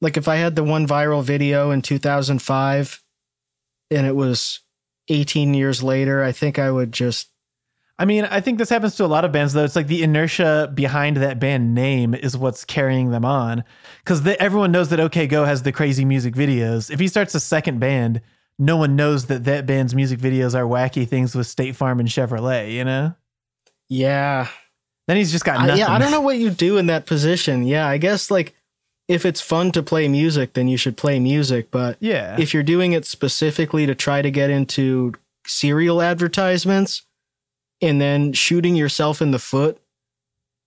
Like 0.00 0.16
if 0.16 0.28
I 0.28 0.36
had 0.36 0.56
the 0.56 0.64
one 0.64 0.86
viral 0.86 1.22
video 1.22 1.70
in 1.70 1.80
2005 1.80 3.02
and 3.90 4.06
it 4.06 4.16
was 4.16 4.60
18 5.08 5.54
years 5.54 5.82
later, 5.82 6.22
I 6.22 6.32
think 6.32 6.58
I 6.58 6.70
would 6.70 6.92
just 6.92 7.30
I 7.98 8.04
mean, 8.06 8.24
I 8.24 8.40
think 8.40 8.58
this 8.58 8.70
happens 8.70 8.96
to 8.96 9.04
a 9.04 9.06
lot 9.06 9.24
of 9.24 9.30
bands, 9.30 9.52
though. 9.52 9.64
It's 9.64 9.76
like 9.76 9.86
the 9.86 10.02
inertia 10.02 10.70
behind 10.74 11.16
that 11.18 11.38
band 11.38 11.74
name 11.74 12.12
is 12.12 12.36
what's 12.36 12.64
carrying 12.64 13.10
them 13.10 13.24
on. 13.24 13.62
Because 14.00 14.26
everyone 14.40 14.72
knows 14.72 14.88
that 14.88 14.98
OK 14.98 15.28
Go 15.28 15.44
has 15.44 15.62
the 15.62 15.70
crazy 15.70 16.04
music 16.04 16.34
videos. 16.34 16.90
If 16.90 16.98
he 16.98 17.06
starts 17.06 17.34
a 17.36 17.40
second 17.40 17.78
band, 17.78 18.20
no 18.58 18.76
one 18.76 18.96
knows 18.96 19.26
that 19.26 19.44
that 19.44 19.66
band's 19.66 19.94
music 19.94 20.18
videos 20.18 20.54
are 20.56 20.64
wacky 20.64 21.06
things 21.08 21.36
with 21.36 21.46
State 21.46 21.76
Farm 21.76 22.00
and 22.00 22.08
Chevrolet, 22.08 22.72
you 22.72 22.84
know? 22.84 23.14
yeah. 23.88 24.48
Then 25.06 25.18
he's 25.18 25.30
just 25.32 25.44
got 25.44 25.58
I, 25.58 25.66
nothing. 25.66 25.80
yeah, 25.80 25.92
I 25.92 25.98
don't 25.98 26.10
know 26.10 26.22
what 26.22 26.38
you 26.38 26.48
do 26.48 26.78
in 26.78 26.86
that 26.86 27.04
position. 27.04 27.64
Yeah, 27.64 27.86
I 27.86 27.98
guess 27.98 28.30
like 28.30 28.54
if 29.06 29.26
it's 29.26 29.40
fun 29.42 29.70
to 29.72 29.82
play 29.82 30.08
music, 30.08 30.54
then 30.54 30.66
you 30.66 30.78
should 30.78 30.96
play 30.96 31.18
music, 31.20 31.70
but 31.70 31.98
Yeah. 32.00 32.40
if 32.40 32.54
you're 32.54 32.62
doing 32.62 32.92
it 32.92 33.04
specifically 33.04 33.84
to 33.84 33.94
try 33.94 34.22
to 34.22 34.30
get 34.30 34.48
into 34.48 35.12
cereal 35.46 36.00
advertisements 36.00 37.02
and 37.84 38.00
then 38.00 38.32
shooting 38.32 38.74
yourself 38.74 39.22
in 39.22 39.30
the 39.30 39.38
foot 39.38 39.80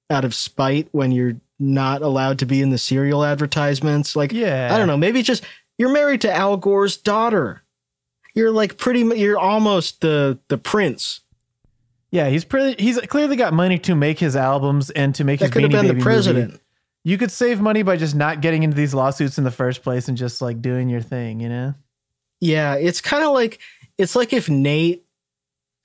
out 0.10 0.24
of 0.24 0.34
spite 0.34 0.88
when 0.92 1.12
you're 1.12 1.36
not 1.60 2.02
allowed 2.02 2.40
to 2.40 2.46
be 2.46 2.62
in 2.62 2.70
the 2.70 2.78
cereal 2.78 3.26
advertisements 3.26 4.16
like 4.16 4.32
yeah. 4.32 4.74
i 4.74 4.78
don't 4.78 4.88
know 4.88 4.98
maybe 4.98 5.22
just 5.22 5.44
you're 5.78 5.92
married 5.92 6.22
to 6.22 6.32
al 6.32 6.56
gore's 6.56 6.96
daughter 6.98 7.64
you're 8.36 8.52
like 8.52 8.78
pretty 8.78 9.02
you're 9.20 9.40
almost 9.40 10.02
the 10.02 10.38
the 10.48 10.58
prince 10.58 11.22
Yeah, 12.12 12.30
he's 12.30 12.46
pretty. 12.46 12.82
He's 12.82 13.00
clearly 13.02 13.36
got 13.36 13.54
money 13.54 13.78
to 13.80 13.96
make 13.96 14.20
his 14.20 14.36
albums 14.36 14.90
and 14.92 15.14
to 15.16 15.24
make 15.24 15.40
that 15.40 15.48
his 15.48 15.52
could 15.52 15.64
have 15.64 15.72
been 15.72 15.88
Baby 15.88 16.00
the 16.00 16.04
president 16.04 16.52
Movie. 16.52 16.64
You 17.04 17.18
could 17.18 17.32
save 17.32 17.62
money 17.62 17.84
by 17.84 17.98
just 17.98 18.16
not 18.16 18.42
getting 18.42 18.64
into 18.64 18.76
these 18.76 18.94
lawsuits 18.94 19.38
in 19.38 19.44
the 19.44 19.52
first 19.52 19.82
place 19.82 20.08
and 20.08 20.18
just 20.18 20.42
like 20.42 20.62
doing 20.62 20.90
your 20.90 21.02
thing, 21.02 21.40
you 21.40 21.50
know? 21.50 21.74
Yeah, 22.42 22.76
it's 22.76 23.02
kind 23.02 23.24
of 23.24 23.34
like 23.34 23.60
it's 23.98 24.16
like 24.16 24.34
if 24.34 24.50
Nate 24.50 25.06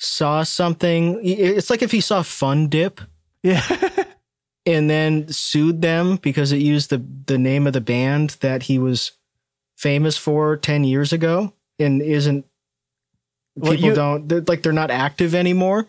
saw 0.03 0.43
something. 0.43 1.21
It's 1.23 1.71
like 1.71 1.81
if 1.83 1.93
he 1.93 2.01
saw 2.01 2.23
Fun 2.23 2.69
Dip 2.69 3.01
Yeah. 3.43 3.63
and 4.67 4.91
then 4.91 5.29
sued 5.29 5.81
them 5.81 6.17
because 6.17 6.51
it 6.53 6.59
used 6.59 6.91
the 6.91 7.03
the 7.27 7.39
name 7.39 7.67
of 7.67 7.73
the 7.73 7.81
band 7.81 8.37
that 8.41 8.65
he 8.65 8.79
was 8.79 9.13
famous 9.77 10.17
for 10.19 10.57
ten 10.57 10.85
years 10.85 11.13
ago 11.13 11.53
and 11.79 12.03
isn't. 12.03 12.45
Well, 13.57 13.73
People 13.73 13.91
you- 13.91 13.95
don't 13.95 14.29
they're, 14.29 14.41
like 14.47 14.63
they're 14.63 14.73
not 14.73 14.91
active 14.91 15.35
anymore. 15.35 15.87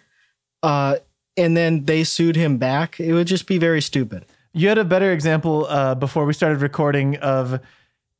Uh, 0.61 0.97
and 1.35 1.57
then 1.57 1.85
they 1.85 2.03
sued 2.03 2.35
him 2.35 2.57
back. 2.57 2.99
It 2.99 3.13
would 3.13 3.27
just 3.27 3.47
be 3.47 3.57
very 3.57 3.81
stupid. 3.81 4.25
You 4.53 4.69
had 4.69 4.77
a 4.77 4.85
better 4.85 5.11
example 5.11 5.65
uh, 5.65 5.95
before 5.95 6.25
we 6.25 6.33
started 6.33 6.61
recording 6.61 7.17
of 7.17 7.59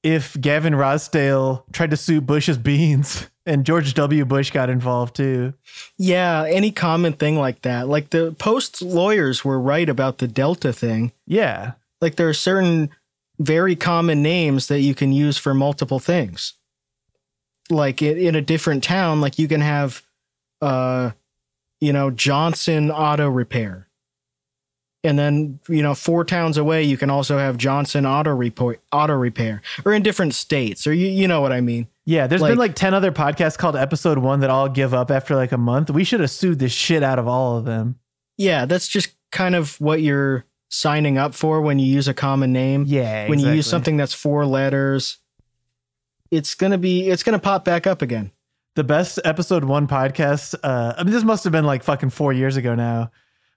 if 0.04 0.40
Gavin 0.40 0.74
Rossdale 0.74 1.64
tried 1.72 1.92
to 1.92 1.98
sue 1.98 2.22
Bush's 2.22 2.58
beans 2.58 3.28
and 3.46 3.66
George 3.66 3.94
W. 3.94 4.26
Bush 4.26 4.52
got 4.52 4.70
involved 4.70 5.16
too. 5.16 5.54
Yeah, 5.98 6.46
any 6.48 6.72
common 6.72 7.14
thing 7.14 7.38
like 7.38 7.62
that. 7.64 7.88
Like 7.88 8.10
the 8.12 8.34
Post's 8.38 8.82
lawyers 8.82 9.44
were 9.46 9.60
right 9.60 9.88
about 9.90 10.18
the 10.20 10.28
Delta 10.28 10.72
thing. 10.74 11.12
Yeah. 11.26 11.74
like 12.02 12.16
there 12.18 12.30
are 12.30 12.34
certain 12.34 12.90
very 13.40 13.76
common 13.76 14.22
names 14.22 14.68
that 14.68 14.82
you 14.82 14.94
can 14.94 15.12
use 15.12 15.38
for 15.38 15.54
multiple 15.54 16.00
things 16.00 16.54
like 17.70 18.02
in, 18.02 18.18
in 18.18 18.36
a 18.36 18.42
different 18.42 18.84
town 18.84 19.22
like 19.22 19.40
you 19.40 19.48
can 19.48 19.62
have 19.62 20.04
uh 20.62 21.10
you 21.82 21.92
know 21.92 22.12
johnson 22.12 22.92
auto 22.92 23.28
repair 23.28 23.88
and 25.04 25.18
then 25.20 25.60
you 25.68 25.82
know 25.82 25.94
four 25.94 26.24
towns 26.24 26.58
away 26.58 26.84
you 26.84 26.98
can 26.98 27.10
also 27.10 27.38
have 27.38 27.58
johnson 27.58 28.06
auto 28.06 28.32
repair 28.32 28.78
auto 28.92 29.14
repair 29.14 29.62
or 29.86 29.94
in 29.94 30.02
different 30.04 30.34
states 30.34 30.88
or 30.88 30.94
you, 30.94 31.08
you 31.08 31.28
know 31.28 31.42
what 31.42 31.52
i 31.52 31.60
mean 31.62 31.88
Yeah. 32.06 32.28
There's 32.28 32.42
been 32.42 32.52
Like- 32.58 32.70
like 32.70 32.76
10 32.76 32.94
other 32.94 33.12
podcasts 33.12 33.58
called 33.58 33.76
episode 33.76 34.18
one 34.18 34.42
that 34.42 34.50
all 34.50 34.68
give 34.70 34.94
up 34.94 35.10
after 35.10 35.36
like 35.38 35.52
a 35.54 35.58
month. 35.58 35.90
We 35.90 36.04
should 36.04 36.20
have 36.20 36.32
sued 36.32 36.60
the 36.60 36.68
shit 36.70 37.02
out 37.04 37.18
of 37.20 37.28
all 37.28 37.58
of 37.58 37.66
them. 37.66 37.96
yeah 38.38 38.66
that's 38.66 38.88
just 38.88 39.10
kind 39.32 39.56
of 39.56 39.80
what 39.80 40.02
you're 40.02 40.44
signing 40.70 41.18
up 41.18 41.34
for 41.34 41.62
when 41.62 41.80
you 41.80 41.86
use 41.86 42.08
a 42.08 42.14
common 42.14 42.52
name 42.52 42.84
Yeah. 42.88 43.28
when 43.30 43.40
you 43.40 43.50
use 43.52 43.68
something 43.68 43.96
that's 43.98 44.14
four 44.14 44.46
letters 44.46 45.18
it's 46.32 46.56
gonna 46.56 46.78
be 46.78 47.10
it's 47.10 47.24
gonna 47.24 47.40
pop 47.40 47.64
back 47.66 47.86
up 47.88 48.02
again 48.02 48.32
the 48.76 48.84
best 48.84 49.20
episode 49.24 49.64
one 49.66 49.86
podcast. 49.88 50.56
Uh, 50.64 50.96
I 50.98 51.04
mean, 51.04 51.14
this 51.14 51.24
must 51.24 51.44
have 51.44 51.54
been 51.54 51.64
like 51.66 51.84
fucking 51.84 52.10
four 52.10 52.34
years 52.34 52.58
ago 52.58 52.74
now, 52.74 53.12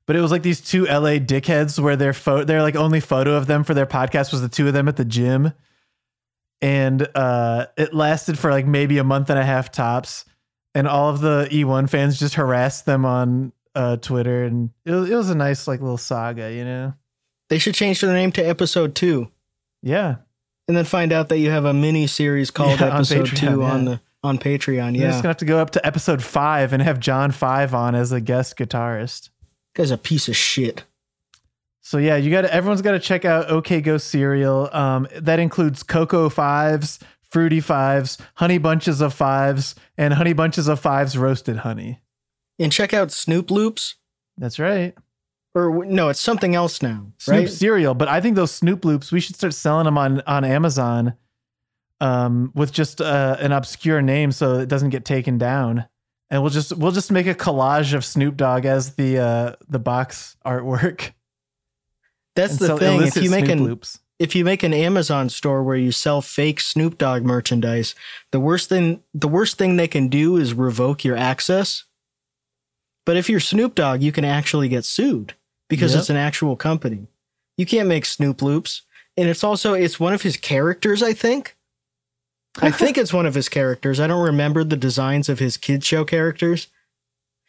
but 0.07 0.17
it 0.17 0.21
was 0.21 0.31
like 0.31 0.43
these 0.43 0.61
two 0.61 0.85
LA 0.87 1.19
dickheads 1.19 1.79
where 1.79 1.97
their 1.97 2.13
photo, 2.13 2.45
their 2.45 2.63
like 2.63 2.77
only 2.77 3.01
photo 3.01 3.35
of 3.35 3.47
them 3.47 3.65
for 3.65 3.75
their 3.75 3.87
podcast 3.87 4.33
was 4.33 4.41
the 4.41 4.49
two 4.49 4.67
of 4.69 4.73
them 4.73 4.89
at 4.89 4.97
the 4.97 5.05
gym, 5.05 5.53
and 6.61 7.07
uh, 7.15 7.67
it 7.77 7.93
lasted 7.95 8.39
for 8.39 8.51
like 8.51 8.67
maybe 8.67 8.99
a 8.99 9.05
month 9.05 9.31
and 9.31 9.39
a 9.39 9.45
half 9.45 9.71
tops, 9.71 10.25
and 10.75 10.87
all 10.89 11.11
of 11.11 11.21
the 11.21 11.49
E1 11.51 11.89
fans 11.91 12.19
just 12.19 12.35
harassed 12.35 12.87
them 12.87 13.05
on 13.05 13.53
uh, 13.75 13.97
Twitter, 13.97 14.45
and 14.45 14.71
it 14.85 14.93
was, 14.93 15.11
it 15.11 15.15
was 15.15 15.31
a 15.31 15.35
nice 15.35 15.67
like 15.69 15.81
little 15.81 15.99
saga, 15.99 16.53
you 16.53 16.65
know. 16.65 16.95
They 17.49 17.59
should 17.59 17.75
change 17.75 18.01
their 18.01 18.13
name 18.13 18.33
to 18.33 18.43
episode 18.43 18.95
two, 18.95 19.31
Yeah, 19.83 20.17
and 20.69 20.77
then 20.77 20.85
find 20.85 21.13
out 21.13 21.29
that 21.29 21.39
you 21.39 21.51
have 21.51 21.65
a 21.65 21.73
mini 21.75 22.07
series 22.07 22.51
called 22.51 22.81
Yeah, 22.81 22.97
episode 22.97 23.27
Patreon, 23.27 23.39
two 23.39 23.63
on 23.63 23.85
the 23.85 24.01
on 24.23 24.39
Patreon. 24.39 24.95
Yeah, 24.95 25.03
You're 25.03 25.11
just 25.11 25.23
gonna 25.23 25.31
have 25.31 25.37
to 25.39 25.45
go 25.45 25.59
up 25.59 25.71
to 25.71 25.87
episode 25.87 26.23
five 26.23 26.73
and 26.73 26.83
have 26.83 26.99
John 27.01 27.31
Five 27.31 27.75
on 27.75 27.95
as 27.95 28.13
a 28.13 28.21
guest 28.21 28.57
guitarist. 28.57 29.31
Guy's 29.77 29.91
a 29.93 29.99
piece 29.99 30.29
of 30.29 30.37
shit. 30.37 30.85
So 31.81 31.99
yeah, 31.99 32.17
you 32.17 32.31
got 32.33 32.43
to 32.43 32.53
everyone's 32.53 32.83
got 32.83 32.93
to 32.93 32.99
check 32.99 33.25
out 33.25 33.49
OK 33.49 33.81
Go 33.81 33.97
cereal. 33.99 34.69
Um, 34.73 35.07
that 35.15 35.39
includes 35.39 35.85
Cocoa 35.85 36.29
Fives, 36.29 36.99
Fruity 37.31 37.61
Fives, 37.61 38.19
Honey 38.35 38.59
Bunches 38.59 39.01
of 39.01 39.15
Fives, 39.15 39.77
and 39.97 40.15
Honey 40.15 40.33
Bunches 40.33 40.67
of 40.67 40.81
Fives 40.81 41.17
roasted 41.17 41.59
honey. 41.59 42.01
And 42.59 42.73
check 42.73 42.93
out 42.93 43.13
Snoop 43.13 43.51
Loops, 43.51 43.97
That's 44.37 44.59
right. 44.59 44.95
or 45.55 45.85
no, 45.85 46.09
it's 46.09 46.21
something 46.21 46.55
else 46.55 46.83
now, 46.83 47.07
Snoop 47.19 47.37
right? 47.37 47.49
cereal, 47.49 47.95
but 47.95 48.09
I 48.09 48.21
think 48.21 48.35
those 48.35 48.51
Snoop 48.51 48.85
loops 48.85 49.13
we 49.13 49.21
should 49.21 49.37
start 49.37 49.55
selling 49.55 49.85
them 49.85 49.99
on 49.99 50.23
on 50.23 50.43
Amazon, 50.45 51.15
um, 52.01 52.51
with 52.55 52.73
just 52.73 53.01
uh, 53.01 53.37
an 53.39 53.53
obscure 53.53 54.03
name 54.03 54.33
so 54.33 54.59
it 54.59 54.69
doesn't 54.69 54.91
get 54.91 55.05
taken 55.05 55.39
down, 55.39 55.87
and 56.31 56.43
we'll 56.43 56.51
just 56.51 56.77
we'll 56.77 56.93
just 56.93 57.13
make 57.13 57.27
a 57.27 57.35
collage 57.35 57.95
of 57.95 58.05
Snoop 58.05 58.37
Dogg 58.37 58.65
as 58.65 58.95
the 58.95 59.19
uh, 59.19 59.53
the 59.69 59.79
box 59.79 60.37
artwork. 60.47 61.13
That's 62.35 62.53
and 62.53 62.61
the 62.61 62.67
sell 62.67 62.79
thing. 62.79 63.03
If 63.03 63.17
you 63.17 63.31
make 63.31 63.47
Snoop 63.47 63.59
an 63.59 63.65
loops. 63.65 63.99
if 64.19 64.35
you 64.35 64.45
make 64.45 64.63
an 64.63 64.75
Amazon 64.75 65.29
store 65.29 65.63
where 65.63 65.77
you 65.77 65.93
sell 65.93 66.21
fake 66.21 66.61
Snoop 66.61 66.99
Dogg 66.99 67.23
merchandise, 67.23 67.95
the 68.33 68.41
worst 68.41 68.69
thing 68.69 69.03
the 69.15 69.29
worst 69.29 69.57
thing 69.59 69.77
they 69.77 69.89
can 69.89 70.09
do 70.09 70.37
is 70.37 70.53
revoke 70.53 71.05
your 71.05 71.17
access. 71.17 71.85
But 73.05 73.17
if 73.17 73.31
you're 73.31 73.41
Snoop 73.41 73.75
Dogg, 73.75 74.03
you 74.03 74.13
can 74.13 74.25
actually 74.25 74.69
get 74.69 74.85
sued 74.85 75.35
because 75.69 75.93
Yep. 75.93 76.01
it's 76.01 76.11
an 76.11 76.17
actual 76.17 76.57
company. 76.57 77.07
You 77.57 77.65
can't 77.65 77.89
make 77.89 78.05
Snoop 78.05 78.43
loops, 78.43 78.83
and 79.17 79.29
it's 79.29 79.45
also 79.45 79.73
it's 79.75 79.99
one 80.01 80.13
of 80.13 80.23
his 80.23 80.37
characters, 80.37 81.03
I 81.03 81.13
think. 81.15 81.56
I 82.61 82.71
think 82.71 82.99
it's 82.99 83.13
one 83.13 83.27
of 83.27 83.35
his 83.35 83.49
characters. 83.49 84.01
I 84.01 84.07
don't 84.07 84.25
remember 84.25 84.65
the 84.65 84.77
designs 84.77 85.29
of 85.29 85.39
his 85.39 85.57
kid 85.57 85.85
show 85.85 86.05
characters. 86.05 86.69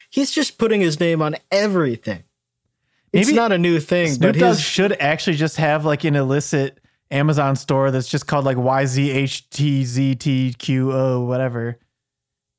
He's 0.10 0.32
just 0.32 0.58
putting 0.58 0.82
his 0.82 1.00
name 1.00 1.22
on 1.22 1.36
everything. 1.52 2.24
It's 3.14 3.28
Maybe 3.28 3.38
not 3.38 3.52
a 3.52 3.58
new 3.58 3.80
thing, 3.80 4.10
Snoop 4.10 4.34
but 4.34 4.40
Dogg 4.40 4.56
his 4.56 4.62
should 4.62 4.94
actually 5.00 5.38
just 5.38 5.58
have 5.58 5.86
like 5.86 6.04
an 6.04 6.16
illicit 6.16 6.80
Amazon 7.10 7.56
store 7.56 7.90
that's 7.90 8.10
just 8.10 8.28
called 8.28 8.46
like 8.46 8.58
YZHTZTQO 8.58 11.26
whatever, 11.26 11.80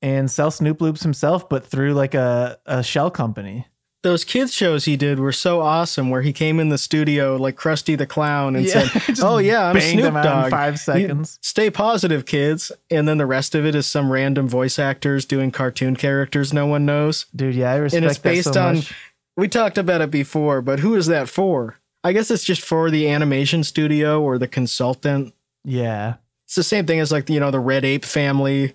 and 0.00 0.30
sell 0.30 0.50
Snoop 0.50 0.80
loops 0.80 1.02
himself, 1.02 1.48
but 1.48 1.66
through 1.66 1.94
like 1.94 2.14
a 2.14 2.58
a 2.64 2.82
shell 2.82 3.10
company. 3.10 3.66
Those 4.02 4.24
kids 4.24 4.54
shows 4.54 4.84
he 4.84 4.96
did 4.96 5.18
were 5.18 5.32
so 5.32 5.60
awesome 5.60 6.08
where 6.10 6.22
he 6.22 6.32
came 6.32 6.60
in 6.60 6.68
the 6.68 6.78
studio 6.78 7.36
like 7.36 7.56
Krusty 7.56 7.98
the 7.98 8.06
Clown 8.06 8.54
and 8.56 8.68
said, 8.68 8.90
"Oh 9.22 9.38
yeah, 9.38 9.66
I'm 9.68 9.80
Snoop 9.80 10.02
them 10.04 10.16
out 10.16 10.24
in 10.24 10.30
Dogg. 10.42 10.50
five 10.50 10.74
You- 10.74 10.78
seconds. 10.78 11.38
stay 11.42 11.70
positive, 11.70 12.24
kids." 12.24 12.70
And 12.90 13.08
then 13.08 13.18
the 13.18 13.26
rest 13.26 13.54
of 13.54 13.66
it 13.66 13.74
is 13.74 13.86
some 13.86 14.10
random 14.12 14.46
voice 14.48 14.78
actors 14.78 15.24
doing 15.24 15.50
cartoon 15.50 15.96
characters 15.96 16.52
no 16.52 16.66
one 16.66 16.86
knows. 16.86 17.26
Dude, 17.34 17.54
yeah, 17.54 17.72
I 17.72 17.76
respect 17.76 17.92
that. 17.92 17.96
And 18.04 18.10
it's 18.10 18.18
based 18.18 18.54
so 18.54 18.62
on 18.62 18.74
much. 18.76 18.94
we 19.36 19.48
talked 19.48 19.78
about 19.78 20.00
it 20.00 20.10
before, 20.10 20.62
but 20.62 20.78
who 20.80 20.94
is 20.94 21.06
that 21.08 21.28
for? 21.28 21.76
I 22.04 22.12
guess 22.12 22.30
it's 22.30 22.44
just 22.44 22.62
for 22.62 22.90
the 22.90 23.08
animation 23.08 23.64
studio 23.64 24.22
or 24.22 24.38
the 24.38 24.46
consultant. 24.48 25.34
Yeah. 25.64 26.14
It's 26.46 26.54
the 26.54 26.62
same 26.62 26.86
thing 26.86 27.00
as 27.00 27.10
like 27.12 27.28
you 27.28 27.40
know 27.40 27.50
the 27.50 27.60
Red 27.60 27.84
Ape 27.84 28.04
family 28.04 28.74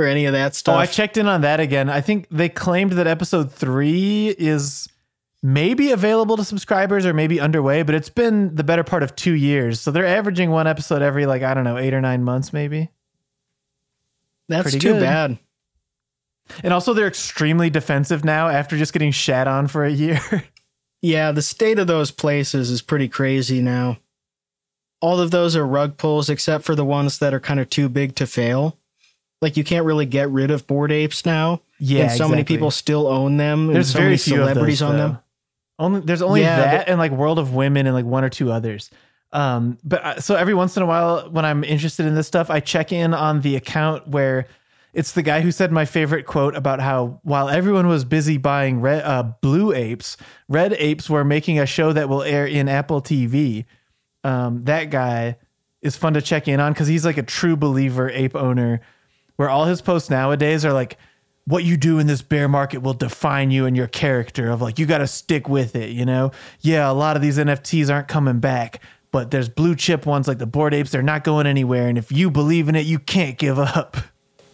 or 0.00 0.06
any 0.06 0.26
of 0.26 0.32
that 0.32 0.54
stuff. 0.54 0.74
Oh, 0.74 0.78
I 0.78 0.86
checked 0.86 1.16
in 1.16 1.26
on 1.26 1.42
that 1.42 1.60
again. 1.60 1.88
I 1.88 2.00
think 2.00 2.26
they 2.30 2.48
claimed 2.48 2.92
that 2.92 3.06
episode 3.06 3.52
three 3.52 4.34
is 4.38 4.88
maybe 5.42 5.90
available 5.92 6.36
to 6.36 6.44
subscribers 6.44 7.06
or 7.06 7.12
maybe 7.14 7.40
underway, 7.40 7.82
but 7.82 7.94
it's 7.94 8.10
been 8.10 8.54
the 8.54 8.64
better 8.64 8.84
part 8.84 9.02
of 9.02 9.16
two 9.16 9.32
years. 9.34 9.80
So 9.80 9.90
they're 9.90 10.06
averaging 10.06 10.50
one 10.50 10.66
episode 10.66 11.02
every 11.02 11.26
like 11.26 11.42
I 11.42 11.54
don't 11.54 11.64
know 11.64 11.78
eight 11.78 11.94
or 11.94 12.00
nine 12.00 12.24
months 12.24 12.52
maybe. 12.52 12.90
That's 14.48 14.64
pretty 14.64 14.78
too 14.80 14.94
good. 14.94 15.00
bad. 15.00 15.38
And 16.64 16.72
also, 16.72 16.94
they're 16.94 17.06
extremely 17.06 17.70
defensive 17.70 18.24
now 18.24 18.48
after 18.48 18.76
just 18.76 18.92
getting 18.92 19.12
shat 19.12 19.46
on 19.46 19.68
for 19.68 19.84
a 19.84 19.90
year. 19.90 20.20
Yeah, 21.02 21.32
the 21.32 21.42
state 21.42 21.78
of 21.78 21.86
those 21.86 22.10
places 22.10 22.70
is 22.70 22.82
pretty 22.82 23.08
crazy 23.08 23.62
now. 23.62 23.98
All 25.00 25.18
of 25.18 25.30
those 25.30 25.56
are 25.56 25.66
rug 25.66 25.96
pulls 25.96 26.28
except 26.28 26.64
for 26.64 26.74
the 26.74 26.84
ones 26.84 27.18
that 27.20 27.32
are 27.32 27.40
kind 27.40 27.58
of 27.58 27.70
too 27.70 27.88
big 27.88 28.14
to 28.16 28.26
fail. 28.26 28.76
Like 29.40 29.56
you 29.56 29.64
can't 29.64 29.86
really 29.86 30.06
get 30.06 30.28
rid 30.30 30.50
of 30.50 30.66
bored 30.66 30.92
apes 30.92 31.24
now. 31.24 31.62
yeah, 31.78 32.02
and 32.04 32.12
so 32.12 32.28
many 32.28 32.44
people 32.44 32.70
still 32.70 33.06
own 33.06 33.36
them. 33.38 33.66
and 33.68 33.74
There's 33.76 33.92
so 33.92 33.98
very 33.98 34.16
few 34.18 34.36
celebrities 34.36 34.80
those, 34.80 34.90
on 34.90 34.96
though. 34.96 35.08
them. 35.08 35.18
Only 35.78 36.00
there's 36.00 36.20
only 36.22 36.42
Yeah, 36.42 36.56
that 36.60 36.88
and 36.88 36.98
like 36.98 37.10
World 37.12 37.38
of 37.38 37.54
Women 37.54 37.86
and 37.86 37.94
like 37.94 38.04
one 38.04 38.22
or 38.22 38.28
two 38.28 38.52
others. 38.52 38.90
Um, 39.32 39.78
but 39.84 40.04
I- 40.04 40.18
so 40.18 40.34
every 40.34 40.54
once 40.54 40.76
in 40.76 40.82
a 40.82 40.86
while, 40.86 41.30
when 41.30 41.44
I'm 41.44 41.64
interested 41.64 42.04
in 42.04 42.14
this 42.14 42.26
stuff, 42.26 42.50
I 42.50 42.60
check 42.60 42.92
in 42.92 43.14
on 43.14 43.40
the 43.40 43.56
account 43.56 44.08
where 44.08 44.46
it's 44.92 45.12
the 45.12 45.22
guy 45.22 45.40
who 45.40 45.52
said 45.52 45.70
my 45.72 45.84
favorite 45.84 46.26
quote 46.26 46.54
about 46.56 46.80
how 46.80 47.20
while 47.22 47.48
everyone 47.48 47.86
was 47.86 48.04
busy 48.04 48.36
buying 48.38 48.80
red, 48.80 49.02
uh, 49.04 49.22
blue 49.40 49.72
apes, 49.72 50.16
red 50.48 50.74
apes 50.74 51.08
were 51.08 51.24
making 51.24 51.58
a 51.60 51.64
show 51.64 51.92
that 51.92 52.08
will 52.08 52.22
air 52.24 52.44
in 52.44 52.68
Apple 52.68 53.00
TV. 53.00 53.64
Um, 54.24 54.62
that 54.64 54.90
guy 54.90 55.36
is 55.80 55.96
fun 55.96 56.12
to 56.14 56.20
check 56.20 56.46
in 56.48 56.60
on 56.60 56.72
because 56.72 56.88
he's 56.88 57.06
like 57.06 57.16
a 57.16 57.22
true 57.22 57.56
believer 57.56 58.10
ape 58.10 58.34
owner, 58.36 58.80
where 59.40 59.48
all 59.48 59.64
his 59.64 59.80
posts 59.80 60.10
nowadays 60.10 60.66
are 60.66 60.72
like, 60.74 60.98
what 61.46 61.64
you 61.64 61.78
do 61.78 61.98
in 61.98 62.06
this 62.06 62.20
bear 62.20 62.46
market 62.46 62.82
will 62.82 62.92
define 62.92 63.50
you 63.50 63.64
and 63.64 63.74
your 63.74 63.86
character 63.86 64.50
of 64.50 64.60
like 64.60 64.78
you 64.78 64.84
got 64.84 64.98
to 64.98 65.06
stick 65.06 65.48
with 65.48 65.74
it 65.74 65.90
you 65.90 66.04
know 66.04 66.30
yeah 66.60 66.88
a 66.88 66.92
lot 66.92 67.16
of 67.16 67.22
these 67.22 67.38
nfts 67.38 67.90
aren't 67.90 68.06
coming 68.06 68.38
back 68.38 68.80
but 69.10 69.30
there's 69.30 69.48
blue 69.48 69.74
chip 69.74 70.04
ones 70.04 70.28
like 70.28 70.36
the 70.36 70.46
bored 70.46 70.74
apes 70.74 70.90
they're 70.90 71.02
not 71.02 71.24
going 71.24 71.46
anywhere 71.46 71.88
and 71.88 71.96
if 71.96 72.12
you 72.12 72.30
believe 72.30 72.68
in 72.68 72.76
it 72.76 72.84
you 72.84 72.98
can't 72.98 73.38
give 73.38 73.58
up 73.58 73.96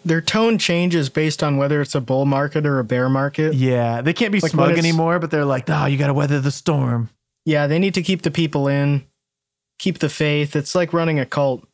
Their 0.05 0.21
tone 0.23 0.57
changes 0.57 1.11
based 1.11 1.43
on 1.43 1.57
whether 1.57 1.81
it's 1.83 1.97
a 1.97 2.01
bull 2.01 2.25
market 2.25 2.65
or 2.65 2.79
a 2.79 2.85
bear 2.85 3.09
market. 3.09 3.53
yeah 3.55 4.01
they 4.01 4.13
can't 4.13 4.33
be 4.33 4.39
Like 4.41 4.53
smug 4.53 4.79
anymore 4.79 5.19
but 5.19 5.33
they're 5.33 5.45
like 5.45 5.67
nah 5.67 5.87
you 5.87 5.99
got 5.99 6.07
to 6.07 6.15
weather 6.15 6.41
the 6.41 6.53
storm 6.53 7.11
Yeah, 7.45 7.67
they 7.67 7.81
need 7.81 7.95
to 7.95 8.03
keep 8.03 8.23
the 8.23 8.31
people 8.31 8.69
in, 8.69 9.05
keep 9.81 9.99
the 9.99 10.09
faith. 10.09 10.55
It's 10.57 10.75
like 10.77 10.93
running 10.93 11.19
a 11.19 11.27
cult. 11.27 11.67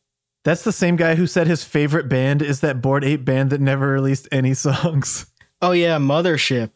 That's 0.45 0.65
the 0.65 0.73
same 0.73 0.97
guy 0.97 1.15
who 1.15 1.27
said 1.27 1.47
his 1.47 1.63
favorite 1.65 2.09
band 2.09 2.43
is 2.43 2.61
that 2.61 2.83
bored 2.83 3.05
ape 3.05 3.25
band 3.25 3.51
that 3.51 3.61
never 3.61 3.89
released 3.89 4.29
any 4.33 4.55
songs 4.67 5.27
Oh 5.61 5.73
yeah, 5.73 5.99
mothership 5.99 6.71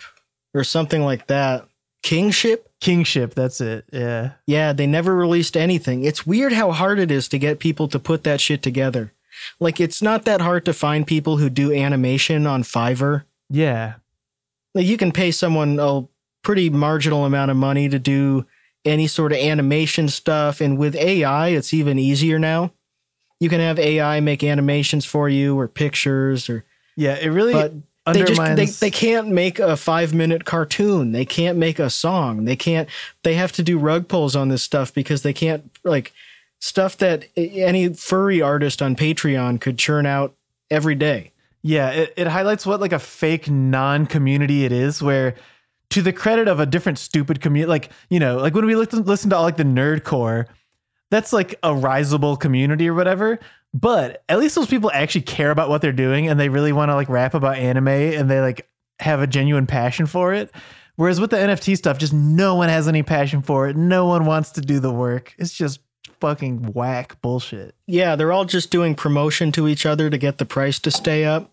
or 0.55 0.62
something 0.62 1.03
like 1.03 1.27
that. 1.27 1.67
Kingship? 2.03 2.62
kingship 2.79 3.33
that's 3.35 3.61
it 3.62 3.87
yeah 3.91 4.33
Yeah, 4.47 4.75
they 4.75 4.87
never 4.87 5.17
released 5.17 5.57
anything. 5.57 6.05
It's 6.05 6.27
weird 6.27 6.53
how 6.53 6.71
hard 6.73 6.99
it 6.99 7.11
is 7.11 7.27
to 7.29 7.39
get 7.39 7.59
people 7.59 7.89
to 7.89 7.99
put 7.99 8.23
that 8.25 8.41
shit 8.41 8.62
together. 8.62 9.12
Like 9.59 9.81
it's 9.81 10.03
not 10.03 10.25
that 10.27 10.41
hard 10.43 10.64
to 10.67 10.73
find 10.75 11.07
people 11.07 11.39
who 11.39 11.49
do 11.49 11.73
animation 11.73 12.47
on 12.47 12.62
Fiverr. 12.62 13.25
yeah 13.51 13.95
Like 14.75 14.87
you 14.87 14.99
can 14.99 15.11
pay 15.11 15.31
someone 15.31 15.79
a 15.81 16.07
pretty 16.43 16.69
marginal 16.71 17.25
amount 17.25 17.51
of 17.51 17.57
money 17.57 17.89
to 17.89 17.99
do 17.99 18.47
any 18.85 19.07
sort 19.07 19.33
of 19.33 19.39
animation 19.39 20.07
stuff 20.09 20.61
and 20.61 20.79
with 20.79 20.95
AI 20.95 21.49
it's 21.49 21.73
even 21.75 21.99
easier 21.99 22.39
now. 22.39 22.73
You 23.41 23.49
can 23.49 23.61
have 23.61 23.78
AI 23.78 24.20
make 24.20 24.43
animations 24.43 25.05
for 25.05 25.28
you 25.28 25.59
or 25.59 25.68
pictures 25.68 26.49
or 26.49 26.64
yeah 26.97 27.16
it 27.16 27.28
really 27.28 27.53
but 27.53 27.72
they 28.12 28.20
just 28.20 28.37
they, 28.37 28.43
undermines 28.43 28.80
they 28.80 28.91
can't 28.91 29.28
make 29.28 29.59
a 29.59 29.76
five 29.76 30.14
minute 30.14 30.45
cartoon. 30.45 31.12
They 31.12 31.24
can't 31.24 31.59
make 31.59 31.78
a 31.78 31.91
song. 31.91 32.45
They 32.45 32.57
can't 32.57 32.89
they 33.22 33.34
have 33.34 33.53
to 33.53 33.62
do 33.62 33.78
rug 33.78 34.09
pulls 34.09 34.37
on 34.37 34.49
this 34.49 34.62
stuff 34.62 34.95
because 34.95 35.22
they 35.22 35.32
can't 35.32 35.70
like 35.84 36.12
stuff 36.61 36.97
that 36.99 37.26
any 37.37 37.93
furry 37.93 38.41
artist 38.41 38.80
on 38.80 38.97
patreon 38.97 39.61
could 39.61 39.78
churn 39.78 40.07
out 40.07 40.34
every 40.70 40.95
day. 40.95 41.32
Yeah, 41.62 41.91
it, 41.91 42.14
it 42.16 42.26
highlights 42.28 42.64
what 42.64 42.80
like 42.80 42.93
a 42.93 42.99
fake 42.99 43.51
non-community 43.51 44.64
it 44.64 44.72
is 44.72 45.03
where 45.03 45.34
to 45.91 46.03
the 46.03 46.12
credit 46.12 46.47
of 46.47 46.61
a 46.61 46.66
different 46.66 46.99
stupid 46.99 47.41
community 47.41 47.68
like, 47.68 47.91
you 48.09 48.20
know, 48.20 48.37
like 48.37 48.55
when 48.55 48.66
we 48.66 48.76
listen, 48.76 49.05
listen 49.05 49.30
to 49.30 49.37
all 49.37 49.43
like 49.43 49.57
the 49.57 49.64
nerdcore, 49.64 50.47
that's 51.11 51.33
like 51.33 51.55
a 51.63 51.71
risable 51.71 52.39
community 52.39 52.89
or 52.89 52.95
whatever. 52.95 53.39
But 53.75 54.23
at 54.29 54.39
least 54.39 54.55
those 54.55 54.67
people 54.69 54.91
actually 54.93 55.23
care 55.23 55.51
about 55.51 55.69
what 55.69 55.83
they're 55.83 55.93
doing 55.93 56.29
and 56.29 56.41
they 56.41 56.49
really 56.49 56.73
want 56.73 56.91
to 56.91 56.95
like 56.95 57.09
rap 57.09 57.35
about 57.35 57.57
anime 57.57 57.89
and 57.89 58.31
they 58.31 58.41
like 58.41 58.69
have 59.01 59.21
a 59.21 59.27
genuine 59.27 59.67
passion 59.67 60.07
for 60.07 60.33
it. 60.33 60.51
Whereas 60.97 61.21
with 61.21 61.31
the 61.31 61.37
NFT 61.37 61.77
stuff, 61.77 61.99
just 61.99 62.15
no 62.15 62.55
one 62.55 62.71
has 62.71 62.89
any 62.89 63.03
passion 63.03 63.43
for 63.43 63.69
it. 63.69 63.77
No 63.77 64.07
one 64.07 64.25
wants 64.25 64.53
to 64.53 64.63
do 64.63 64.81
the 64.81 64.91
work. 64.93 65.35
It's 65.39 65.53
just 65.53 65.81
fucking 66.21 66.73
whack 66.73 67.21
bullshit. 67.21 67.75
yeah 67.87 68.17
they're 68.17 68.33
all 68.33 68.47
just 68.47 68.71
doing 68.71 68.95
promotion 68.95 69.53
to 69.53 69.69
each 69.69 69.85
other 69.85 70.09
to 70.09 70.17
get 70.17 70.39
the 70.39 70.47
price 70.47 70.79
to 70.79 70.91
stay 70.91 71.27
up 71.27 71.53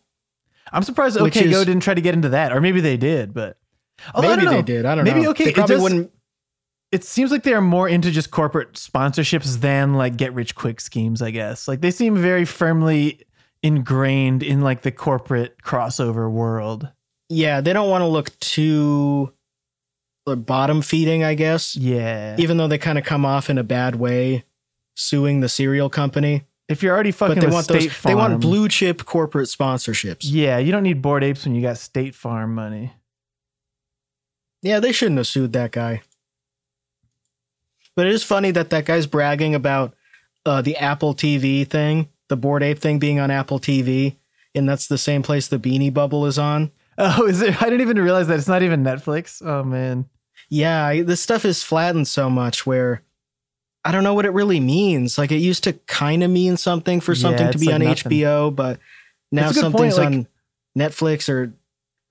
I'm 0.71 0.83
surprised 0.83 1.17
OK 1.17 1.49
Go 1.51 1.59
is- 1.59 1.65
didn't 1.65 1.83
try 1.83 1.93
to 1.93 1.99
get 1.99 2.13
into 2.13 2.29
that, 2.29 2.53
or 2.53 2.61
maybe 2.61 2.79
they 2.79 2.95
did, 2.95 3.33
but 3.33 3.57
Although, 4.15 4.31
I 4.31 4.35
maybe 4.37 4.47
they 4.49 4.61
did 4.61 4.85
i 4.85 4.95
don't 4.95 5.03
Maybe 5.03 5.15
know 5.15 5.21
Maybe 5.23 5.27
okay, 5.31 5.43
they 5.45 5.51
probably 5.53 5.75
does- 5.75 5.83
wouldn't 5.83 6.11
It 6.93 7.03
seems 7.03 7.31
like 7.31 7.41
they 7.41 7.53
are 7.53 7.61
more 7.61 7.89
into 7.89 8.11
just 8.11 8.29
corporate 8.29 8.73
sponsorships 8.73 9.59
than 9.59 9.95
like 9.95 10.15
get 10.15 10.31
rich 10.33 10.53
quick 10.53 10.79
schemes. 10.79 11.21
I 11.23 11.31
guess 11.31 11.67
like 11.67 11.81
they 11.81 11.89
seem 11.91 12.15
very 12.15 12.45
firmly 12.45 13.21
ingrained 13.63 14.43
in 14.43 14.61
like 14.61 14.83
the 14.83 14.91
corporate 14.91 15.55
crossover 15.63 16.29
world. 16.29 16.89
yeah 17.29 17.61
they 17.61 17.71
don't 17.73 17.89
want 17.89 18.01
to 18.03 18.07
look 18.07 18.37
too 18.39 19.33
bottom 20.25 20.81
feeding, 20.81 21.23
I 21.23 21.33
guess. 21.33 21.75
Yeah. 21.75 22.35
Even 22.37 22.57
though 22.57 22.67
they 22.67 22.77
kind 22.77 22.97
of 22.97 23.03
come 23.03 23.25
off 23.25 23.49
in 23.49 23.57
a 23.57 23.63
bad 23.63 23.95
way, 23.95 24.45
suing 24.95 25.39
the 25.39 25.49
cereal 25.49 25.89
company. 25.89 26.43
if 26.69 26.81
you're 26.83 26.93
already 26.93 27.11
fucking 27.11 27.35
But 27.35 27.41
they 27.41 27.51
want 27.51 27.65
State 27.65 27.81
those. 27.81 27.93
Farm, 27.93 28.11
They 28.11 28.15
want 28.15 28.41
blue 28.41 28.67
chip 28.69 29.03
corporate 29.05 29.49
sponsorships. 29.49 30.19
Yeah, 30.21 30.59
you 30.59 30.71
don't 30.71 30.83
need 30.83 31.01
bored 31.01 31.23
apes 31.23 31.43
when 31.45 31.55
you 31.55 31.61
got 31.61 31.77
State 31.77 32.15
Farm 32.15 32.53
money. 32.55 32.93
Yeah, 34.61 34.79
they 34.79 34.91
shouldn't 34.93 35.17
have 35.17 35.27
sued 35.27 35.53
that 35.53 35.71
guy. 35.71 36.03
But 37.95 38.07
it 38.07 38.13
is 38.13 38.23
funny 38.23 38.51
that 38.51 38.69
that 38.71 38.85
guy's 38.85 39.05
bragging 39.05 39.53
about 39.55 39.93
uh, 40.45 40.61
the 40.61 40.75
Apple 40.77 41.13
TV 41.13 41.67
thing, 41.67 42.09
the 42.29 42.35
bored 42.37 42.63
ape 42.63 42.79
thing 42.79 42.99
being 42.99 43.19
on 43.19 43.29
Apple 43.31 43.59
TV, 43.59 44.15
and 44.55 44.67
that's 44.67 44.87
the 44.87 44.97
same 44.97 45.21
place 45.23 45.47
the 45.47 45.59
Beanie 45.59 45.93
Bubble 45.93 46.25
is 46.25 46.37
on. 46.39 46.71
Oh, 46.97 47.25
is 47.27 47.41
it? 47.41 47.61
I 47.61 47.65
didn't 47.65 47.81
even 47.81 47.99
realize 47.99 48.27
that 48.27 48.37
it's 48.37 48.47
not 48.47 48.61
even 48.63 48.83
Netflix. 48.83 49.41
Oh 49.45 49.63
man. 49.63 50.05
Yeah, 50.49 50.85
I- 50.85 51.01
this 51.01 51.21
stuff 51.21 51.45
is 51.45 51.63
flattened 51.63 52.07
so 52.07 52.29
much 52.29 52.65
where 52.65 53.01
I 53.85 53.91
don't 53.91 54.03
know 54.03 54.13
what 54.13 54.25
it 54.25 54.31
really 54.31 54.59
means. 54.59 55.17
Like 55.17 55.31
it 55.31 55.37
used 55.37 55.63
to 55.65 55.73
kind 55.73 56.23
of 56.23 56.29
mean 56.31 56.55
something 56.57 56.99
for 57.01 57.13
Yeah, 57.13 57.21
something 57.21 57.51
to 57.51 57.57
be 57.57 57.65
like 57.67 57.75
on 57.75 57.81
nothing. 57.83 58.11
HBO, 58.11 58.55
but 58.55 58.79
now 59.31 59.43
That's 59.43 59.51
a 59.51 59.55
good 59.55 59.61
something's 59.61 59.95
point, 59.95 60.05
on 60.15 60.27
Netflix 60.77 61.27
or, 61.29 61.53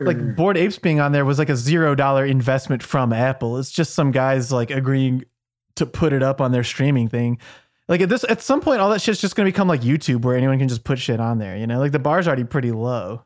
or 0.01 0.07
Like 0.07 0.37
bored 0.37 0.57
apes 0.57 0.79
being 0.79 1.01
on 1.01 1.13
there 1.13 1.25
was 1.25 1.39
like 1.39 1.49
a 1.49 1.57
zero 1.57 1.95
dollar 1.95 2.25
investment 2.27 2.83
from 2.83 3.13
Apple. 3.13 3.59
It's 3.59 3.71
just 3.71 3.95
some 3.95 4.11
guys 4.11 4.51
like 4.53 4.71
agreeing 4.71 5.25
to 5.77 5.87
put 5.87 6.13
it 6.13 6.23
up 6.23 6.41
on 6.41 6.53
their 6.53 6.65
streaming 6.65 7.09
thing. 7.09 7.39
Like 7.89 8.01
at 8.01 8.09
this, 8.09 8.25
at 8.29 8.41
some 8.41 8.61
point, 8.61 8.81
all 8.81 8.91
that 8.91 9.03
shit's 9.03 9.21
just 9.21 9.37
gonna 9.37 9.49
become 9.49 9.69
like 9.69 9.81
YouTube, 9.83 10.23
where 10.23 10.37
anyone 10.37 10.59
can 10.59 10.69
just 10.69 10.85
put 10.85 10.99
shit 10.99 11.21
on 11.21 11.39
there. 11.39 11.57
You 11.57 11.67
know, 11.67 11.79
like 11.79 11.93
the 11.93 11.99
bar's 11.99 12.27
already 12.27 12.45
pretty 12.45 12.73
low. 12.73 13.23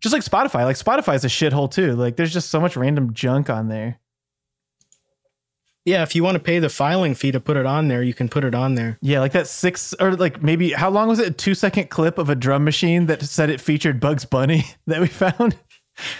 Just 0.00 0.12
like 0.14 0.24
Spotify, 0.24 0.64
like 0.64 0.76
Spotify's 0.76 1.24
a 1.24 1.28
shithole 1.28 1.70
too. 1.70 1.94
Like 1.94 2.16
there's 2.16 2.32
just 2.32 2.50
so 2.50 2.60
much 2.60 2.76
random 2.76 3.12
junk 3.12 3.50
on 3.50 3.68
there. 3.68 4.00
yeah, 5.84 6.02
if 6.02 6.14
you 6.14 6.22
want 6.22 6.36
to 6.36 6.40
pay 6.42 6.58
the 6.58 6.68
filing 6.68 7.14
fee 7.14 7.30
to 7.32 7.40
put 7.40 7.56
it 7.56 7.66
on 7.66 7.88
there, 7.88 8.02
you 8.02 8.14
can 8.14 8.28
put 8.28 8.44
it 8.44 8.54
on 8.54 8.74
there. 8.76 8.98
Yeah, 9.02 9.20
like 9.20 9.32
that 9.32 9.46
six 9.46 9.94
or 10.00 10.16
like 10.16 10.42
maybe 10.42 10.72
how 10.72 10.88
long 10.90 11.08
was 11.08 11.18
it? 11.18 11.28
A 11.28 11.30
two 11.32 11.54
second 11.54 11.90
clip 11.90 12.16
of 12.18 12.30
a 12.30 12.34
drum 12.34 12.64
machine 12.64 13.06
that 13.06 13.22
said 13.22 13.50
it 13.50 13.60
featured 13.60 14.00
Bugs 14.00 14.24
Bunny 14.24 14.64
that 14.86 15.00
we 15.00 15.06
found. 15.08 15.56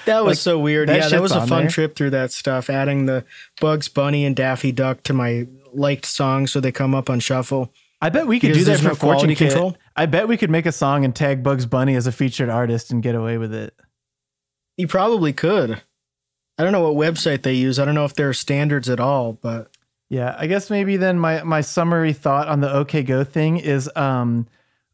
That 0.06 0.24
was 0.24 0.38
Like, 0.38 0.42
so 0.42 0.58
weird. 0.58 0.88
that 0.88 0.98
yeah, 0.98 1.08
that 1.08 1.22
was 1.22 1.32
a 1.32 1.46
fun 1.46 1.62
there. 1.64 1.70
trip 1.70 1.96
through 1.96 2.10
that 2.10 2.32
stuff, 2.32 2.68
adding 2.70 3.06
the 3.06 3.24
Bugs 3.60 3.88
Bunny 3.88 4.24
and 4.24 4.34
Daffy 4.36 4.72
Duck 4.72 5.02
to 5.04 5.12
my 5.12 5.46
liked 5.72 6.04
songs 6.06 6.50
so 6.52 6.60
they 6.60 6.72
come 6.72 6.94
up 6.94 7.08
on 7.10 7.20
shuffle. 7.20 7.72
I 8.02 8.08
bet 8.08 8.26
we 8.26 8.40
could 8.40 8.54
do 8.54 8.64
that 8.64 8.78
for 8.80 8.88
no 8.88 8.94
Fortune 8.94 9.28
Kit. 9.34 9.50
control? 9.50 9.76
I 9.94 10.06
bet 10.06 10.26
we 10.26 10.36
could 10.38 10.50
make 10.50 10.64
a 10.66 10.72
song 10.72 11.04
and 11.04 11.14
tag 11.14 11.42
Bugs 11.42 11.66
Bunny 11.66 11.94
as 11.96 12.06
a 12.06 12.12
featured 12.12 12.48
artist 12.48 12.90
and 12.90 13.02
get 13.02 13.14
away 13.14 13.36
with 13.38 13.52
it. 13.54 13.74
You 14.76 14.88
probably 14.88 15.32
could. 15.34 15.82
I 16.58 16.62
don't 16.64 16.72
know 16.72 16.90
what 16.90 16.94
website 17.14 17.42
they 17.42 17.54
use. 17.54 17.78
I 17.78 17.84
don't 17.84 17.94
know 17.94 18.04
if 18.06 18.14
there 18.14 18.28
are 18.28 18.34
standards 18.34 18.88
at 18.88 19.00
all, 19.00 19.34
but 19.34 19.70
Yeah, 20.08 20.34
I 20.38 20.46
guess 20.46 20.70
maybe 20.70 20.96
then 20.96 21.18
my 21.18 21.42
my 21.42 21.60
summary 21.60 22.12
thought 22.12 22.48
on 22.48 22.60
the 22.60 22.72
OK 22.72 23.02
Go 23.02 23.22
thing 23.24 23.58
is 23.58 23.90
um 23.96 24.46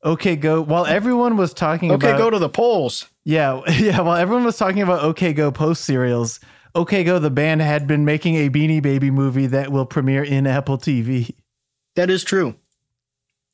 OK 0.03 0.37
Go 0.37 0.61
while 0.63 0.87
everyone 0.87 1.37
was 1.37 1.55
talking 1.55 1.91
okay, 1.93 2.09
about 2.11 2.19
go 2.19 2.31
to 2.31 2.39
the 2.39 2.49
polls. 2.49 3.09
Yeah, 3.27 3.61
yeah, 3.69 4.01
while 4.03 4.17
everyone 4.17 4.45
was 4.45 4.57
talking 4.57 4.83
about 4.83 5.03
OK 5.03 5.33
Go 5.33 5.51
post 5.51 5.85
cereals, 5.85 6.39
OK 6.77 7.03
Go 7.03 7.19
the 7.19 7.29
band 7.29 7.61
had 7.61 7.87
been 7.89 8.05
making 8.05 8.37
a 8.37 8.49
Beanie 8.49 8.81
Baby 8.81 9.11
movie 9.11 9.49
that 9.49 9.73
will 9.73 9.85
premiere 9.85 10.23
in 10.23 10.47
Apple 10.47 10.79
TV. 10.79 11.35
That 11.97 12.09
is 12.09 12.23
true. 12.23 12.55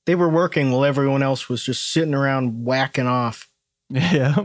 They 0.04 0.14
were 0.14 0.28
working 0.28 0.70
while 0.70 0.84
everyone 0.84 1.22
else 1.22 1.48
was 1.48 1.62
just 1.64 1.90
sitting 1.90 2.14
around 2.14 2.64
whacking 2.64 3.06
off. 3.08 3.48
Yeah. 3.90 4.36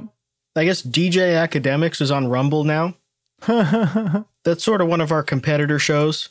I 0.56 0.66
guess 0.66 0.82
DJ 0.82 1.36
Akademiks 1.48 2.02
is 2.02 2.10
on 2.10 2.28
Rumble 2.28 2.64
now. 2.64 2.96
That's 3.48 4.64
sort 4.64 4.82
of 4.82 4.88
one 4.88 5.02
of 5.02 5.12
our 5.12 5.24
competitor 5.24 5.78
shows. 5.78 6.30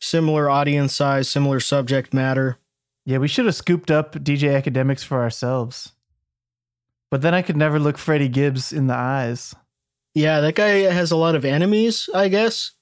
Similar 0.00 0.48
audience 0.48 0.94
size, 0.94 1.28
similar 1.28 1.60
subject 1.60 2.14
matter. 2.14 2.56
yeah, 3.04 3.18
we 3.18 3.28
should 3.28 3.44
have 3.46 3.54
scooped 3.54 3.90
up 3.90 4.14
DJ 4.14 4.60
Akademiks 4.60 5.04
for 5.04 5.20
ourselves. 5.20 5.92
But 7.10 7.22
then 7.22 7.34
I 7.34 7.42
could 7.42 7.56
never 7.56 7.78
look 7.78 7.98
Freddie 7.98 8.28
Gibbs 8.28 8.72
in 8.72 8.86
the 8.86 8.94
eyes. 8.94 9.54
Yeah, 10.14 10.40
that 10.40 10.54
guy 10.54 10.90
has 10.92 11.10
a 11.10 11.16
lot 11.16 11.34
of 11.34 11.44
enemies, 11.44 12.08
I 12.14 12.28
guess. 12.28 12.72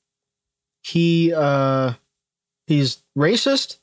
He 0.83 1.33
uh 1.35 1.95
he's 2.67 3.03
racist. 3.17 3.79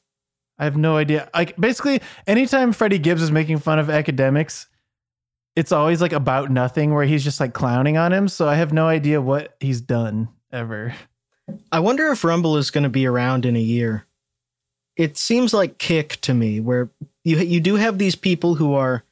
I 0.58 0.64
have 0.64 0.78
no 0.78 0.98
idea. 0.98 1.30
Like 1.34 1.56
basically, 1.58 2.02
anytime 2.28 2.72
Freddie 2.72 3.00
Gibbs 3.00 3.22
is 3.22 3.32
making 3.32 3.60
fun 3.60 3.80
of 3.80 3.88
Akademiks, 3.88 4.68
it's 5.56 5.72
always 5.72 6.02
like 6.02 6.14
about 6.14 6.52
nothing 6.52 6.94
where 6.94 7.06
he's 7.06 7.24
just 7.24 7.40
like 7.40 7.54
clowning 7.54 7.98
on 7.98 8.14
him. 8.14 8.28
So 8.28 8.48
I 8.48 8.56
have 8.56 8.74
no 8.74 8.88
idea 8.88 9.22
what 9.22 9.56
he's 9.60 9.82
done 9.82 10.30
ever. 10.52 10.94
I 11.72 11.80
wonder 11.80 12.08
if 12.08 12.24
Rumble 12.24 12.58
is 12.58 12.72
going 12.72 12.84
to 12.84 12.90
be 12.90 13.06
around 13.06 13.46
in 13.46 13.56
a 13.56 13.62
year. 13.62 14.06
It 14.98 15.18
seems 15.18 15.54
like 15.54 15.78
Kick 15.78 16.20
to 16.22 16.34
me, 16.34 16.60
where 16.60 16.90
you 17.24 17.38
you 17.38 17.60
do 17.60 17.76
have 17.76 17.98
these 17.98 18.16
people 18.16 18.56
who 18.56 18.74
are 18.74 19.04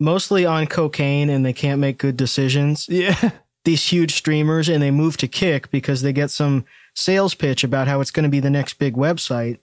mostly 0.00 0.44
on 0.46 0.66
cocaine 0.66 1.28
and 1.30 1.44
they 1.44 1.52
can't 1.52 1.80
make 1.80 1.98
good 1.98 2.16
decisions. 2.16 2.88
Yeah. 2.88 3.30
These 3.64 3.86
huge 3.92 4.14
streamers 4.14 4.68
and 4.68 4.82
they 4.82 4.90
move 4.90 5.16
to 5.18 5.28
Kick 5.28 5.70
because 5.70 6.02
they 6.02 6.12
get 6.12 6.30
some 6.32 6.64
sales 6.96 7.34
pitch 7.34 7.62
about 7.62 7.86
how 7.86 8.00
it's 8.00 8.10
going 8.10 8.24
to 8.24 8.28
be 8.28 8.40
the 8.40 8.50
next 8.50 8.74
big 8.74 8.94
website, 8.96 9.58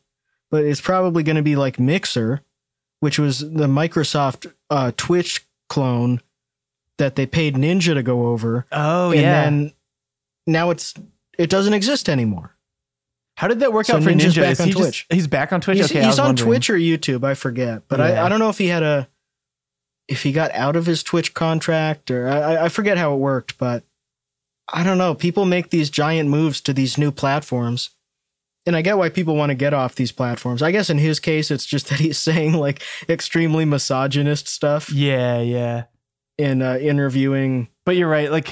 but 0.50 0.64
it's 0.64 0.80
probably 0.80 1.22
going 1.22 1.36
to 1.36 1.42
be 1.42 1.58
like 1.58 1.80
Mixer, 1.80 2.42
which 3.02 3.20
was 3.20 3.40
the 3.40 3.68
Microsoft 3.68 4.52
uh, 4.70 4.94
Twitch 4.96 5.46
clone 5.68 6.22
that 6.98 7.18
they 7.18 7.26
paid 7.26 7.56
Ninja 7.56 7.94
to 7.94 8.02
go 8.02 8.28
over, 8.28 8.66
Oh 8.72 9.12
and 9.12 9.22
yeah. 9.22 9.44
then 9.44 9.74
now 10.48 10.70
it's 10.70 10.94
it 11.38 11.50
doesn't 11.50 11.74
exist 11.74 12.08
anymore. 12.10 12.56
How 13.36 13.48
did 13.50 13.60
that 13.60 13.72
work 13.74 13.86
So 13.86 13.98
out 13.98 14.04
for 14.04 14.10
Ninja's 14.12 14.36
Ninja? 14.36 14.42
back 14.42 14.52
Is 14.52 14.60
on 14.62 14.68
he 14.68 14.74
just 14.74 15.06
he's 15.10 15.28
back 15.28 15.52
on 15.54 15.60
Twitch? 15.62 15.78
He's, 15.78 15.92
okay, 15.92 16.04
he's 16.06 16.20
on 16.20 16.28
wondering. 16.28 16.48
Twitch 16.50 16.70
or 16.70 16.76
YouTube, 16.76 17.24
I 17.26 17.34
forget. 17.36 17.84
But 17.90 18.00
Yeah. 18.00 18.06
I, 18.22 18.26
I 18.26 18.30
don't 18.30 18.40
know 18.40 18.50
if 18.50 18.58
he 18.58 18.68
had 18.68 18.84
a 18.84 19.08
if 20.10 20.24
he 20.24 20.32
got 20.32 20.51
out 20.53 20.76
of 20.76 20.86
his 20.88 21.03
Twitch 21.03 21.34
contract 21.34 22.10
or 22.12 22.28
I, 22.28 22.66
I- 22.66 22.70
forget 22.70 22.97
how 22.97 23.14
it 23.14 23.18
worked, 23.18 23.57
but 23.57 23.84
I 24.72 24.84
don't 24.84 24.97
know. 24.97 25.16
People 25.16 25.45
make 25.45 25.70
these 25.70 25.89
giant 25.89 26.30
moves 26.30 26.62
to 26.62 26.74
these 26.74 26.97
new 26.97 27.12
platforms. 27.12 27.91
And 28.66 28.76
I 28.76 28.82
get 28.84 28.97
why 28.97 29.10
people 29.10 29.36
want 29.36 29.49
to 29.51 29.55
get 29.55 29.74
off 29.74 29.95
these 29.95 30.12
platforms. 30.12 30.62
I 30.62 30.72
guess 30.72 30.89
in 30.91 30.97
his 30.99 31.20
case, 31.20 31.49
it's 31.49 31.66
just 31.66 31.88
that 31.89 31.99
he's 31.99 32.18
saying 32.20 32.53
like 32.53 32.84
extremely 33.07 33.66
misogynist 33.66 34.47
stuff 34.47 34.91
Yeah, 34.91 35.39
yeah. 35.41 35.84
in 36.38 36.62
uh, 36.62 36.78
interviewing 36.78 37.70
But 37.86 37.95
you're 37.95 38.10
right. 38.10 38.32
Like 38.32 38.49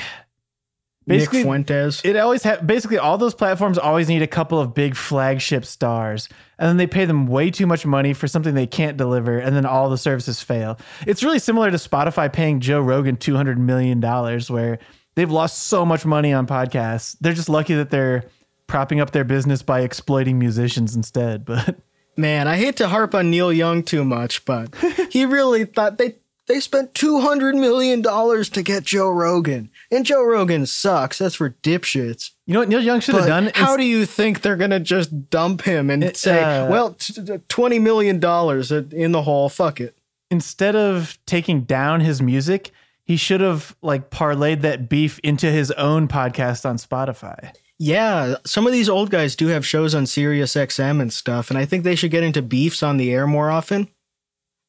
basically, 1.07 1.39
Nick 1.39 1.45
Fuentes. 1.45 2.01
it 2.03 2.15
always 2.17 2.43
ha- 2.43 2.57
basically 2.65 2.97
all 2.97 3.17
those 3.17 3.33
platforms 3.33 3.77
always 3.77 4.07
need 4.09 4.21
a 4.21 4.27
couple 4.27 4.59
of 4.59 4.73
big 4.73 4.95
flagship 4.95 5.65
stars 5.65 6.29
and 6.59 6.67
then 6.67 6.77
they 6.77 6.87
pay 6.87 7.05
them 7.05 7.27
way 7.27 7.49
too 7.49 7.65
much 7.65 7.85
money 7.85 8.13
for 8.13 8.27
something 8.27 8.53
they 8.53 8.67
can't 8.67 8.97
deliver 8.97 9.39
and 9.39 9.55
then 9.55 9.65
all 9.65 9.89
the 9.89 9.97
services 9.97 10.41
fail 10.41 10.77
it's 11.05 11.23
really 11.23 11.39
similar 11.39 11.71
to 11.71 11.77
spotify 11.77 12.31
paying 12.31 12.59
joe 12.59 12.79
rogan 12.81 13.15
200 13.15 13.57
million 13.57 13.99
dollars 13.99 14.51
where 14.51 14.79
they've 15.15 15.31
lost 15.31 15.63
so 15.65 15.85
much 15.85 16.05
money 16.05 16.33
on 16.33 16.45
podcasts 16.45 17.15
they're 17.21 17.33
just 17.33 17.49
lucky 17.49 17.73
that 17.73 17.89
they're 17.89 18.23
propping 18.67 18.99
up 18.99 19.11
their 19.11 19.23
business 19.23 19.61
by 19.61 19.81
exploiting 19.81 20.37
musicians 20.37 20.95
instead 20.95 21.45
but 21.45 21.77
Man, 22.19 22.47
I 22.47 22.57
hate 22.57 22.77
to 22.77 22.87
harp 22.87 23.13
on 23.13 23.29
Neil 23.29 23.53
Young 23.53 23.83
too 23.83 24.03
much, 24.03 24.43
but 24.43 24.73
he 25.11 25.25
really 25.25 25.65
thought 25.65 25.99
they 25.99 26.15
they 26.47 26.59
spent 26.59 26.93
two 26.93 27.19
hundred 27.21 27.55
million 27.55 28.01
dollars 28.01 28.49
to 28.49 28.61
get 28.63 28.83
Joe 28.83 29.09
Rogan, 29.09 29.69
and 29.91 30.05
Joe 30.05 30.23
Rogan 30.23 30.65
sucks. 30.65 31.17
That's 31.17 31.35
for 31.35 31.51
dipshits. 31.61 32.31
you 32.45 32.53
know 32.53 32.59
what 32.61 32.69
neil 32.69 32.81
young 32.81 32.99
should 32.99 33.15
have 33.15 33.27
done 33.27 33.51
how 33.53 33.75
do 33.77 33.83
you 33.83 34.05
think 34.05 34.41
they're 34.41 34.55
gonna 34.55 34.79
just 34.79 35.29
dump 35.29 35.61
him 35.63 35.89
and 35.89 36.03
It, 36.03 36.17
say, 36.17 36.41
uh, 36.41 36.69
"Well, 36.69 36.93
t- 36.93 37.13
t- 37.13 37.37
twenty 37.49 37.79
million 37.79 38.19
dollars 38.19 38.71
in 38.71 39.11
the 39.11 39.21
hole, 39.23 39.49
fuck 39.49 39.79
it"? 39.81 39.97
instead 40.29 40.75
of 40.75 41.17
taking 41.25 41.61
down 41.61 42.01
his 42.01 42.21
music 42.21 42.71
he 43.05 43.15
should 43.15 43.39
have 43.39 43.75
like 43.81 44.09
parlayed 44.09 44.59
that 44.61 44.89
beef 44.89 45.17
into 45.19 45.49
his 45.49 45.71
own 45.71 46.05
podcast 46.07 46.65
on 46.69 46.75
spotify 46.77 47.51
Yeah, 47.79 48.35
some 48.45 48.65
of 48.67 48.73
these 48.73 48.89
old 48.89 49.09
guys 49.09 49.35
do 49.37 49.47
have 49.47 49.65
shows 49.65 49.93
on 49.95 50.05
Sirius 50.05 50.55
XM 50.55 50.99
and 50.99 51.13
stuff, 51.13 51.49
and 51.49 51.57
I 51.59 51.63
think 51.65 51.83
they 51.83 51.95
should 51.95 52.11
get 52.11 52.23
into 52.23 52.41
beefs 52.41 52.81
on 52.83 52.97
the 52.97 53.13
air 53.13 53.27
more 53.27 53.49
often. 53.51 53.87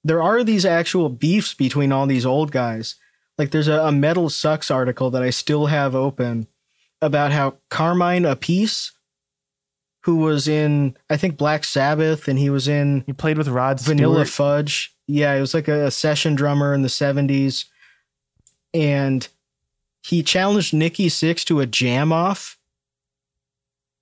There 0.08 0.22
are 0.22 0.42
these 0.42 0.64
actual 0.64 1.10
beefs 1.10 1.52
between 1.52 1.92
all 1.92 2.06
these 2.06 2.24
old 2.24 2.50
guys. 2.50 2.94
Like 3.36 3.50
there's 3.50 3.68
a, 3.68 3.82
a 3.82 3.92
Metal 3.92 4.30
Sucks 4.30 4.70
article 4.70 5.10
that 5.10 5.22
I 5.22 5.28
still 5.28 5.66
have 5.66 5.94
open 5.94 6.46
about 7.02 7.30
how 7.30 7.56
Carmine 7.68 8.22
Appice, 8.22 8.92
who 10.04 10.16
was 10.16 10.48
in 10.48 10.96
I 11.10 11.18
think 11.18 11.36
Black 11.36 11.62
Sabbath 11.62 12.26
and 12.26 12.38
he 12.38 12.48
was 12.48 12.68
in 12.68 13.04
He 13.04 13.12
played 13.12 13.36
with 13.36 13.48
Rod 13.48 13.82
Vanilla 13.82 14.24
Stewart. 14.24 14.28
Fudge. 14.28 14.96
Yeah, 15.06 15.34
he 15.34 15.42
was 15.42 15.52
like 15.52 15.68
a, 15.68 15.88
a 15.88 15.90
session 15.90 16.34
drummer 16.34 16.72
in 16.72 16.80
the 16.80 16.88
70s. 16.88 17.66
And 18.72 19.28
he 20.02 20.22
challenged 20.22 20.72
Nikki 20.72 21.08
Sixx 21.08 21.44
to 21.44 21.60
a 21.60 21.66
jam 21.66 22.14
off 22.14 22.56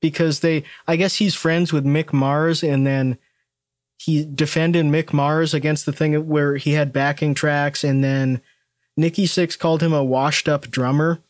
because 0.00 0.38
they, 0.38 0.62
I 0.86 0.94
guess 0.94 1.16
he's 1.16 1.34
friends 1.34 1.72
with 1.72 1.84
Mick 1.84 2.12
Mars. 2.12 2.62
And 2.62 2.86
then 2.86 3.18
he 3.98 4.24
defended 4.24 4.86
Mick 4.86 5.12
Mars 5.12 5.54
against 5.54 5.86
the 5.86 5.92
thing 5.92 6.28
where 6.28 6.56
he 6.56 6.72
had 6.72 6.92
backing 6.92 7.34
tracks. 7.34 7.82
And 7.82 8.04
then 8.04 8.40
Nikki 8.96 9.26
Sixx 9.26 9.58
called 9.58 9.82
him 9.82 9.92
a 9.92 10.04
washed 10.04 10.48
up 10.48 10.70
drummer. 10.70 11.20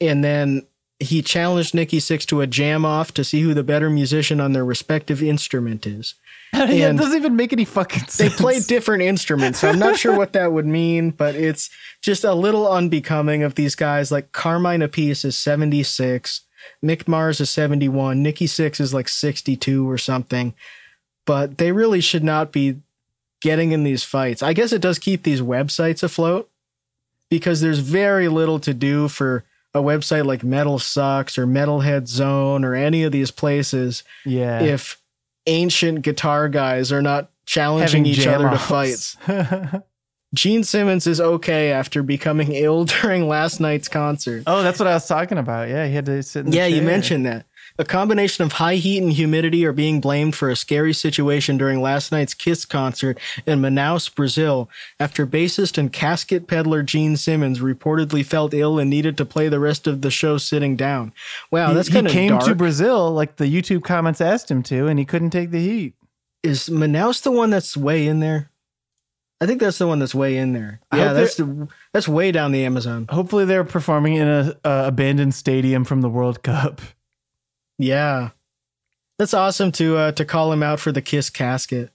And 0.00 0.22
then 0.22 0.66
he 1.00 1.22
challenged 1.22 1.74
Nikki 1.74 1.98
Sixx 1.98 2.26
to 2.26 2.40
a 2.40 2.46
jam 2.46 2.84
off 2.84 3.14
to 3.14 3.24
see 3.24 3.40
who 3.40 3.54
the 3.54 3.62
better 3.62 3.88
musician 3.88 4.40
on 4.40 4.52
their 4.52 4.64
respective 4.64 5.22
instrument 5.22 5.86
is. 5.86 6.14
yeah, 6.54 6.90
it 6.90 6.96
doesn't 6.96 7.16
even 7.16 7.36
make 7.36 7.52
any 7.52 7.64
fucking 7.64 8.06
sense. 8.06 8.16
They 8.16 8.30
play 8.30 8.58
different 8.60 9.02
instruments, 9.02 9.60
so 9.60 9.68
I'm 9.68 9.78
not 9.78 9.98
sure 9.98 10.16
what 10.16 10.32
that 10.32 10.50
would 10.50 10.66
mean, 10.66 11.10
but 11.10 11.34
it's 11.34 11.68
just 12.00 12.24
a 12.24 12.32
little 12.32 12.70
unbecoming 12.70 13.42
of 13.42 13.54
these 13.54 13.74
guys. 13.74 14.10
Like 14.10 14.32
Carmine 14.32 14.80
Appice 14.80 15.26
is 15.26 15.36
76, 15.36 16.40
Mick 16.82 17.06
Mars 17.06 17.40
is 17.40 17.50
71, 17.50 18.22
Nikki 18.22 18.46
Sixx 18.46 18.80
is 18.80 18.94
like 18.94 19.08
62 19.08 19.88
or 19.88 19.98
something. 19.98 20.54
But 21.28 21.58
they 21.58 21.72
really 21.72 22.00
should 22.00 22.24
not 22.24 22.52
be 22.52 22.80
getting 23.42 23.72
in 23.72 23.84
these 23.84 24.02
fights. 24.02 24.42
I 24.42 24.54
guess 24.54 24.72
it 24.72 24.80
does 24.80 24.98
keep 24.98 25.24
these 25.24 25.42
websites 25.42 26.02
afloat 26.02 26.48
because 27.28 27.60
there's 27.60 27.80
very 27.80 28.28
little 28.28 28.58
to 28.60 28.72
do 28.72 29.08
for 29.08 29.44
a 29.74 29.80
website 29.80 30.24
like 30.24 30.42
Metal 30.42 30.78
Sucks 30.78 31.36
or 31.36 31.46
Metalhead 31.46 32.08
Zone 32.08 32.64
or 32.64 32.74
any 32.74 33.02
of 33.02 33.12
these 33.12 33.30
places 33.30 34.04
yeah. 34.24 34.62
if 34.62 35.02
ancient 35.46 36.00
guitar 36.00 36.48
guys 36.48 36.90
are 36.92 37.02
not 37.02 37.30
challenging 37.44 38.06
Having 38.06 38.20
each 38.20 38.26
other 38.26 38.48
to 38.48 38.58
fights. 38.58 39.18
Gene 40.34 40.64
Simmons 40.64 41.06
is 41.06 41.20
okay 41.20 41.72
after 41.72 42.02
becoming 42.02 42.52
ill 42.52 42.86
during 42.86 43.28
last 43.28 43.60
night's 43.60 43.88
concert. 43.88 44.44
oh, 44.46 44.62
that's 44.62 44.78
what 44.78 44.86
I 44.86 44.94
was 44.94 45.06
talking 45.06 45.36
about. 45.36 45.68
Yeah, 45.68 45.86
he 45.86 45.94
had 45.94 46.06
to 46.06 46.22
sit 46.22 46.46
in 46.46 46.52
the 46.52 46.56
yeah, 46.56 46.66
you 46.66 46.80
mentioned 46.80 47.26
that. 47.26 47.44
A 47.80 47.84
combination 47.84 48.44
of 48.44 48.52
high 48.52 48.74
heat 48.74 49.00
and 49.00 49.12
humidity 49.12 49.64
are 49.64 49.72
being 49.72 50.00
blamed 50.00 50.34
for 50.34 50.50
a 50.50 50.56
scary 50.56 50.92
situation 50.92 51.56
during 51.56 51.80
last 51.80 52.10
night's 52.10 52.34
Kiss 52.34 52.64
concert 52.64 53.18
in 53.46 53.60
Manaus, 53.60 54.12
Brazil, 54.12 54.68
after 54.98 55.24
bassist 55.26 55.78
and 55.78 55.92
casket 55.92 56.48
peddler 56.48 56.82
Gene 56.82 57.16
Simmons 57.16 57.60
reportedly 57.60 58.26
felt 58.26 58.52
ill 58.52 58.80
and 58.80 58.90
needed 58.90 59.16
to 59.18 59.24
play 59.24 59.48
the 59.48 59.60
rest 59.60 59.86
of 59.86 60.02
the 60.02 60.10
show 60.10 60.38
sitting 60.38 60.74
down. 60.74 61.12
Wow, 61.52 61.72
that's 61.72 61.88
kind 61.88 62.06
of 62.06 62.12
came 62.12 62.30
dark. 62.30 62.44
to 62.46 62.54
Brazil 62.56 63.12
like 63.12 63.36
the 63.36 63.44
YouTube 63.44 63.84
comments 63.84 64.20
asked 64.20 64.50
him 64.50 64.64
to, 64.64 64.88
and 64.88 64.98
he 64.98 65.04
couldn't 65.04 65.30
take 65.30 65.52
the 65.52 65.60
heat. 65.60 65.94
is 66.42 66.68
Manaus 66.68 67.22
the 67.22 67.30
one 67.30 67.50
that's 67.50 67.76
way 67.76 68.08
in 68.08 68.18
there? 68.18 68.50
I 69.40 69.46
think 69.46 69.60
that's 69.60 69.78
the 69.78 69.86
one 69.86 70.00
that's 70.00 70.16
way 70.16 70.36
in 70.36 70.52
there. 70.52 70.80
Yeah, 70.92 71.12
that's 71.12 71.36
the, 71.36 71.68
that's 71.92 72.08
way 72.08 72.32
down 72.32 72.50
the 72.50 72.64
Amazon. 72.64 73.06
Hopefully, 73.08 73.44
they're 73.44 73.62
performing 73.62 74.14
in 74.14 74.26
a, 74.26 74.56
a 74.64 74.88
abandoned 74.88 75.34
stadium 75.34 75.84
from 75.84 76.00
the 76.00 76.08
World 76.08 76.42
Cup. 76.42 76.80
Yeah, 77.78 78.30
that's 79.18 79.34
awesome 79.34 79.72
to 79.72 79.96
uh, 79.96 80.12
to 80.12 80.24
call 80.24 80.52
him 80.52 80.62
out 80.62 80.80
for 80.80 80.92
the 80.92 81.02
Kiss 81.02 81.30
casket. 81.30 81.90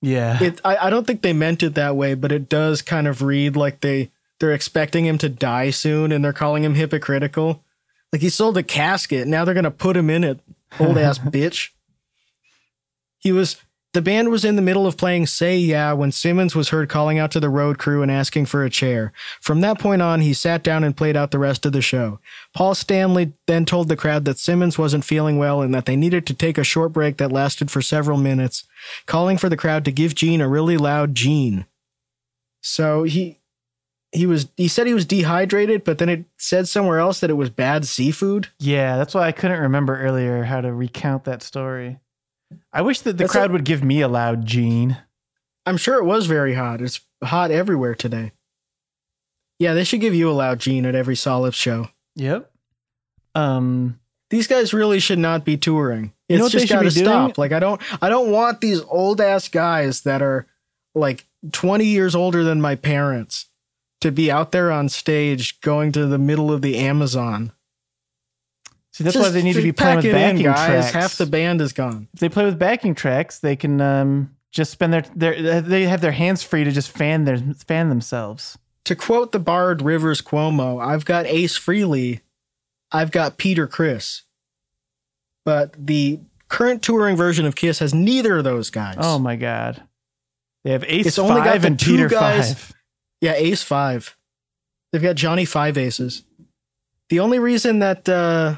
Yeah, 0.00 0.42
It 0.42 0.60
I, 0.64 0.76
I 0.76 0.90
don't 0.90 1.06
think 1.06 1.22
they 1.22 1.32
meant 1.32 1.62
it 1.62 1.74
that 1.74 1.96
way, 1.96 2.14
but 2.14 2.30
it 2.30 2.48
does 2.48 2.82
kind 2.82 3.08
of 3.08 3.22
read 3.22 3.56
like 3.56 3.80
they 3.80 4.10
they're 4.38 4.52
expecting 4.52 5.06
him 5.06 5.18
to 5.18 5.28
die 5.28 5.70
soon, 5.70 6.12
and 6.12 6.24
they're 6.24 6.32
calling 6.32 6.62
him 6.62 6.74
hypocritical. 6.74 7.62
Like 8.12 8.22
he 8.22 8.28
sold 8.28 8.56
a 8.58 8.62
casket, 8.62 9.26
now 9.26 9.44
they're 9.44 9.54
gonna 9.54 9.70
put 9.70 9.96
him 9.96 10.10
in 10.10 10.24
it. 10.24 10.40
Old 10.78 10.98
ass 10.98 11.18
bitch. 11.20 11.70
He 13.18 13.32
was 13.32 13.56
the 13.94 14.02
band 14.02 14.28
was 14.28 14.44
in 14.44 14.56
the 14.56 14.62
middle 14.62 14.86
of 14.86 14.96
playing 14.96 15.26
Say 15.26 15.56
Yeah 15.56 15.92
when 15.92 16.12
Simmons 16.12 16.54
was 16.54 16.70
heard 16.70 16.88
calling 16.88 17.18
out 17.18 17.30
to 17.30 17.40
the 17.40 17.48
road 17.48 17.78
crew 17.78 18.02
and 18.02 18.10
asking 18.10 18.46
for 18.46 18.64
a 18.64 18.70
chair. 18.70 19.12
From 19.40 19.60
that 19.60 19.78
point 19.78 20.02
on, 20.02 20.20
he 20.20 20.34
sat 20.34 20.62
down 20.64 20.82
and 20.82 20.96
played 20.96 21.16
out 21.16 21.30
the 21.30 21.38
rest 21.38 21.64
of 21.64 21.72
the 21.72 21.80
show. 21.80 22.18
Paul 22.54 22.74
Stanley 22.74 23.32
then 23.46 23.64
told 23.64 23.88
the 23.88 23.96
crowd 23.96 24.24
that 24.24 24.38
Simmons 24.38 24.76
wasn't 24.76 25.04
feeling 25.04 25.38
well 25.38 25.62
and 25.62 25.72
that 25.74 25.86
they 25.86 25.96
needed 25.96 26.26
to 26.26 26.34
take 26.34 26.58
a 26.58 26.64
short 26.64 26.92
break 26.92 27.16
that 27.18 27.32
lasted 27.32 27.70
for 27.70 27.80
several 27.80 28.18
minutes, 28.18 28.64
calling 29.06 29.38
for 29.38 29.48
the 29.48 29.56
crowd 29.56 29.84
to 29.84 29.92
give 29.92 30.14
Gene 30.14 30.40
a 30.40 30.48
really 30.48 30.76
loud 30.76 31.14
Gene. 31.14 31.64
So 32.60 33.04
he 33.04 33.38
he 34.10 34.26
was 34.26 34.48
he 34.56 34.68
said 34.68 34.86
he 34.86 34.94
was 34.94 35.04
dehydrated, 35.04 35.84
but 35.84 35.98
then 35.98 36.08
it 36.08 36.24
said 36.36 36.66
somewhere 36.68 36.98
else 36.98 37.20
that 37.20 37.30
it 37.30 37.34
was 37.34 37.50
bad 37.50 37.86
seafood. 37.86 38.48
yeah. 38.58 38.96
That's 38.96 39.14
why 39.14 39.28
I 39.28 39.32
couldn't 39.32 39.60
remember 39.60 40.00
earlier 40.00 40.44
how 40.44 40.60
to 40.60 40.72
recount 40.72 41.24
that 41.24 41.42
story. 41.42 42.00
I 42.72 42.82
wish 42.82 43.00
that 43.00 43.12
the 43.14 43.24
That's 43.24 43.32
crowd 43.32 43.52
would 43.52 43.64
give 43.64 43.82
me 43.84 44.00
a 44.00 44.08
loud 44.08 44.46
Gene. 44.46 44.98
I'm 45.66 45.76
sure 45.76 45.98
it 45.98 46.04
was 46.04 46.26
very 46.26 46.54
hot. 46.54 46.80
It's 46.80 47.00
hot 47.22 47.50
everywhere 47.50 47.94
today. 47.94 48.32
Yeah, 49.58 49.74
they 49.74 49.84
should 49.84 50.00
give 50.00 50.14
you 50.14 50.30
a 50.30 50.32
loud 50.32 50.58
Gene 50.58 50.86
at 50.86 50.94
every 50.94 51.14
Solips 51.14 51.54
show. 51.54 51.88
Yep. 52.16 52.50
Um. 53.34 54.00
These 54.30 54.46
guys 54.48 54.74
really 54.74 54.98
should 54.98 55.18
not 55.18 55.44
be 55.44 55.56
touring. 55.56 56.12
You 56.28 56.42
It's 56.44 56.50
just 56.50 56.68
got 56.68 56.82
to 56.82 56.90
stop. 56.90 57.38
Like 57.38 57.52
I 57.52 57.60
don't 57.60 57.80
I 58.02 58.08
don't 58.08 58.30
want 58.32 58.60
these 58.60 58.80
old 58.80 59.20
ass 59.20 59.48
guys 59.48 60.00
that 60.02 60.22
are 60.22 60.46
like 60.94 61.26
20 61.52 61.84
years 61.84 62.14
older 62.14 62.42
than 62.42 62.60
my 62.60 62.74
parents 62.74 63.46
to 64.00 64.10
be 64.10 64.30
out 64.30 64.52
there 64.52 64.72
on 64.72 64.88
stage 64.88 65.60
going 65.60 65.92
to 65.92 66.06
the 66.06 66.18
middle 66.18 66.52
of 66.52 66.62
the 66.62 66.76
Amazon. 66.78 67.52
See, 68.94 69.02
that's 69.02 69.14
Just- 69.14 69.26
why 69.26 69.30
they 69.32 69.42
need 69.42 69.54
to 69.54 69.62
be 69.62 69.72
playing 69.72 69.96
with 69.96 70.04
it 70.04 70.08
in, 70.10 70.14
backing 70.14 70.42
guys. 70.44 70.66
tracks. 70.66 70.92
Half 70.92 71.16
the 71.16 71.26
band 71.26 71.60
is 71.60 71.72
gone. 71.72 72.06
if 72.14 72.20
they 72.20 72.28
play 72.28 72.44
with 72.44 72.58
backing 72.60 72.94
tracks, 72.94 73.40
they 73.40 73.56
can 73.56 73.80
um 73.80 74.30
just 74.52 74.70
spend 74.70 74.92
their 74.92 75.04
their 75.16 75.60
they 75.60 75.86
have 75.86 76.00
their 76.00 76.12
hands 76.12 76.42
free 76.44 76.62
to 76.62 76.70
just 76.70 76.90
fan 76.90 77.24
their 77.24 77.38
fan 77.66 77.88
themselves. 77.88 78.56
To 78.84 78.94
quote 78.94 79.32
the 79.32 79.40
bard 79.40 79.82
Rivers 79.82 80.22
Cuomo, 80.22 80.80
I've 80.80 81.04
got 81.04 81.26
Ace 81.26 81.58
Frehley, 81.58 82.20
I've 82.92 83.10
got 83.10 83.36
Peter 83.36 83.66
Criss. 83.66 84.22
But 85.44 85.74
the 85.86 86.20
current 86.48 86.82
touring 86.82 87.16
version 87.16 87.46
of 87.46 87.56
Kiss 87.56 87.80
has 87.80 87.92
neither 87.92 88.38
of 88.38 88.44
those 88.44 88.70
guys. 88.70 88.96
Oh 88.98 89.18
my 89.18 89.34
god. 89.36 89.82
They 90.62 90.70
have 90.70 90.84
Ace 90.84 91.06
It's 91.06 91.18
only 91.18 91.42
got 91.42 91.64
and 91.64 91.78
Peter 91.78 92.08
guys- 92.08 92.54
Five. 92.54 92.72
Yeah, 93.20 93.32
Ace 93.34 93.62
Five. 93.62 94.16
They've 94.92 95.02
got 95.02 95.16
Johnny 95.16 95.44
Five 95.44 95.76
Aces. 95.76 96.22
The 97.10 97.20
only 97.20 97.38
reason 97.38 97.80
that 97.80 98.08
uh, 98.08 98.56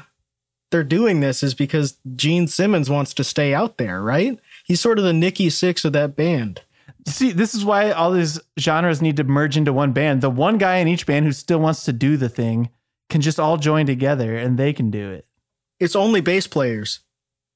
they're 0.71 0.83
doing 0.83 1.19
this 1.21 1.43
is 1.43 1.53
because 1.53 1.97
Gene 2.15 2.47
Simmons 2.47 2.89
wants 2.89 3.13
to 3.15 3.23
stay 3.23 3.53
out 3.53 3.77
there, 3.77 4.01
right? 4.01 4.37
He's 4.65 4.81
sort 4.81 4.99
of 4.99 5.05
the 5.05 5.13
Nikki 5.13 5.47
Sixx 5.47 5.85
of 5.85 5.93
that 5.93 6.15
band. 6.15 6.61
See, 7.07 7.31
this 7.31 7.55
is 7.55 7.63
why 7.63 7.91
all 7.91 8.11
these 8.11 8.37
genres 8.59 9.01
need 9.01 9.15
to 9.17 9.23
merge 9.23 9.55
into 9.55 9.71
one 9.71 9.93
band. 9.93 10.19
The 10.21 10.29
one 10.29 10.57
guy 10.57 10.77
in 10.77 10.89
each 10.89 11.05
band 11.05 11.25
who 11.25 11.31
still 11.31 11.59
wants 11.59 11.85
to 11.85 11.93
do 11.93 12.17
the 12.17 12.27
thing 12.27 12.69
can 13.09 13.21
just 13.21 13.39
all 13.39 13.55
join 13.55 13.85
together 13.85 14.35
and 14.35 14.57
they 14.57 14.73
can 14.73 14.91
do 14.91 15.11
it. 15.11 15.25
It's 15.79 15.95
only 15.95 16.19
bass 16.19 16.47
players. 16.47 16.99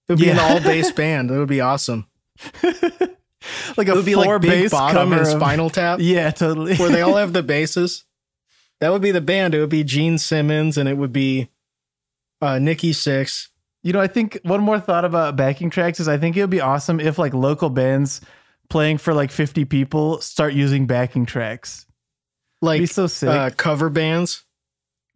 It 0.07 0.13
would 0.13 0.19
be 0.19 0.29
an 0.29 0.39
all 0.39 0.61
bass 0.61 0.91
band. 0.93 1.31
It 1.31 1.37
would 1.37 1.49
be 1.49 1.59
awesome. 1.59 2.07
like 2.63 3.87
It 3.87 3.89
a 3.89 3.95
would 3.95 4.05
be 4.05 4.13
four 4.13 4.33
like 4.35 4.41
Big 4.41 4.49
bass 4.63 4.71
Bottom 4.71 5.11
and 5.11 5.21
of- 5.21 5.27
Spinal 5.27 5.69
Tap, 5.69 5.99
Yeah, 6.01 6.31
totally. 6.31 6.75
where 6.77 6.89
they 6.89 7.01
all 7.01 7.15
have 7.17 7.33
the 7.33 7.43
basses. 7.43 8.05
That 8.79 8.91
would 8.91 9.01
be 9.01 9.11
the 9.11 9.21
band. 9.21 9.53
It 9.53 9.59
would 9.59 9.69
be 9.69 9.83
Gene 9.83 10.17
Simmons 10.17 10.77
and 10.77 10.87
it 10.89 10.97
would 10.97 11.13
be 11.13 11.49
uh, 12.41 12.59
Nikki 12.59 12.91
Sixx. 12.91 13.49
You 13.83 13.93
know, 13.93 13.99
I 13.99 14.07
think 14.07 14.39
one 14.43 14.61
more 14.61 14.79
thought 14.79 15.05
about 15.05 15.35
backing 15.35 15.69
tracks 15.69 15.99
is 15.99 16.07
I 16.07 16.17
think 16.17 16.37
it 16.37 16.41
would 16.41 16.49
be 16.49 16.61
awesome 16.61 16.99
if 16.99 17.17
like 17.17 17.33
local 17.33 17.69
bands 17.69 18.21
playing 18.69 18.97
for 18.99 19.13
like 19.13 19.31
50 19.31 19.65
people 19.65 20.21
start 20.21 20.53
using 20.53 20.85
backing 20.85 21.25
tracks. 21.25 21.85
Like 22.61 22.77
It'd 22.77 22.89
be 22.89 22.93
so 22.93 23.07
sick. 23.07 23.29
uh, 23.29 23.49
cover 23.51 23.89
bands. 23.89 24.45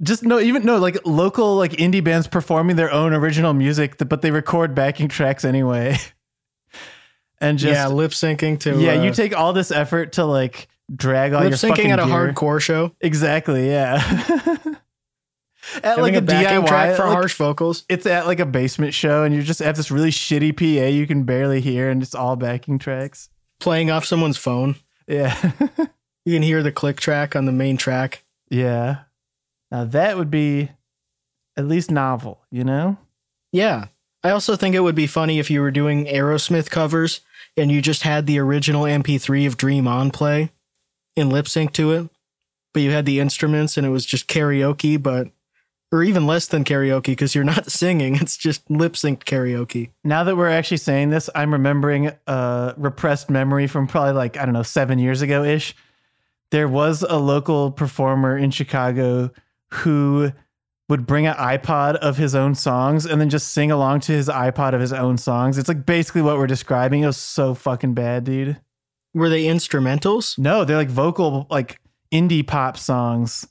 Just 0.01 0.23
no, 0.23 0.39
even 0.39 0.65
no, 0.65 0.77
like 0.77 0.97
local 1.05 1.55
like 1.55 1.71
indie 1.73 2.03
bands 2.03 2.27
performing 2.27 2.75
their 2.75 2.91
own 2.91 3.13
original 3.13 3.53
music, 3.53 3.97
but 3.97 4.21
they 4.21 4.31
record 4.31 4.75
backing 4.75 5.07
tracks 5.07 5.45
anyway. 5.45 5.95
and 7.39 7.57
just 7.57 7.73
yeah, 7.73 7.87
lip 7.87 8.11
syncing 8.11 8.59
to 8.61 8.81
yeah, 8.81 8.93
uh, 8.93 9.03
you 9.03 9.11
take 9.11 9.35
all 9.35 9.53
this 9.53 9.71
effort 9.71 10.13
to 10.13 10.25
like 10.25 10.67
drag 10.93 11.33
all 11.33 11.41
lip 11.41 11.51
your 11.51 11.57
syncing 11.57 11.89
at 11.89 11.99
a 11.99 12.05
gear. 12.05 12.33
hardcore 12.33 12.59
show. 12.59 12.93
Exactly, 12.99 13.69
yeah. 13.69 14.01
at 15.83 15.99
like 15.99 16.13
a, 16.13 16.17
a 16.17 16.21
DIY 16.21 16.67
track 16.67 16.95
for 16.95 17.03
like, 17.03 17.13
harsh 17.13 17.35
vocals. 17.35 17.83
It's 17.89 18.05
at 18.05 18.27
like 18.27 18.39
a 18.39 18.45
basement 18.45 18.93
show, 18.93 19.23
and 19.23 19.33
you 19.33 19.41
just 19.43 19.59
have 19.59 19.75
this 19.75 19.91
really 19.91 20.11
shitty 20.11 20.55
PA 20.55 20.87
you 20.87 21.07
can 21.07 21.23
barely 21.23 21.61
hear, 21.61 21.89
and 21.89 22.01
it's 22.01 22.15
all 22.15 22.35
backing 22.35 22.79
tracks. 22.79 23.29
playing 23.59 23.89
off 23.91 24.05
someone's 24.05 24.37
phone. 24.37 24.75
Yeah, 25.07 25.35
You 26.25 26.33
can 26.33 26.41
hear 26.41 26.63
the 26.63 26.71
click 26.71 26.99
track 26.99 27.35
on 27.35 27.45
the 27.45 27.51
main 27.51 27.77
track. 27.77 28.23
yeah. 28.49 29.01
Now 29.71 29.83
that 29.85 30.17
would 30.17 30.31
be 30.31 30.69
at 31.57 31.67
least 31.67 31.91
novel, 31.91 32.41
you 32.51 32.63
know? 32.63 32.97
Yeah. 33.51 33.87
I 34.23 34.29
also 34.31 34.55
think 34.55 34.75
it 34.75 34.81
would 34.81 34.95
be 34.95 35.07
funny 35.07 35.39
if 35.39 35.49
you 35.49 35.61
were 35.61 35.71
doing 35.71 36.05
Aerosmith 36.05 36.69
covers 36.69 37.21
and 37.57 37.71
you 37.71 37.81
just 37.81 38.03
had 38.03 38.25
the 38.25 38.39
original 38.39 38.83
MP3 38.83 39.45
of 39.47 39.57
Dream 39.57 39.87
On 39.87 40.11
play 40.11 40.51
in 41.15 41.29
lip 41.29 41.47
sync 41.47 41.73
to 41.73 41.91
it, 41.91 42.09
but 42.73 42.83
you 42.83 42.91
had 42.91 43.05
the 43.05 43.19
instruments 43.19 43.75
and 43.77 43.85
it 43.85 43.89
was 43.89 44.05
just 44.05 44.27
karaoke, 44.27 45.01
but 45.01 45.29
or 45.95 46.03
even 46.03 46.27
less 46.27 46.47
than 46.47 46.65
karaoke 46.65 47.05
because 47.05 47.33
you're 47.33 47.45
not 47.45 47.71
singing, 47.71 48.17
it's 48.17 48.35
just 48.35 48.69
lip 48.69 48.93
synced 48.93 49.23
karaoke. 49.23 49.91
Now 50.03 50.25
that 50.25 50.35
we're 50.35 50.49
actually 50.49 50.77
saying 50.77 51.09
this, 51.09 51.29
I'm 51.33 51.53
remembering 51.53 52.11
a 52.27 52.73
repressed 52.77 53.29
memory 53.29 53.65
from 53.67 53.87
probably 53.87 54.13
like, 54.13 54.37
I 54.37 54.43
don't 54.43 54.53
know, 54.53 54.63
seven 54.63 54.99
years 54.99 55.21
ago 55.21 55.43
ish. 55.43 55.73
There 56.51 56.67
was 56.67 57.01
a 57.01 57.17
local 57.17 57.71
performer 57.71 58.37
in 58.37 58.51
Chicago 58.51 59.31
who 59.71 60.31
would 60.89 61.07
bring 61.07 61.25
an 61.25 61.33
iPod 61.35 61.95
of 61.95 62.17
his 62.17 62.35
own 62.35 62.53
songs 62.53 63.05
and 63.05 63.19
then 63.19 63.29
just 63.29 63.53
sing 63.53 63.71
along 63.71 64.01
to 64.01 64.11
his 64.11 64.27
iPod 64.27 64.73
of 64.73 64.81
his 64.81 64.93
own 64.93 65.17
songs. 65.17 65.57
It's 65.57 65.67
like 65.67 65.85
basically 65.85 66.21
what 66.21 66.37
we're 66.37 66.45
describing. 66.45 67.01
It 67.01 67.07
was 67.07 67.17
so 67.17 67.55
fucking 67.55 67.93
bad, 67.93 68.25
dude. 68.25 68.59
Were 69.13 69.29
they 69.29 69.45
instrumentals? 69.45 70.37
No, 70.37 70.65
they're 70.65 70.77
like 70.77 70.89
vocal, 70.89 71.47
like 71.49 71.79
indie 72.11 72.45
pop 72.45 72.77
songs. 72.77 73.47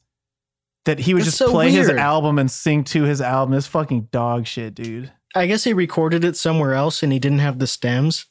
That 0.84 0.98
he 1.00 1.14
would 1.14 1.20
That's 1.20 1.26
just 1.36 1.38
so 1.38 1.50
play 1.50 1.70
his 1.70 1.88
album 1.90 2.38
and 2.38 2.50
sing 2.50 2.84
to 2.84 3.04
his 3.04 3.20
album. 3.20 3.54
It's 3.54 3.66
fucking 3.66 4.08
dog 4.12 4.46
shit, 4.46 4.74
dude. 4.74 5.12
I 5.34 5.46
guess 5.46 5.64
he 5.64 5.72
recorded 5.72 6.24
it 6.24 6.36
somewhere 6.36 6.74
else 6.74 7.02
and 7.02 7.12
he 7.12 7.18
didn't 7.18 7.38
have 7.40 7.58
the 7.58 7.66
stems. 7.66 8.26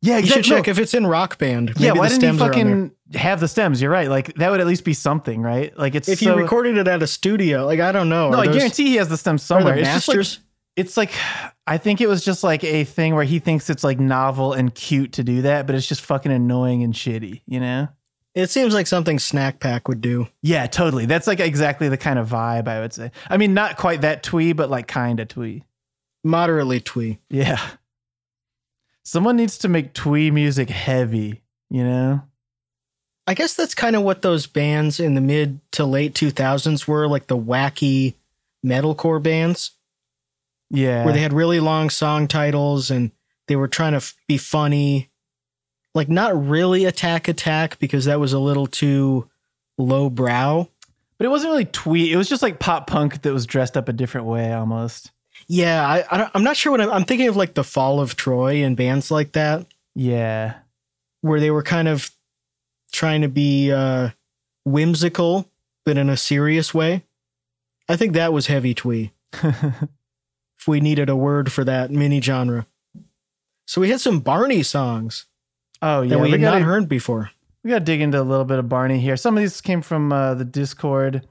Yeah, 0.00 0.18
You 0.18 0.26
should 0.26 0.44
check 0.44 0.68
if 0.68 0.78
it's 0.78 0.92
in 0.92 1.06
Rock 1.06 1.38
Band. 1.38 1.68
Maybe 1.76 1.84
yeah, 1.84 1.92
why 1.92 2.08
the 2.08 2.18
didn't 2.18 2.32
he 2.32 2.36
stems 2.38 2.40
are 2.42 2.44
on 2.44 2.50
there. 2.50 2.86
fucking 2.88 3.18
have 3.20 3.40
the 3.40 3.48
stems? 3.48 3.80
You're 3.80 3.90
right. 3.90 4.08
Like 4.08 4.34
that 4.34 4.50
would 4.50 4.60
at 4.60 4.66
least 4.66 4.84
be 4.84 4.92
something, 4.92 5.40
right? 5.40 5.76
Like 5.78 5.94
it's 5.94 6.08
If 6.08 6.18
so, 6.18 6.34
you 6.36 6.42
recorded 6.42 6.76
it 6.76 6.86
at 6.86 7.02
a 7.02 7.06
studio, 7.06 7.64
like 7.64 7.80
I 7.80 7.90
don't 7.90 8.08
know. 8.10 8.30
No, 8.30 8.38
I 8.38 8.46
those- 8.46 8.56
guarantee 8.56 8.86
he 8.88 8.96
has 8.96 9.08
the 9.08 9.16
stems 9.16 9.42
somewhere. 9.42 9.74
the 9.76 9.80
It's 9.80 9.88
just 9.94 10.08
like 10.08 10.18
masters? 10.18 10.40
it's 10.76 10.96
like 10.98 11.12
I 11.66 11.78
think 11.78 12.02
it 12.02 12.06
was 12.06 12.22
just 12.22 12.44
like 12.44 12.62
a 12.64 12.84
thing 12.84 13.14
where 13.14 13.24
he 13.24 13.38
thinks 13.38 13.70
it's 13.70 13.82
like 13.82 13.98
novel 13.98 14.52
and 14.52 14.74
cute 14.74 15.12
to 15.14 15.24
do 15.24 15.42
that, 15.42 15.66
but 15.66 15.74
it's 15.74 15.86
just 15.88 16.02
fucking 16.02 16.30
annoying 16.32 16.82
and 16.82 16.92
shitty, 16.92 17.40
you 17.46 17.60
know? 17.60 17.88
It 18.34 18.50
seems 18.50 18.74
like 18.74 18.86
something 18.86 19.18
Snack 19.18 19.60
Pack 19.60 19.88
would 19.88 20.00
do. 20.00 20.28
Yeah, 20.42 20.66
totally. 20.66 21.06
That's 21.06 21.26
like 21.26 21.40
exactly 21.40 21.88
the 21.88 21.96
kind 21.96 22.18
of 22.18 22.28
vibe 22.28 22.68
I 22.68 22.80
would 22.80 22.92
say. 22.92 23.10
I 23.30 23.36
mean, 23.36 23.54
not 23.54 23.76
quite 23.76 24.00
that 24.02 24.22
twee, 24.22 24.52
but 24.52 24.70
like 24.70 24.86
kind 24.88 25.20
of 25.20 25.28
twee. 25.28 25.62
Moderately 26.24 26.80
twee. 26.80 27.18
Yeah. 27.30 27.60
Someone 29.04 29.36
needs 29.36 29.58
to 29.58 29.68
make 29.68 29.92
twee 29.92 30.30
music 30.30 30.70
heavy, 30.70 31.42
you 31.70 31.84
know? 31.84 32.22
I 33.26 33.34
guess 33.34 33.54
that's 33.54 33.74
kind 33.74 33.96
of 33.96 34.02
what 34.02 34.22
those 34.22 34.46
bands 34.46 34.98
in 35.00 35.14
the 35.14 35.20
mid 35.20 35.60
to 35.72 35.84
late 35.84 36.14
2000s 36.14 36.86
were, 36.88 37.06
like 37.06 37.26
the 37.26 37.36
wacky 37.38 38.14
metalcore 38.64 39.22
bands, 39.22 39.72
Yeah. 40.70 41.04
where 41.04 41.12
they 41.14 41.20
had 41.20 41.32
really 41.32 41.60
long 41.60 41.90
song 41.90 42.28
titles 42.28 42.90
and 42.90 43.12
they 43.46 43.56
were 43.56 43.68
trying 43.68 43.92
to 43.92 43.98
f- 43.98 44.14
be 44.26 44.38
funny. 44.38 45.10
Like, 45.94 46.08
not 46.08 46.48
really 46.48 46.84
Attack 46.86 47.28
Attack 47.28 47.78
because 47.78 48.06
that 48.06 48.18
was 48.20 48.32
a 48.32 48.38
little 48.38 48.66
too 48.66 49.28
low 49.78 50.10
brow. 50.10 50.68
but 51.18 51.24
it 51.24 51.30
wasn't 51.30 51.50
really 51.50 51.64
twee. 51.66 52.12
It 52.12 52.16
was 52.16 52.28
just 52.28 52.42
like 52.42 52.58
pop 52.58 52.86
punk 52.86 53.22
that 53.22 53.32
was 53.32 53.46
dressed 53.46 53.76
up 53.76 53.88
a 53.88 53.92
different 53.92 54.26
way 54.26 54.52
almost. 54.52 55.12
Yeah, 55.46 55.86
I, 55.86 56.04
I 56.10 56.16
don't, 56.18 56.30
I'm 56.34 56.44
not 56.44 56.56
sure 56.56 56.72
what 56.72 56.80
I'm, 56.80 56.90
I'm 56.90 57.04
thinking 57.04 57.28
of, 57.28 57.36
like 57.36 57.54
the 57.54 57.64
Fall 57.64 58.00
of 58.00 58.16
Troy 58.16 58.64
and 58.64 58.76
bands 58.76 59.10
like 59.10 59.32
that, 59.32 59.66
Yeah. 59.94 60.54
where 61.20 61.40
they 61.40 61.50
were 61.50 61.62
kind 61.62 61.86
of 61.88 62.10
trying 62.92 63.20
to 63.22 63.28
be 63.28 63.70
uh, 63.72 64.10
whimsical, 64.64 65.48
but 65.84 65.98
in 65.98 66.08
a 66.08 66.16
serious 66.16 66.72
way. 66.72 67.02
I 67.88 67.96
think 67.96 68.14
that 68.14 68.32
was 68.32 68.46
heavy 68.46 68.74
twee. 68.74 69.12
if 70.58 70.66
we 70.66 70.80
needed 70.80 71.08
a 71.10 71.16
word 71.16 71.52
for 71.52 71.64
that 71.64 71.90
mini 71.90 72.20
genre. 72.20 72.66
So 73.66 73.80
we 73.80 73.90
had 73.90 74.00
some 74.00 74.20
Barney 74.20 74.62
songs 74.62 75.26
oh, 75.84 76.02
yeah. 76.02 76.16
we, 76.16 76.30
had 76.30 76.40
gotta, 76.40 76.60
not 76.60 76.66
heard 76.66 76.88
before. 76.88 77.30
we 77.62 77.70
got 77.70 77.80
to 77.80 77.84
dig 77.84 78.00
into 78.00 78.20
a 78.20 78.22
little 78.24 78.44
bit 78.44 78.58
of 78.58 78.68
Barney 78.68 78.98
here. 79.00 79.16
Some 79.16 79.36
of 79.36 79.40
these 79.42 79.60
came 79.60 79.82
from 79.82 80.12
uh, 80.12 80.34
the 80.34 80.44
Discord. 80.44 81.26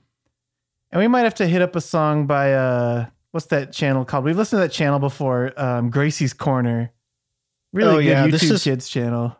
And 0.91 0.99
we 1.01 1.08
might 1.08 1.22
have 1.22 1.36
to 1.36 1.47
hit 1.47 1.62
up 1.62 1.76
a 1.76 1.82
song 1.82 2.28
by, 2.28 2.54
uh, 2.54 3.08
what's 3.32 3.47
that 3.47 3.74
channel 3.74 4.06
called? 4.06 4.26
We've 4.26 4.38
listened 4.38 4.60
to 4.62 4.68
that 4.68 4.72
channel 4.72 4.99
before, 4.99 5.51
um, 5.60 5.89
Gracie's 5.89 6.34
Corner. 6.34 6.91
Really 7.74 7.89
Oh, 7.89 7.97
good 7.97 8.06
yeah, 8.06 8.28
YouTube 8.28 8.32
this 8.32 8.43
is- 8.43 8.64
Kids 8.64 8.88
channel. 8.89 9.36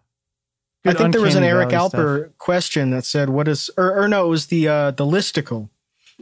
I 0.86 0.94
think 0.94 1.14
there 1.14 1.22
was 1.22 1.36
an 1.36 1.44
Eric 1.44 1.70
Valley 1.70 1.90
stuff. 1.90 2.02
Alper 2.02 2.38
question 2.40 2.90
that 2.90 3.06
said, 3.06 3.30
"What 3.30 3.48
is?" 3.48 3.70
Or, 3.78 4.02
or 4.04 4.08
no, 4.10 4.26
it 4.26 4.28
was 4.30 4.48
the 4.48 4.68
uh, 4.68 4.92
the 4.92 5.06
listicle. 5.06 5.70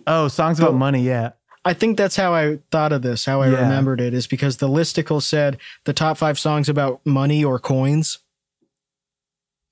Oh, 0.06 0.28
songs 0.28 0.60
about 0.60 0.74
Oh. 0.74 0.78
money. 0.78 1.02
Yeah. 1.02 1.32
I 1.66 1.74
think 1.74 1.98
that's 1.98 2.16
how 2.16 2.36
I 2.36 2.60
thought 2.70 2.92
of 2.92 3.02
this. 3.02 3.26
How 3.26 3.42
I 3.42 3.50
Yeah. 3.50 3.62
remembered 3.64 4.00
it 4.00 4.14
is 4.14 4.28
because 4.28 4.58
the 4.58 4.68
listicle 4.68 5.20
said 5.20 5.58
the 5.86 5.94
top 5.94 6.16
five 6.18 6.38
songs 6.38 6.70
about 6.70 7.02
money 7.06 7.44
or 7.44 7.58
coins. 7.58 8.20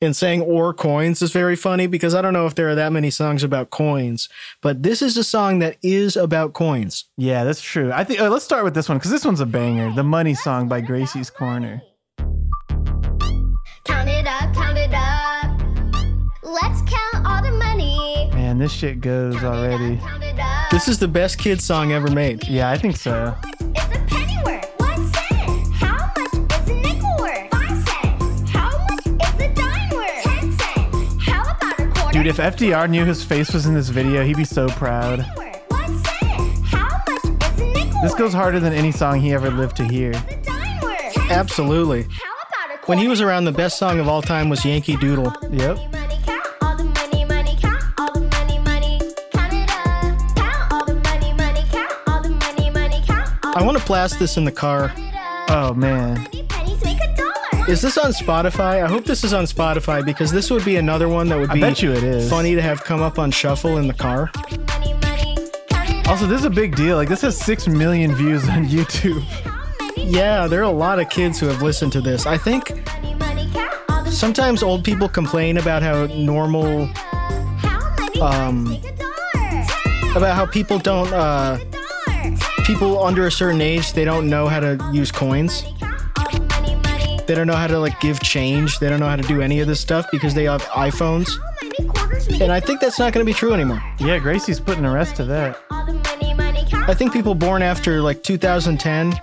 And 0.02 0.16
saying 0.16 0.42
or 0.44 0.74
coins 0.74 1.22
is 1.22 1.34
very 1.34 1.58
funny 1.58 1.86
because 1.86 2.16
I 2.16 2.22
don't 2.22 2.32
know 2.32 2.46
if 2.46 2.56
there 2.56 2.70
are 2.70 2.76
that 2.76 2.94
many 2.94 3.10
songs 3.10 3.44
about 3.44 3.70
coins, 3.70 4.30
but 4.62 4.82
this 4.82 5.02
is 5.02 5.18
a 5.18 5.26
song 5.26 5.60
that 5.60 5.76
is 5.84 6.16
about 6.16 6.54
coins. 6.54 7.04
Yeah, 7.18 7.44
that's 7.44 7.62
true. 7.62 7.92
I 7.92 8.06
think 8.06 8.22
uh, 8.22 8.30
let's 8.30 8.46
start 8.46 8.64
with 8.64 8.74
this 8.74 8.88
one 8.88 8.98
because 8.98 9.12
this 9.12 9.26
one's 9.26 9.42
a 9.42 9.46
banger. 9.46 9.92
The 9.94 10.04
Money 10.04 10.36
Song 10.36 10.70
by 10.70 10.80
Gracie's 10.82 11.30
Corner. 11.30 11.82
Count 13.84 14.08
it 14.08 14.26
up, 14.26 14.54
count 14.54 14.78
it 14.78 14.94
up. 14.94 15.60
Let's 16.44 16.80
count 16.90 17.26
all 17.28 17.42
the 17.44 17.52
money. 17.52 18.30
Man, 18.34 18.58
this 18.58 18.72
shit 18.72 19.02
goes 19.02 19.36
Count 19.36 19.58
it 19.58 19.74
already. 19.74 19.96
up, 19.98 20.02
count 20.02 20.24
it 20.24 20.40
up. 20.40 20.70
This 20.72 20.88
is 20.88 21.00
the 21.00 21.10
best 21.10 21.38
kids 21.40 21.66
song 21.66 21.92
ever 21.92 22.10
made. 22.10 22.48
Yeah, 22.48 22.70
I 22.70 22.78
think 22.78 22.96
so. 22.96 23.36
Dude, 32.20 32.28
if 32.28 32.36
FDR 32.36 32.90
knew 32.90 33.06
his 33.06 33.24
face 33.24 33.54
was 33.54 33.66
in 33.66 33.74
this 33.74 33.88
video, 33.88 34.26
he'd 34.26 34.36
be 34.36 34.44
so 34.44 34.68
proud. 34.68 35.20
Penny 35.20 35.32
worth. 35.38 35.72
One 35.72 36.04
cent. 36.04 36.66
How 36.66 37.02
much 37.08 37.24
is 37.24 37.62
a 37.62 37.66
nickel 37.66 38.02
This 38.02 38.14
goes 38.14 38.34
harder 38.34 38.60
than 38.60 38.74
any 38.74 38.92
song 38.92 39.22
he 39.22 39.32
ever 39.32 39.50
lived 39.50 39.78
to 39.78 39.86
hear. 39.86 40.12
Is 40.12 40.18
a 40.18 40.36
dime 40.44 40.82
worth? 40.82 41.14
Ten 41.14 41.32
Absolutely. 41.32 42.02
cents. 42.02 42.16
How 42.16 42.34
about 42.34 42.76
a 42.76 42.78
quarter? 42.80 42.90
When 42.90 42.98
he 42.98 43.08
was 43.08 43.22
around, 43.22 43.46
the 43.46 43.54
best 43.54 43.78
song 43.78 44.02
of 44.02 44.10
all 44.10 44.22
time 44.22 44.50
was 44.50 44.66
Yankee 44.66 44.98
Doodle. 44.98 45.34
Yep. 45.50 45.78
money, 45.78 45.88
money, 45.94 46.20
count 46.26 46.46
all 46.62 46.76
the 46.76 46.84
money, 46.84 47.24
money, 47.24 47.56
count 47.62 47.84
all 47.98 48.12
the 48.12 48.20
money, 48.20 48.60
money. 48.60 49.00
Count 49.32 49.54
it 49.54 49.70
up. 49.70 50.36
Count 50.36 50.74
all 50.74 50.86
the 50.86 50.96
money, 50.96 51.32
money, 51.32 51.64
count 51.72 51.94
all 52.08 52.22
the 52.22 52.32
money, 52.32 52.70
money, 52.70 53.02
count 53.08 53.30
all 53.46 53.58
I 53.58 53.64
want 53.64 53.78
to 53.78 53.86
blast 53.86 54.20
this 54.20 54.36
in 54.36 54.44
the 54.44 54.52
car. 54.52 54.92
Oh 55.48 55.74
man. 55.74 56.28
Is 57.70 57.82
this 57.84 57.98
on 58.00 58.12
Spotify? 58.12 58.84
I 58.84 58.88
hope 58.88 59.06
this 59.06 59.24
is 59.24 59.32
on 59.32 59.44
Spotify 59.46 60.04
because 60.04 60.32
this 60.32 60.50
would 60.50 60.66
be 60.66 60.78
another 60.78 61.08
one 61.08 61.30
that 61.30 61.38
would 61.38 61.52
I 61.52 61.54
be 61.54 61.60
bet 61.62 61.84
you 61.84 61.92
it 61.92 62.04
is. 62.04 62.28
funny 62.30 62.56
to 62.56 62.62
have 62.64 62.84
come 62.84 63.02
up 63.02 63.20
on 63.20 63.30
shuffle 63.30 63.78
in 63.78 63.88
the 63.88 63.94
car. 63.94 64.32
Money, 64.36 64.94
money, 64.94 65.36
count 65.70 65.90
it 65.92 66.08
Also, 66.08 66.26
this 66.26 66.40
is 66.40 66.46
a 66.46 66.50
big 66.50 66.76
deal. 66.76 66.96
Like 66.96 67.10
this 67.10 67.22
has 67.22 67.38
six 67.38 67.68
million 67.68 68.16
views 68.16 68.48
on 68.50 68.66
YouTube. 68.66 69.24
Yeah, 69.96 70.48
there 70.48 70.60
are 70.62 70.64
a 70.64 70.70
lot 70.72 71.00
of 71.00 71.10
kids 71.10 71.40
who 71.40 71.46
have 71.46 71.62
listened 71.62 71.92
to 71.92 72.02
this. 72.02 72.26
I 72.26 72.38
think 72.40 72.72
money, 72.88 73.14
money, 73.16 73.50
count 73.54 73.74
all 73.90 74.04
the 74.04 74.12
sometimes 74.12 74.64
old 74.64 74.84
people 74.84 75.08
complain 75.08 75.58
about 75.58 75.84
how 75.84 76.08
normal, 76.08 76.90
Um, 78.20 78.66
pennies 78.66 78.82
make 78.82 78.86
a 78.86 78.96
dollar? 78.98 80.18
about 80.18 80.36
how 80.36 80.46
people 80.48 80.80
don't, 80.80 81.14
uh, 81.14 81.58
Ten. 81.58 81.72
Dollar. 81.72 81.84
Ten. 82.08 82.38
people 82.66 83.04
under 83.06 83.28
a 83.28 83.32
certain 83.32 83.62
age, 83.62 83.94
they 83.94 84.06
don't 84.06 84.28
know 84.28 84.48
how 84.48 84.60
to 84.60 84.90
use 84.92 85.12
coins. 85.12 85.64
They 87.30 87.36
don't 87.36 87.46
know 87.46 87.54
how 87.56 87.68
to 87.68 87.78
like 87.78 88.00
give 88.00 88.20
change. 88.22 88.80
They 88.80 88.90
don't 88.90 89.00
know 89.00 89.08
how 89.08 89.16
to 89.16 89.22
do 89.22 89.40
any 89.40 89.60
of 89.60 89.68
this 89.68 89.80
stuff 89.80 90.08
because 90.12 90.34
they 90.34 90.46
have 90.46 90.64
iPhones. 90.64 91.30
How 91.38 91.52
many 91.62 91.88
quarters 91.88 92.28
make 92.28 92.42
And 92.42 92.52
I 92.52 92.60
think 92.60 92.82
that's 92.82 92.98
not 92.98 93.14
going 93.14 93.24
to 93.24 93.32
be 93.32 93.36
true 93.36 93.54
anymore. 93.54 93.84
Yeah, 94.00 94.18
Gracie's 94.18 94.60
putting 94.60 94.84
a 94.84 94.92
rest 94.92 95.16
to 95.18 95.26
that. 95.26 95.60
all 95.70 95.86
the 95.86 95.94
money, 95.94 96.34
money, 96.34 96.66
count 96.68 96.90
I 96.90 96.96
think 96.96 97.14
people 97.14 97.36
born 97.36 97.62
after 97.62 98.02
like 98.02 98.24
2010 98.24 99.14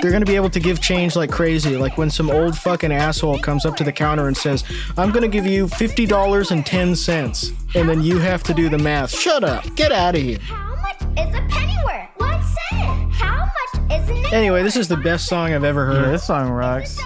they're 0.00 0.12
gonna 0.12 0.24
be 0.24 0.34
able 0.36 0.50
to 0.50 0.58
give 0.60 0.80
change 0.80 1.14
like 1.16 1.30
crazy. 1.30 1.76
Like 1.76 1.96
when 1.98 2.10
some 2.10 2.28
old 2.30 2.56
fucking 2.58 2.90
asshole 2.92 3.38
comes 3.40 3.64
up 3.66 3.76
to 3.76 3.84
the 3.84 3.92
counter 3.92 4.26
and 4.28 4.36
says, 4.36 4.62
I'm 4.96 5.10
gonna 5.12 5.28
give 5.28 5.46
you 5.46 5.66
$50.10, 5.66 7.74
and 7.76 7.88
then 7.88 8.02
you 8.02 8.18
have 8.18 8.42
to 8.44 8.54
do 8.54 8.68
the 8.68 8.78
math. 8.78 9.10
Shut 9.16 9.42
up. 9.44 9.64
Get 9.76 9.90
out 9.92 10.14
of 10.16 10.22
here. 10.22 10.38
How 10.40 10.74
much 10.76 10.96
is 11.18 11.32
a 11.34 11.42
penny 11.48 11.76
worth? 11.84 12.08
One 12.16 12.42
cent. 12.42 13.12
How 13.12 13.44
much 13.44 13.74
is 13.92 14.08
Anyway, 14.32 14.62
this 14.64 14.74
is 14.76 14.88
the 14.88 14.96
best 14.96 15.26
song 15.28 15.52
I've 15.52 15.62
ever 15.64 15.92
Yeah, 15.92 15.98
heard. 16.00 16.14
this 16.14 16.24
song 16.24 16.48
rocks. 16.50 16.98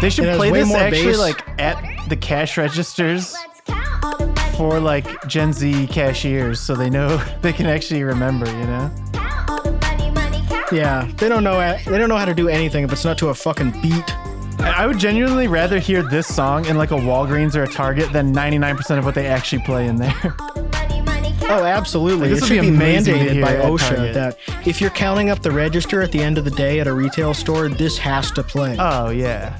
They 0.00 0.10
should 0.10 0.34
play 0.36 0.50
this 0.50 0.72
actually 0.74 1.04
bass. 1.12 1.18
like 1.18 1.48
at 1.60 2.08
the 2.08 2.16
cash 2.16 2.56
registers 2.56 3.32
Let's 3.34 3.60
count 3.66 4.04
all 4.04 4.16
the 4.18 4.26
money. 4.26 4.56
for 4.56 4.80
like 4.80 5.26
Gen 5.28 5.52
Z 5.52 5.86
cashiers 5.88 6.60
so 6.60 6.74
they 6.74 6.90
know 6.90 7.16
they 7.42 7.52
can 7.52 7.66
actually 7.66 8.02
remember, 8.02 8.46
you 8.46 8.66
know? 8.66 8.90
Count 9.12 9.50
all 9.50 9.62
the 9.62 9.72
money, 9.72 10.10
money, 10.10 10.42
count. 10.48 10.72
Yeah, 10.72 11.08
they 11.16 11.28
don't 11.28 11.44
know 11.44 11.58
they 11.60 11.98
don't 11.98 12.08
know 12.08 12.16
how 12.16 12.24
to 12.24 12.34
do 12.34 12.48
anything 12.48 12.84
if 12.84 12.92
it's 12.92 13.04
not 13.04 13.18
to 13.18 13.28
a 13.28 13.34
fucking 13.34 13.72
beat. 13.82 14.16
I 14.60 14.86
would 14.86 14.98
genuinely 14.98 15.48
rather 15.48 15.78
hear 15.78 16.02
this 16.02 16.26
song 16.26 16.66
in 16.66 16.76
like 16.76 16.90
a 16.90 16.94
Walgreens 16.94 17.54
or 17.56 17.62
a 17.62 17.68
Target 17.68 18.12
than 18.12 18.34
99% 18.34 18.98
of 18.98 19.06
what 19.06 19.14
they 19.14 19.26
actually 19.26 19.62
play 19.62 19.86
in 19.86 19.96
there. 19.96 20.12
All 20.38 20.52
the 20.52 20.62
money, 20.64 21.00
money, 21.00 21.28
count. 21.40 21.62
Oh, 21.62 21.64
absolutely. 21.64 22.28
Like, 22.28 22.30
it 22.32 22.40
this 22.40 22.46
should 22.48 22.56
would 22.60 22.70
be 22.70 22.70
be 22.72 22.76
mandated 22.76 23.40
by 23.42 23.54
OSHA 23.54 24.12
that 24.12 24.36
if 24.66 24.78
you're 24.82 24.90
counting 24.90 25.30
up 25.30 25.40
the 25.40 25.50
register 25.50 26.02
at 26.02 26.12
the 26.12 26.22
end 26.22 26.36
of 26.36 26.44
the 26.44 26.50
day 26.50 26.78
at 26.78 26.86
a 26.86 26.92
retail 26.92 27.32
store, 27.32 27.70
this 27.70 27.96
has 27.96 28.30
to 28.32 28.42
play. 28.42 28.76
Oh, 28.78 29.08
yeah. 29.08 29.56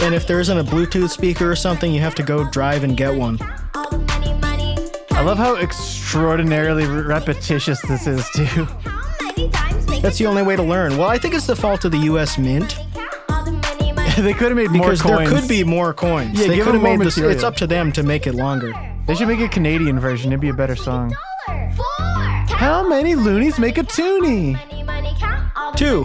And 0.00 0.14
if 0.14 0.26
there 0.26 0.40
isn't 0.40 0.56
a 0.56 0.64
Bluetooth 0.64 1.10
speaker 1.10 1.50
or 1.50 1.56
something, 1.56 1.92
you 1.92 2.00
have 2.00 2.14
to 2.16 2.22
go 2.22 2.48
drive 2.50 2.84
and 2.84 2.96
get 2.96 3.14
one. 3.14 3.38
All 3.74 3.88
the 3.90 3.98
money, 3.98 4.32
money. 4.34 4.76
I 5.10 5.22
love 5.22 5.38
how 5.38 5.56
extraordinarily 5.56 6.86
repetitious 6.86 7.80
this 7.82 8.06
is, 8.06 8.28
too. 8.34 8.44
How 8.44 9.26
many 9.36 9.50
times 9.50 9.86
make 9.88 10.02
That's 10.02 10.18
the 10.18 10.26
only 10.26 10.42
way 10.42 10.56
to 10.56 10.62
learn. 10.62 10.96
Well, 10.96 11.08
I 11.08 11.18
think 11.18 11.34
it's 11.34 11.46
the 11.46 11.56
fault 11.56 11.84
of 11.84 11.92
the 11.92 11.98
U.S. 11.98 12.38
Mint 12.38 12.78
count 12.94 13.12
all 13.28 13.44
the 13.44 13.52
money, 13.52 13.92
money. 13.92 14.22
they 14.22 14.32
could 14.32 14.48
have 14.48 14.56
made 14.56 14.70
more 14.70 14.90
because 14.90 15.02
there 15.02 15.26
could 15.26 15.48
be 15.48 15.62
more 15.64 15.94
coins. 15.94 16.38
Yeah, 16.38 16.48
they 16.48 16.56
give 16.56 16.64
could 16.64 16.74
have 16.74 16.82
them 16.82 16.90
more 16.90 16.98
made 16.98 17.06
this. 17.06 17.18
It's 17.18 17.44
up 17.44 17.56
to 17.56 17.66
them 17.66 17.92
to 17.92 18.02
make 18.02 18.26
it 18.26 18.34
longer. 18.34 18.72
They 19.06 19.14
should 19.14 19.28
make 19.28 19.40
a 19.40 19.48
Canadian 19.48 19.98
version. 20.00 20.30
It'd 20.32 20.40
be 20.40 20.48
a 20.48 20.54
better 20.54 20.76
song. 20.76 21.14
Dollar. 21.46 21.70
Four. 21.76 21.84
Count 21.98 22.50
How 22.50 22.88
many 22.88 23.14
loonies 23.14 23.58
make 23.58 23.78
a 23.78 23.82
toonie? 23.84 24.52
money, 24.52 24.82
money, 24.82 25.14
count 25.18 25.50
all 25.56 25.72
the 25.72 25.78
Two. 25.78 26.04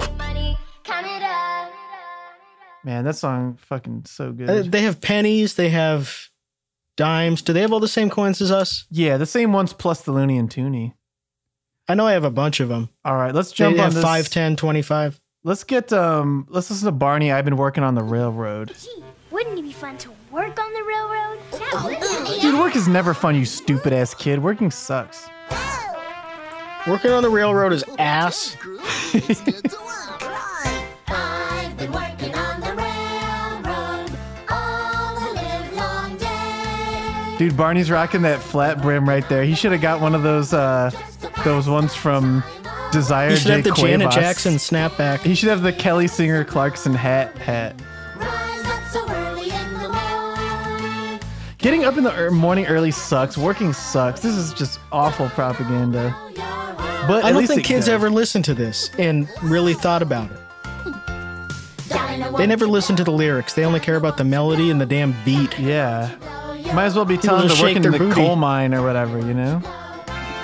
Man, 2.88 3.04
that 3.04 3.18
song 3.18 3.58
fucking 3.64 4.04
so 4.06 4.32
good. 4.32 4.50
Uh, 4.50 4.64
they 4.66 4.84
have 4.84 5.02
pennies. 5.02 5.56
They 5.56 5.68
have 5.68 6.30
dimes. 6.96 7.42
Do 7.42 7.52
they 7.52 7.60
have 7.60 7.74
all 7.74 7.82
the 7.82 7.88
same 7.90 8.10
coins 8.10 8.40
as 8.40 8.50
us? 8.50 8.86
Yeah, 8.90 9.18
the 9.18 9.26
same 9.26 9.52
ones 9.52 9.74
plus 9.74 10.04
the 10.04 10.14
loonie 10.14 10.40
and 10.40 10.50
toonie. 10.50 10.94
I 11.90 11.96
know 11.96 12.08
I 12.08 12.14
have 12.14 12.24
a 12.24 12.32
bunch 12.32 12.62
of 12.62 12.70
them. 12.70 12.88
All 13.04 13.18
right, 13.18 13.36
let's 13.36 13.50
They 13.50 13.56
jump 13.58 13.78
on 13.78 13.84
have 13.84 13.94
this. 13.94 14.04
5, 14.06 14.30
10, 14.30 14.56
25. 14.56 15.20
Let's 15.44 15.66
get 15.66 15.92
um. 15.92 16.48
Let's 16.50 16.70
listen 16.70 16.86
to 16.86 16.94
Barney. 16.94 17.30
I've 17.30 17.44
been 17.44 17.58
working 17.58 17.84
on 17.84 17.94
the 17.94 18.04
railroad. 18.04 18.74
Gee, 18.82 19.04
wouldn't 19.32 19.60
it 19.60 19.64
be 19.64 19.74
fun 19.74 19.98
to 19.98 20.12
work 20.32 20.58
on 20.58 20.72
the 20.72 20.84
railroad? 20.84 21.40
Yeah, 21.60 21.84
wouldn't? 21.84 22.42
Dude, 22.42 22.58
work 22.58 22.78
is 22.78 22.88
never 22.88 23.14
fun, 23.14 23.36
you 23.36 23.44
stupid 23.44 23.92
ass 23.92 24.14
kid. 24.14 24.42
Working 24.42 24.72
sucks. 24.72 25.28
Working 26.88 27.12
on 27.12 27.22
the 27.22 27.30
railroad 27.30 27.74
is 27.74 27.84
ass. 28.00 28.56
Dude, 37.38 37.56
Barney's 37.56 37.92
rocking 37.92 38.24
that 38.24 38.42
flat 38.42 38.82
brim 38.82 39.08
right 39.08 39.28
there. 39.30 39.44
He 39.44 39.54
should 39.54 39.72
have 39.72 39.82
got 39.82 40.02
one 40.02 40.16
of 40.16 40.24
those 40.24 40.54
uh 40.54 40.90
those 41.44 41.70
ones 41.70 41.94
from 41.94 42.44
Desire 42.92 43.30
He 43.32 43.36
should 43.36 43.48
J. 43.48 43.54
have 43.54 43.64
the 43.64 43.72
Janet 43.72 44.12
Jackson 44.12 44.56
snapback. 44.56 45.20
He 45.20 45.36
should 45.36 45.50
have 45.50 45.62
the 45.62 45.74
Kelly 45.74 46.08
Singer 46.08 46.44
Clarkson 46.44 46.94
hat 46.94 47.38
hat. 47.38 47.80
Rise 48.16 48.66
up 48.66 48.84
so 48.92 49.08
early 49.10 49.52
in 49.52 49.74
the 49.74 49.90
morning. 49.90 51.20
Getting 51.60 51.86
up 51.86 51.98
in 51.98 52.04
the 52.04 52.32
morning 52.32 52.66
early 52.66 52.92
sucks. 52.92 53.38
Working 53.38 53.72
sucks. 53.74 54.22
This 54.22 54.36
is 54.36 54.54
just 54.54 54.80
awful 54.92 55.30
propaganda. 55.30 56.16
But 57.08 57.24
I 57.24 57.32
don't 57.32 57.46
think 57.46 57.64
kids 57.64 57.86
does. 57.86 57.94
ever 57.94 58.10
listened 58.10 58.46
to 58.46 58.54
this 58.54 58.90
and 58.98 59.30
really 59.44 59.74
thought 59.76 60.02
about 60.02 60.30
it. 60.32 60.38
They 62.38 62.46
never 62.48 62.68
listen 62.68 62.96
to 62.98 63.04
the 63.04 63.12
lyrics. 63.12 63.54
They 63.54 63.64
only 63.64 63.80
care 63.80 63.96
about 63.96 64.18
the 64.18 64.24
melody 64.24 64.70
and 64.72 64.82
the 64.82 64.86
damn 64.86 65.16
beat. 65.24 65.58
Yeah. 65.58 66.16
Might 66.74 66.86
as 66.86 66.96
well 66.96 67.06
be 67.06 67.18
telling 67.18 67.48
them 67.48 67.58
to 67.58 67.64
work 67.64 67.76
in 67.76 67.82
the 67.82 67.92
booty. 67.98 68.14
coal 68.14 68.36
mine 68.36 68.74
or 68.74 68.82
whatever, 68.84 69.18
you 69.20 69.34
know? 69.34 69.60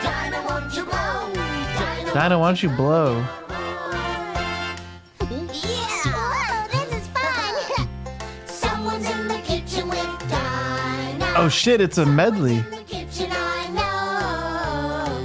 Dinah, 0.01 0.43
won't 0.47 0.76
you 0.76 0.86
blow? 0.86 1.34
Dinah, 1.34 2.13
Dinah, 2.13 2.39
why 2.39 2.47
don't 2.47 2.63
you 2.63 2.69
blow? 2.69 3.24
Yeah, 5.19 6.67
this 6.71 6.93
is 6.93 7.07
fun. 7.07 7.88
Someone's 8.45 9.09
in 9.09 9.28
the 9.28 9.39
kitchen 9.43 9.88
with 9.89 10.30
Dinah. 10.30 11.34
Oh 11.36 11.49
shit, 11.49 11.82
it's 11.82 11.97
a 11.97 12.05
medley. 12.05 12.57
In 12.57 12.69
the 12.69 12.84
kitchen, 12.88 13.30
I 13.32 13.67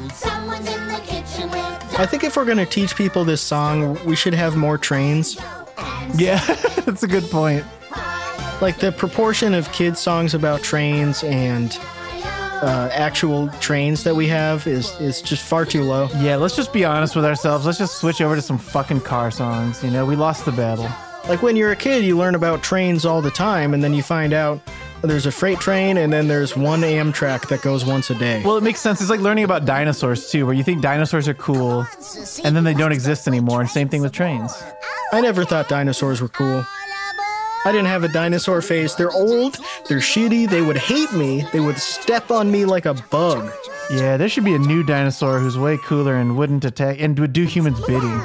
know. 0.03 0.09
Someone's 0.14 0.68
in 0.68 0.88
the 0.88 1.01
kitchen 1.07 1.51
with 1.51 1.99
I 2.01 2.07
think 2.07 2.24
if 2.24 2.36
we're 2.36 2.44
going 2.44 2.59
to 2.59 2.66
teach 2.66 2.94
people 2.96 3.24
this 3.24 3.40
song, 3.40 3.99
we 4.05 4.14
should 4.16 4.34
have 4.34 4.57
more 4.57 4.76
trains. 4.78 5.36
Yeah, 6.16 6.38
that's 6.84 7.03
a 7.03 7.09
good 7.09 7.24
point. 7.30 7.64
Like 8.61 8.78
the 8.78 8.90
proportion 8.90 9.54
of 9.54 9.70
kids' 9.72 10.00
songs 10.00 10.34
about 10.34 10.62
trains 10.62 11.22
and 11.22 11.78
uh, 12.61 12.90
actual 12.92 13.48
trains 13.61 14.02
that 14.02 14.16
we 14.16 14.26
have 14.28 14.66
is, 14.66 14.90
is 15.00 15.22
just 15.22 15.44
far 15.44 15.64
too 15.64 15.84
low. 15.84 16.09
Yeah, 16.18 16.36
let's 16.36 16.56
just 16.56 16.72
be 16.72 16.84
honest 16.84 17.14
with 17.14 17.24
ourselves. 17.24 17.66
Let's 17.66 17.78
just 17.78 17.98
switch 17.98 18.20
over 18.20 18.34
to 18.34 18.42
some 18.42 18.59
fucking 18.59 19.02
car 19.02 19.30
songs. 19.30 19.84
You 19.84 19.92
know, 19.92 20.04
we 20.04 20.16
lost 20.16 20.44
the 20.44 20.50
battle. 20.50 20.88
Like 21.28 21.40
when 21.40 21.54
you're 21.54 21.70
a 21.70 21.76
kid, 21.76 22.04
you 22.04 22.18
learn 22.18 22.34
about 22.34 22.62
trains 22.62 23.04
all 23.04 23.22
the 23.22 23.30
time, 23.30 23.74
and 23.74 23.84
then 23.84 23.94
you 23.94 24.02
find 24.02 24.32
out 24.32 24.61
there's 25.02 25.26
a 25.26 25.30
freight 25.30 25.61
train 25.61 25.98
and 25.98 26.12
then 26.12 26.26
there's 26.26 26.56
one 26.56 26.80
Amtrak 26.80 27.46
that 27.48 27.62
goes 27.62 27.84
once 27.84 28.11
a 28.11 28.16
day. 28.16 28.42
Well, 28.44 28.56
it 28.56 28.64
makes 28.64 28.80
sense. 28.80 29.00
It's 29.00 29.11
like 29.11 29.20
learning 29.20 29.44
about 29.44 29.64
dinosaurs 29.64 30.28
too, 30.28 30.44
where 30.44 30.54
you 30.54 30.64
think 30.64 30.82
dinosaurs 30.82 31.28
are 31.28 31.34
cool, 31.34 31.86
and 32.42 32.56
then 32.56 32.64
they 32.64 32.74
don't 32.74 32.90
exist 32.90 33.28
anymore. 33.28 33.61
And 33.61 33.70
same 33.70 33.88
thing 33.88 34.02
with 34.02 34.12
trains. 34.12 34.61
I 35.12 35.20
never 35.20 35.44
thought 35.44 35.68
dinosaurs 35.68 36.20
were 36.20 36.28
cool. 36.28 36.66
I 37.68 37.72
didn't 37.72 37.88
have 37.88 38.02
a 38.02 38.08
dinosaur 38.08 38.62
face. 38.62 38.94
They're 38.94 39.10
old, 39.10 39.58
they're 39.90 39.98
shitty, 39.98 40.48
they 40.48 40.62
would 40.62 40.78
hate 40.78 41.12
me, 41.12 41.44
they 41.52 41.60
would 41.60 41.76
step 41.76 42.30
on 42.30 42.50
me 42.50 42.64
like 42.64 42.86
a 42.86 42.94
bug. 42.94 43.52
Yeah, 43.90 44.16
there 44.16 44.26
should 44.26 44.44
be 44.44 44.54
a 44.54 44.58
new 44.58 44.82
dinosaur 44.82 45.38
who's 45.38 45.58
way 45.58 45.76
cooler 45.76 46.14
and 46.14 46.34
wouldn't 46.34 46.64
attack 46.64 46.96
and 46.98 47.18
would 47.18 47.34
do 47.34 47.44
humans 47.44 47.78
bidding. 47.82 48.22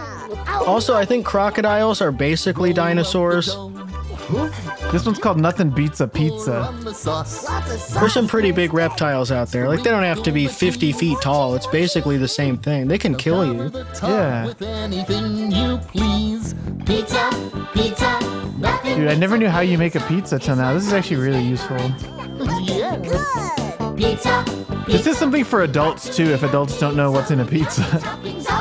Also, 0.65 0.95
I 0.95 1.03
think 1.03 1.25
crocodiles 1.25 1.99
are 1.99 2.13
basically 2.13 2.71
dinosaurs. 2.71 3.53
This 4.91 5.05
one's 5.05 5.19
called 5.19 5.39
Nothing 5.39 5.69
Beats 5.69 5.99
a 5.99 6.07
Pizza. 6.07 6.73
There's 6.83 8.13
some 8.13 8.27
pretty 8.27 8.51
big 8.51 8.73
reptiles 8.73 9.31
out 9.31 9.49
there. 9.49 9.67
Like, 9.67 9.83
they 9.83 9.89
don't 9.89 10.03
have 10.03 10.23
to 10.23 10.31
be 10.31 10.47
50 10.47 10.91
feet 10.91 11.17
tall. 11.21 11.55
It's 11.55 11.67
basically 11.67 12.17
the 12.17 12.27
same 12.27 12.57
thing. 12.57 12.87
They 12.87 12.97
can 12.97 13.15
kill 13.15 13.45
you. 13.45 13.71
Yeah. 14.03 14.53
Dude, 18.83 19.07
I 19.07 19.15
never 19.15 19.37
knew 19.37 19.49
how 19.49 19.61
you 19.61 19.77
make 19.77 19.95
a 19.95 20.01
pizza 20.01 20.39
till 20.39 20.55
now. 20.55 20.73
This 20.73 20.85
is 20.87 20.93
actually 20.93 21.17
really 21.17 21.43
useful. 21.43 21.77
This 24.87 25.07
is 25.07 25.17
something 25.17 25.43
for 25.43 25.63
adults 25.63 26.15
too, 26.15 26.25
if 26.25 26.43
adults 26.43 26.79
don't 26.79 26.95
know 26.95 27.11
what's 27.11 27.31
in 27.31 27.39
a 27.39 27.45
pizza. 27.45 27.83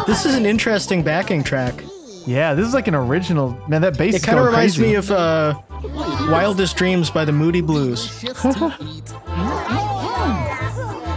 This 0.06 0.24
is 0.24 0.34
an 0.34 0.46
interesting 0.46 1.02
backing 1.02 1.42
track. 1.42 1.82
Yeah, 2.26 2.54
this 2.54 2.66
is 2.66 2.74
like 2.74 2.88
an 2.88 2.94
original. 2.94 3.56
Man, 3.68 3.82
that 3.82 3.96
bass 3.98 4.14
It 4.14 4.18
is 4.18 4.24
kind 4.24 4.38
of 4.38 4.46
reminds 4.46 4.76
crazy. 4.76 4.90
me 4.90 4.94
of 4.96 5.10
uh, 5.10 5.54
Wildest 6.30 6.76
Dreams 6.76 7.10
by 7.10 7.24
the 7.24 7.32
Moody 7.32 7.60
Blues. 7.60 8.20
Just 8.20 8.42
to 8.42 8.74
eat. 8.82 9.12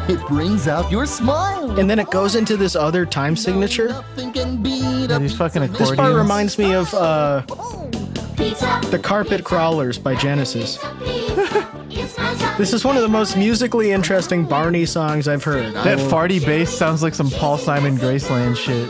It 0.07 0.19
brings 0.27 0.67
out 0.67 0.91
your 0.91 1.07
smile. 1.07 1.79
And 1.79 1.89
then 1.89 1.97
it 1.97 2.11
goes 2.11 2.35
into 2.35 2.57
this 2.57 2.75
other 2.75 3.05
time 3.07 3.35
signature. 3.35 3.87
Nothing 3.89 4.31
can 4.33 4.61
beat 4.61 5.09
Yeah, 5.09 5.17
these 5.17 5.35
fucking 5.35 5.61
This 5.63 5.71
accordions. 5.71 5.97
part 5.97 6.13
reminds 6.13 6.57
me 6.59 6.73
of 6.75 6.93
uh, 6.93 7.41
The 8.91 8.99
Carpet 9.01 9.43
Crawlers 9.43 9.97
by 9.97 10.13
Genesis. 10.15 10.77
pizza. 10.77 11.71
It's 11.89 12.17
my 12.19 12.33
toppings. 12.35 12.57
This 12.57 12.73
is 12.73 12.85
one 12.85 12.97
of 12.97 13.01
the 13.01 13.07
most 13.09 13.35
musically 13.35 13.91
interesting 13.91 14.45
Barney 14.45 14.85
songs 14.85 15.27
I've 15.27 15.43
heard. 15.43 15.73
That 15.73 15.97
farty 15.97 16.39
bass 16.45 16.69
sounds 16.69 17.01
like 17.01 17.15
some 17.15 17.31
Paul 17.31 17.57
Simon 17.57 17.97
Graceland 17.97 18.57
shit. 18.57 18.87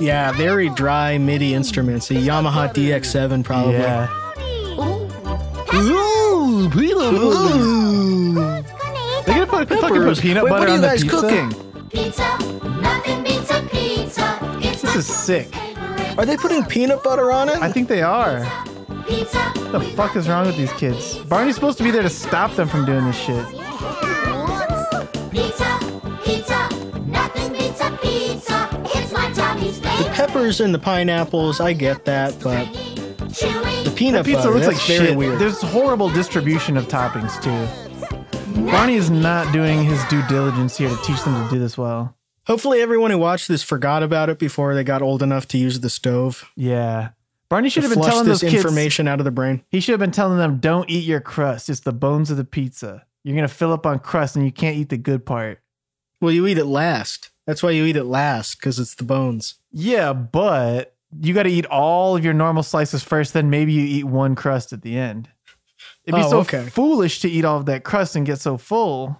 Yeah, 0.00 0.32
very 0.32 0.68
dry 0.70 1.18
MIDI 1.18 1.54
instruments. 1.54 2.10
A 2.10 2.14
Yamaha 2.14 2.72
DX7 2.72 3.44
probably. 3.44 3.74
Yeah. 3.74 4.08
Ooh, 5.74 6.68
They're 6.68 6.94
gonna 9.34 9.46
put, 9.46 9.68
fucking 9.68 9.78
put 9.80 9.92
Peppers. 9.92 10.20
peanut 10.20 10.44
Wait, 10.44 10.50
butter 10.50 10.60
what 10.60 10.68
are 10.68 10.68
you 10.68 10.74
on 10.76 10.80
the 10.80 10.86
guys 10.88 11.02
pizza. 11.02 11.20
cooking? 11.20 11.50
Pizza, 11.90 12.38
nothing 12.80 13.22
beats 13.22 13.50
a 13.50 13.62
pizza. 13.70 14.38
It's 14.60 14.82
This 14.82 14.96
is 14.96 15.06
sick. 15.06 15.48
Are 16.18 16.26
they 16.26 16.36
putting 16.36 16.64
peanut 16.64 17.02
butter 17.04 17.30
on 17.32 17.48
it? 17.48 17.56
I 17.62 17.70
think 17.70 17.88
they 17.88 18.02
are. 18.02 18.44
Pizza, 19.06 19.38
What 19.38 19.72
the 19.72 19.80
fuck 19.80 20.16
is 20.16 20.28
wrong 20.28 20.46
with 20.46 20.56
these 20.56 20.72
kids? 20.74 21.18
Barney's 21.20 21.54
supposed 21.54 21.78
to 21.78 21.84
be 21.84 21.90
there 21.90 22.02
to 22.02 22.10
stop 22.10 22.54
them 22.56 22.68
from 22.68 22.84
doing 22.84 23.04
this 23.06 23.16
shit. 23.16 23.44
Peppers 30.26 30.60
and 30.60 30.74
the 30.74 30.78
pineapples, 30.78 31.60
I 31.60 31.72
get 31.72 32.04
that, 32.04 32.38
but 32.42 32.66
the 33.84 33.92
peanut 33.96 34.24
That 34.24 34.26
pizza 34.26 34.42
butter, 34.42 34.50
looks 34.50 34.66
that's 34.66 34.78
like 34.78 34.98
very 34.98 35.08
shit. 35.08 35.16
weird. 35.16 35.38
There's 35.38 35.62
horrible 35.62 36.10
distribution 36.10 36.76
of 36.76 36.88
toppings 36.88 37.42
too. 37.42 38.66
Barney 38.70 38.96
is 38.96 39.08
not 39.08 39.50
doing 39.50 39.82
his 39.82 40.04
due 40.10 40.22
diligence 40.28 40.76
here 40.76 40.90
to 40.90 40.96
teach 41.02 41.22
them 41.22 41.42
to 41.42 41.50
do 41.50 41.58
this 41.58 41.78
well. 41.78 42.14
Hopefully, 42.46 42.82
everyone 42.82 43.10
who 43.10 43.16
watched 43.16 43.48
this 43.48 43.62
forgot 43.62 44.02
about 44.02 44.28
it 44.28 44.38
before 44.38 44.74
they 44.74 44.84
got 44.84 45.00
old 45.00 45.22
enough 45.22 45.48
to 45.48 45.58
use 45.58 45.80
the 45.80 45.88
stove. 45.88 46.50
Yeah. 46.54 47.10
Barney 47.48 47.70
should 47.70 47.84
have 47.84 47.94
been 47.94 48.02
telling 48.02 48.26
this 48.26 48.42
those 48.42 48.50
kids. 48.50 48.62
information 48.62 49.08
out 49.08 49.20
of 49.20 49.24
the 49.24 49.30
brain. 49.30 49.62
He 49.70 49.80
should 49.80 49.92
have 49.92 50.00
been 50.00 50.10
telling 50.10 50.36
them, 50.36 50.58
"Don't 50.58 50.90
eat 50.90 51.04
your 51.04 51.20
crust. 51.20 51.70
It's 51.70 51.80
the 51.80 51.94
bones 51.94 52.30
of 52.30 52.36
the 52.36 52.44
pizza. 52.44 53.04
You're 53.24 53.36
gonna 53.36 53.48
fill 53.48 53.72
up 53.72 53.86
on 53.86 53.98
crust, 54.00 54.36
and 54.36 54.44
you 54.44 54.52
can't 54.52 54.76
eat 54.76 54.90
the 54.90 54.98
good 54.98 55.24
part." 55.24 55.62
Well, 56.20 56.30
you 56.30 56.46
eat 56.46 56.58
it 56.58 56.66
last. 56.66 57.30
That's 57.46 57.62
why 57.62 57.70
you 57.70 57.86
eat 57.86 57.96
it 57.96 58.04
last, 58.04 58.58
because 58.58 58.78
it's 58.78 58.94
the 58.94 59.04
bones. 59.04 59.54
Yeah, 59.72 60.12
but 60.12 60.94
you 61.20 61.34
got 61.34 61.44
to 61.44 61.50
eat 61.50 61.66
all 61.66 62.16
of 62.16 62.24
your 62.24 62.34
normal 62.34 62.62
slices 62.62 63.02
first. 63.02 63.32
Then 63.32 63.50
maybe 63.50 63.72
you 63.72 63.82
eat 63.82 64.04
one 64.04 64.34
crust 64.34 64.72
at 64.72 64.82
the 64.82 64.96
end. 64.96 65.28
It'd 66.04 66.18
be 66.18 66.24
Oh, 66.26 66.30
so 66.30 66.38
okay. 66.40 66.64
foolish 66.68 67.20
to 67.20 67.28
eat 67.28 67.44
all 67.44 67.58
of 67.58 67.66
that 67.66 67.84
crust 67.84 68.16
and 68.16 68.26
get 68.26 68.40
so 68.40 68.56
full. 68.56 69.16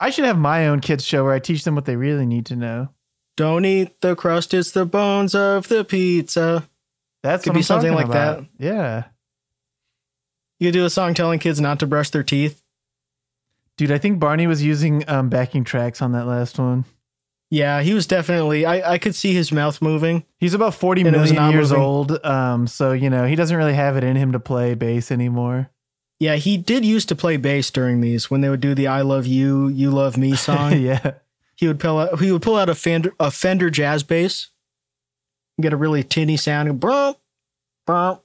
I 0.00 0.10
should 0.10 0.24
have 0.24 0.38
my 0.38 0.66
own 0.68 0.80
kids 0.80 1.04
show 1.04 1.24
where 1.24 1.32
I 1.34 1.38
teach 1.38 1.64
them 1.64 1.74
what 1.74 1.84
they 1.84 1.96
really 1.96 2.26
need 2.26 2.46
to 2.46 2.56
know. 2.56 2.88
Don't 3.36 3.64
eat 3.64 4.00
the 4.00 4.14
crust, 4.14 4.54
it's 4.54 4.70
the 4.70 4.84
bones 4.86 5.34
of 5.34 5.68
the 5.68 5.84
pizza. 5.84 6.68
That's 7.22 7.42
Could 7.44 7.54
be 7.54 7.60
I'm 7.60 7.64
something 7.64 7.94
like 7.94 8.06
about. 8.06 8.44
Yeah, 8.58 9.04
You 10.60 10.70
do 10.72 10.84
a 10.84 10.90
song 10.90 11.14
telling 11.14 11.38
kids 11.38 11.60
not 11.60 11.80
to 11.80 11.86
brush 11.86 12.10
their 12.10 12.22
teeth. 12.22 12.62
dude. 13.76 13.90
I 13.90 13.98
think 13.98 14.20
Barney 14.20 14.46
was 14.46 14.62
using 14.62 15.08
um, 15.08 15.28
backing 15.30 15.64
tracks 15.64 16.00
on 16.02 16.12
that 16.12 16.26
last 16.26 16.58
one. 16.58 16.84
Yeah, 17.54 17.82
he 17.82 17.94
was 17.94 18.08
definitely. 18.08 18.66
I, 18.66 18.94
I 18.94 18.98
could 18.98 19.14
see 19.14 19.32
his 19.32 19.52
mouth 19.52 19.80
moving. 19.80 20.24
He's 20.38 20.54
about 20.54 20.74
forty 20.74 21.04
million 21.04 21.50
years 21.52 21.70
moving. 21.70 21.84
old, 21.84 22.24
um, 22.24 22.66
so 22.66 22.90
you 22.90 23.08
know 23.08 23.26
he 23.26 23.36
doesn't 23.36 23.56
really 23.56 23.74
have 23.74 23.96
it 23.96 24.02
in 24.02 24.16
him 24.16 24.32
to 24.32 24.40
play 24.40 24.74
bass 24.74 25.12
anymore. 25.12 25.70
Yeah, 26.18 26.34
he 26.34 26.56
did 26.56 26.84
used 26.84 27.08
to 27.10 27.14
play 27.14 27.36
bass 27.36 27.70
during 27.70 28.00
these 28.00 28.28
when 28.28 28.40
they 28.40 28.48
would 28.48 28.60
do 28.60 28.74
the 28.74 28.88
"I 28.88 29.02
Love 29.02 29.26
You, 29.28 29.68
You 29.68 29.92
Love 29.92 30.16
Me" 30.16 30.34
song. 30.48 30.80
yeah, 30.80 31.12
He 31.54 31.68
would 31.68 31.78
pull 31.78 31.98
out. 32.00 32.18
He 32.20 32.32
would 32.32 32.42
pull 32.42 32.56
out 32.56 32.68
a 32.68 32.74
Fender, 32.74 33.14
a 33.20 33.30
Fender 33.30 33.70
jazz 33.70 34.02
bass, 34.02 34.48
get 35.60 35.72
a 35.72 35.76
really 35.76 36.02
tinny 36.02 36.36
sound. 36.36 36.68
and 36.68 36.80
Brum, 36.80 37.14
brum, 37.86 38.18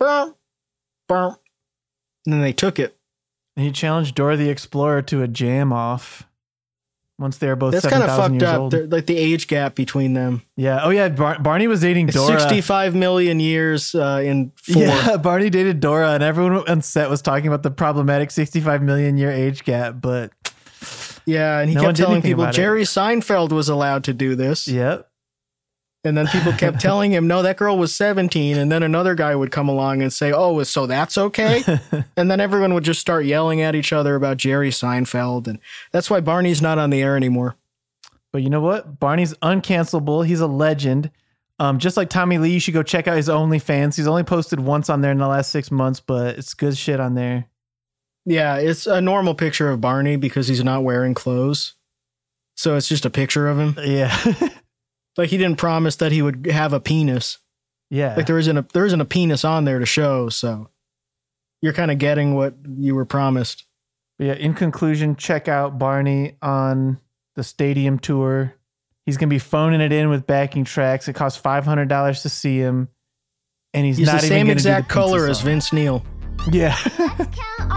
brum, 0.00 0.34
brum, 1.06 1.36
And 2.24 2.32
then 2.34 2.40
they 2.40 2.52
took 2.52 2.80
it. 2.80 2.96
He 3.54 3.70
challenged 3.70 4.16
Dora 4.16 4.36
the 4.36 4.50
Explorer 4.50 5.02
to 5.02 5.22
a 5.22 5.28
jam 5.28 5.72
off. 5.72 6.26
Once 7.18 7.38
they're 7.38 7.56
both 7.56 7.72
That's 7.72 7.86
kind 7.86 8.02
of 8.02 8.14
fucked 8.14 8.42
up. 8.42 8.72
Like 8.92 9.06
the 9.06 9.16
age 9.16 9.46
gap 9.46 9.74
between 9.74 10.12
them. 10.12 10.42
Yeah. 10.56 10.80
Oh 10.82 10.90
yeah. 10.90 11.08
Bar- 11.08 11.38
Barney 11.40 11.66
was 11.66 11.80
dating 11.80 12.08
Dora. 12.08 12.38
65 12.38 12.94
million 12.94 13.40
years 13.40 13.94
uh, 13.94 14.20
in 14.22 14.52
four. 14.62 14.82
Yeah, 14.82 15.16
Barney 15.16 15.48
dated 15.48 15.80
Dora, 15.80 16.10
and 16.12 16.22
everyone 16.22 16.68
on 16.68 16.82
set 16.82 17.08
was 17.08 17.22
talking 17.22 17.46
about 17.46 17.62
the 17.62 17.70
problematic 17.70 18.30
65 18.30 18.82
million 18.82 19.16
year 19.16 19.30
age 19.30 19.64
gap. 19.64 19.94
But 20.00 20.30
Yeah, 21.24 21.58
and 21.60 21.70
he 21.70 21.74
No 21.74 21.82
kept 21.82 21.96
telling 21.96 22.20
people 22.20 22.42
about 22.44 22.54
it. 22.54 22.58
Jerry 22.58 22.82
Seinfeld 22.82 23.50
was 23.50 23.70
allowed 23.70 24.04
to 24.04 24.12
do 24.12 24.34
this. 24.34 24.68
yep, 24.68 25.08
And 26.06 26.16
then 26.16 26.26
people 26.28 26.52
kept 26.52 26.80
telling 26.80 27.12
him, 27.12 27.26
no, 27.26 27.42
that 27.42 27.56
girl 27.56 27.76
was 27.76 27.94
17. 27.94 28.56
And 28.56 28.70
then 28.70 28.82
another 28.82 29.14
guy 29.14 29.34
would 29.34 29.50
come 29.50 29.68
along 29.68 30.02
and 30.02 30.12
say, 30.12 30.32
oh, 30.32 30.62
so 30.62 30.86
that's 30.86 31.18
okay? 31.18 31.64
and 32.16 32.30
then 32.30 32.40
everyone 32.40 32.72
would 32.74 32.84
just 32.84 33.00
start 33.00 33.26
yelling 33.26 33.60
at 33.60 33.74
each 33.74 33.92
other 33.92 34.14
about 34.14 34.36
Jerry 34.36 34.70
Seinfeld. 34.70 35.48
And 35.48 35.58
that's 35.92 36.08
why 36.08 36.20
Barney's 36.20 36.62
not 36.62 36.78
on 36.78 36.90
the 36.90 37.02
air 37.02 37.16
anymore. 37.16 37.56
but 38.32 38.42
you 38.42 38.50
know 38.50 38.60
what? 38.60 39.00
Barney's 39.00 39.34
uncancelable. 39.34 40.24
He's 40.24 40.40
a 40.40 40.46
legend. 40.46 41.10
Um, 41.58 41.78
just 41.78 41.96
like 41.96 42.10
Tommy 42.10 42.38
Lee, 42.38 42.50
you 42.50 42.60
should 42.60 42.74
go 42.74 42.82
check 42.82 43.08
out 43.08 43.16
his 43.16 43.28
OnlyFans. 43.28 43.96
He's 43.96 44.06
only 44.06 44.24
posted 44.24 44.60
once 44.60 44.90
on 44.90 45.00
there 45.00 45.12
in 45.12 45.18
the 45.18 45.26
last 45.26 45.50
six 45.50 45.70
months, 45.70 46.00
but 46.00 46.38
it's 46.38 46.54
good 46.54 46.76
shit 46.76 47.00
on 47.00 47.14
there. 47.14 47.46
Yeah, 48.26 48.56
it's 48.56 48.86
a 48.86 49.00
normal 49.00 49.34
picture 49.34 49.70
of 49.70 49.80
Barney 49.80 50.16
because 50.16 50.48
he's 50.48 50.62
not 50.62 50.82
wearing 50.82 51.14
clothes. 51.14 51.74
So 52.56 52.76
it's 52.76 52.88
just 52.88 53.06
a 53.06 53.10
picture 53.10 53.48
of 53.48 53.58
him. 53.58 53.76
Yeah, 53.82 54.16
Like 55.16 55.30
he 55.30 55.36
didn't 55.38 55.56
promise 55.58 55.96
that 55.96 56.12
he 56.12 56.22
would 56.22 56.46
have 56.46 56.72
a 56.72 56.80
penis. 56.80 57.38
yeah. 57.90 58.14
Like 58.16 58.26
there 58.26 58.38
isn't 58.38 58.56
a 58.56 58.66
there 58.72 58.84
isn't 58.86 59.00
a 59.00 59.04
penis 59.06 59.44
on 59.44 59.64
there 59.64 59.78
to 59.78 59.86
show. 59.86 60.28
So 60.28 60.68
you're 61.62 61.72
kind 61.72 61.90
of 61.90 61.98
getting 61.98 62.34
what 62.34 62.54
you 62.78 62.94
were 62.94 63.06
promised. 63.06 63.64
But 64.18 64.26
yeah. 64.26 64.34
In 64.34 64.54
conclusion, 64.54 65.16
check 65.16 65.48
out 65.48 65.78
Barney 65.78 66.36
on 66.42 66.98
the 67.34 67.42
stadium 67.44 67.98
tour. 67.98 68.54
He's 69.06 69.16
gonna 69.16 69.30
be 69.30 69.38
phoning 69.38 69.80
it 69.80 69.92
in 69.92 70.08
with 70.10 70.26
backing 70.26 70.64
tracks. 70.64 71.06
It 71.08 71.14
costs 71.14 71.38
five 71.38 71.64
hundred 71.64 71.88
dollars 71.88 72.22
to 72.22 72.28
see 72.28 72.58
him, 72.58 72.88
and 73.72 73.86
he's, 73.86 73.98
He's 73.98 74.06
not 74.06 74.20
the 74.20 74.26
even 74.26 74.28
same 74.28 74.46
gonna 74.46 74.54
do 74.54 74.58
exact 74.58 74.88
the 74.88 74.94
pizza 74.94 75.00
color 75.08 75.28
as. 75.28 75.40
Vince 75.42 75.72
Neil. 75.72 76.04
Yeah. 76.50 76.76
Cow 76.76 77.68